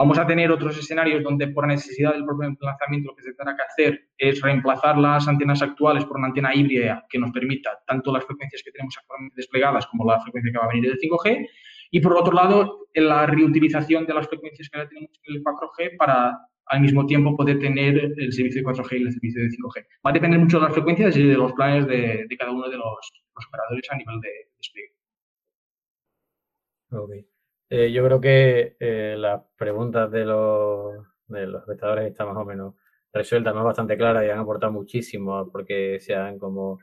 Vamos 0.00 0.18
a 0.18 0.26
tener 0.26 0.50
otros 0.50 0.78
escenarios 0.78 1.22
donde 1.22 1.48
por 1.48 1.66
necesidad 1.66 2.14
del 2.14 2.24
propio 2.24 2.48
emplazamiento 2.48 3.10
lo 3.10 3.16
que 3.16 3.22
se 3.22 3.34
tendrá 3.34 3.54
que 3.54 3.62
hacer 3.64 4.08
es 4.16 4.40
reemplazar 4.40 4.96
las 4.96 5.28
antenas 5.28 5.60
actuales 5.60 6.06
por 6.06 6.16
una 6.16 6.28
antena 6.28 6.54
híbrida 6.54 7.04
que 7.06 7.18
nos 7.18 7.30
permita 7.32 7.78
tanto 7.86 8.10
las 8.10 8.24
frecuencias 8.24 8.62
que 8.64 8.70
tenemos 8.70 8.96
actualmente 8.96 9.34
desplegadas 9.36 9.86
como 9.88 10.10
la 10.10 10.18
frecuencia 10.22 10.52
que 10.52 10.58
va 10.58 10.64
a 10.64 10.68
venir 10.68 10.88
del 10.88 10.98
5G. 10.98 11.46
Y 11.90 12.00
por 12.00 12.16
otro 12.16 12.32
lado, 12.32 12.86
la 12.94 13.26
reutilización 13.26 14.06
de 14.06 14.14
las 14.14 14.26
frecuencias 14.26 14.70
que 14.70 14.78
ahora 14.78 14.88
tenemos 14.88 15.10
en 15.22 15.34
el 15.36 15.42
4G 15.44 15.98
para 15.98 16.34
al 16.64 16.80
mismo 16.80 17.04
tiempo 17.04 17.36
poder 17.36 17.58
tener 17.58 18.14
el 18.16 18.32
servicio 18.32 18.62
de 18.62 18.68
4G 18.68 19.00
y 19.00 19.02
el 19.02 19.12
servicio 19.12 19.42
de 19.42 19.48
5G. 19.48 19.86
Va 20.06 20.10
a 20.12 20.14
depender 20.14 20.40
mucho 20.40 20.58
de 20.60 20.64
las 20.64 20.72
frecuencias 20.72 21.14
y 21.14 21.26
de 21.26 21.34
los 21.34 21.52
planes 21.52 21.86
de, 21.86 22.26
cada 22.38 22.52
uno 22.52 22.70
de 22.70 22.78
los, 22.78 23.12
operadores 23.34 23.86
a 23.90 23.96
nivel 23.96 24.18
de 24.20 24.30
despliegue. 24.56 24.94
Okay. 26.90 27.26
Eh, 27.72 27.92
yo 27.92 28.04
creo 28.04 28.20
que 28.20 28.76
eh, 28.80 29.14
las 29.16 29.42
preguntas 29.56 30.10
de 30.10 30.24
los, 30.24 31.06
de 31.28 31.46
los 31.46 31.62
espectadores 31.62 32.10
están 32.10 32.26
más 32.26 32.36
o 32.36 32.44
menos 32.44 32.74
resueltas, 33.12 33.54
más 33.54 33.62
bastante 33.62 33.96
claras 33.96 34.24
y 34.24 34.30
han 34.30 34.40
aportado 34.40 34.72
muchísimo 34.72 35.48
porque 35.52 36.00
se 36.00 36.16
han 36.16 36.36
como 36.36 36.80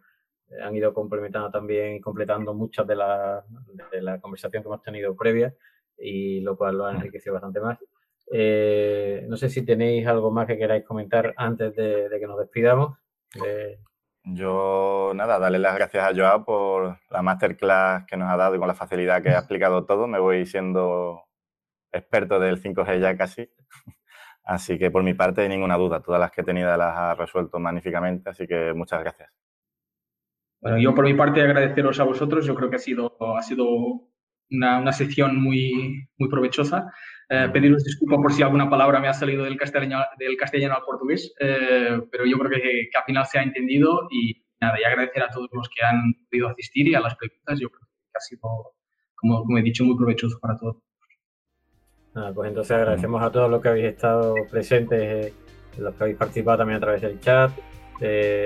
eh, 0.50 0.62
han 0.64 0.74
ido 0.78 0.94
complementando 0.94 1.52
también 1.52 1.96
y 1.96 2.00
completando 2.00 2.54
muchas 2.54 2.88
de 2.88 2.96
la, 2.96 3.44
de 3.92 4.02
la 4.02 4.22
conversación 4.22 4.64
que 4.64 4.70
hemos 4.70 4.82
tenido 4.82 5.14
previa 5.14 5.54
y 5.98 6.40
lo 6.40 6.56
cual 6.56 6.78
lo 6.78 6.86
ha 6.86 6.94
enriquecido 6.94 7.34
bastante 7.34 7.60
más. 7.60 7.80
no 9.28 9.38
sé 9.38 9.50
si 9.50 9.66
tenéis 9.66 10.08
algo 10.08 10.32
más 10.32 10.48
que 10.48 10.58
queráis 10.58 10.86
comentar 10.86 11.34
antes 11.36 11.76
de, 11.76 12.08
de 12.08 12.20
que 12.20 12.28
nos 12.28 12.40
despidamos. 12.40 12.98
Yo, 14.34 15.14
nada, 15.16 15.40
darle 15.40 15.58
las 15.58 15.76
gracias 15.76 16.04
a 16.04 16.14
Joao 16.14 16.44
por 16.44 17.00
la 17.10 17.22
masterclass 17.22 18.06
que 18.06 18.18
nos 18.18 18.30
ha 18.30 18.36
dado 18.36 18.56
y 18.56 18.60
con 18.60 18.68
la 18.68 18.74
facilidad 18.74 19.22
que 19.24 19.30
ha 19.30 19.40
explicado 19.40 19.86
todo. 19.86 20.06
Me 20.06 20.20
voy 20.20 20.46
siendo 20.46 21.24
experto 21.94 22.38
del 22.40 22.62
5G 22.62 23.00
ya 23.00 23.16
casi. 23.16 23.50
Así 24.44 24.78
que 24.78 24.92
por 24.92 25.04
mi 25.04 25.14
parte, 25.14 25.48
ninguna 25.48 25.78
duda. 25.78 26.02
Todas 26.02 26.20
las 26.20 26.32
que 26.32 26.42
he 26.42 26.44
tenido 26.44 26.76
las 26.76 26.98
ha 26.98 27.16
resuelto 27.16 27.60
magníficamente. 27.60 28.30
Así 28.30 28.48
que 28.48 28.74
muchas 28.74 29.00
gracias. 29.00 29.32
Bueno, 30.60 30.78
yo 30.78 30.94
por 30.94 31.06
mi 31.06 31.14
parte 31.14 31.42
agradeceros 31.42 32.00
a 32.00 32.04
vosotros. 32.04 32.46
Yo 32.46 32.56
creo 32.56 32.70
que 32.70 32.78
ha 32.78 32.80
sido, 32.80 33.16
ha 33.38 33.42
sido 33.44 34.07
una, 34.52 34.80
una 34.80 34.94
sección 34.94 35.42
muy, 35.42 36.08
muy 36.18 36.30
provechosa. 36.30 36.92
Eh, 37.30 37.50
pediros 37.52 37.84
disculpas 37.84 38.20
por 38.22 38.32
si 38.32 38.42
alguna 38.42 38.70
palabra 38.70 39.02
me 39.02 39.10
ha 39.10 39.14
salido 39.14 39.44
del 39.44 39.58
castellano, 39.58 40.06
del 40.18 40.38
castellano 40.38 40.76
al 40.76 40.84
portugués, 40.84 41.34
eh, 41.40 42.00
pero 42.10 42.26
yo 42.26 42.38
creo 42.40 42.52
que, 42.52 42.90
al 42.96 43.04
final 43.04 43.26
se 43.26 43.40
ha 43.40 43.44
entendido 43.44 44.08
y 44.10 44.46
nada, 44.62 44.80
y 44.80 44.86
agradecer 44.86 45.24
a 45.24 45.30
todos 45.30 45.50
los 45.52 45.68
que 45.68 45.86
han 45.86 46.14
podido 46.32 46.48
asistir 46.48 46.88
y 46.88 46.96
a 46.96 47.02
las 47.02 47.16
preguntas. 47.16 47.60
Yo 47.60 47.70
creo 47.70 47.82
que 47.82 48.18
ha 48.18 48.22
sido, 48.22 48.42
como, 49.16 49.44
como 49.44 49.58
he 49.58 49.62
dicho, 49.62 49.84
muy 49.84 49.98
provechoso 49.98 50.40
para 50.40 50.56
todos. 50.56 50.78
pues 52.34 52.50
entonces 52.50 52.72
agradecemos 52.72 53.22
a 53.22 53.30
todos 53.30 53.52
los 53.52 53.62
que 53.62 53.68
habéis 53.68 53.86
estado 53.88 54.34
presentes, 54.50 55.02
eh, 55.02 55.34
los 55.80 55.96
que 55.96 56.04
habéis 56.04 56.18
participado 56.18 56.60
también 56.60 56.78
a 56.78 56.82
través 56.82 57.02
del 57.02 57.20
chat. 57.20 57.52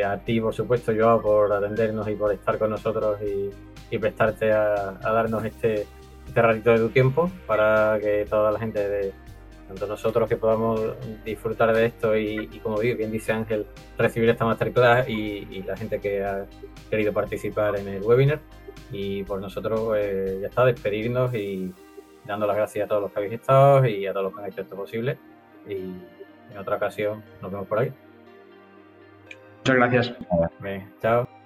a 0.05 0.17
ti, 0.25 0.41
por 0.41 0.55
supuesto, 0.55 0.91
Joao, 0.91 1.21
por 1.21 1.53
atendernos 1.53 2.07
y 2.09 2.15
por 2.15 2.33
estar 2.33 2.57
con 2.57 2.71
nosotros 2.71 3.21
y, 3.21 3.51
prestarte 3.99 4.51
a 4.51 4.97
darnos 5.01 5.43
este, 5.45 5.85
este 6.31 6.41
ratito 6.41 6.71
de 6.71 6.77
tu 6.77 6.89
tiempo 6.89 7.29
para 7.45 7.99
que 7.99 8.25
toda 8.29 8.51
la 8.51 8.59
gente, 8.59 8.87
de, 8.87 9.13
tanto 9.67 9.85
nosotros 9.85 10.29
que 10.29 10.37
podamos 10.37 10.79
disfrutar 11.25 11.75
de 11.75 11.85
esto 11.85 12.15
y, 12.15 12.47
como 12.63 12.77
bien 12.77 13.11
dice 13.11 13.33
Ángel, 13.33 13.65
recibir 13.97 14.29
esta 14.29 14.45
masterclass 14.45 15.09
y, 15.09 15.47
y, 15.51 15.63
la 15.63 15.75
gente 15.75 15.99
que 15.99 16.23
ha 16.23 16.45
querido 16.89 17.11
participar 17.11 17.75
en 17.77 17.87
el 17.87 18.01
webinar. 18.01 18.39
Y 18.91 19.23
por 19.23 19.41
nosotros 19.41 19.93
eh, 19.97 20.39
ya 20.41 20.47
está, 20.47 20.65
despedirnos 20.65 21.33
y 21.33 21.73
dando 22.25 22.47
las 22.47 22.55
gracias 22.55 22.85
a 22.85 22.87
todos 22.87 23.01
los 23.01 23.11
que 23.11 23.19
habéis 23.19 23.33
estado 23.33 23.85
y 23.85 24.05
a 24.07 24.13
todos 24.13 24.25
los 24.25 24.33
que 24.33 24.41
han 24.41 24.47
hecho 24.47 24.61
esto 24.61 24.75
posible. 24.75 25.17
Y 25.67 25.75
en 26.51 26.57
otra 26.57 26.77
ocasión 26.77 27.23
nos 27.41 27.51
vemos 27.51 27.67
por 27.67 27.79
ahí. 27.79 27.93
Muchas 29.59 29.75
gracias. 29.75 30.13
chao. 31.01 31.40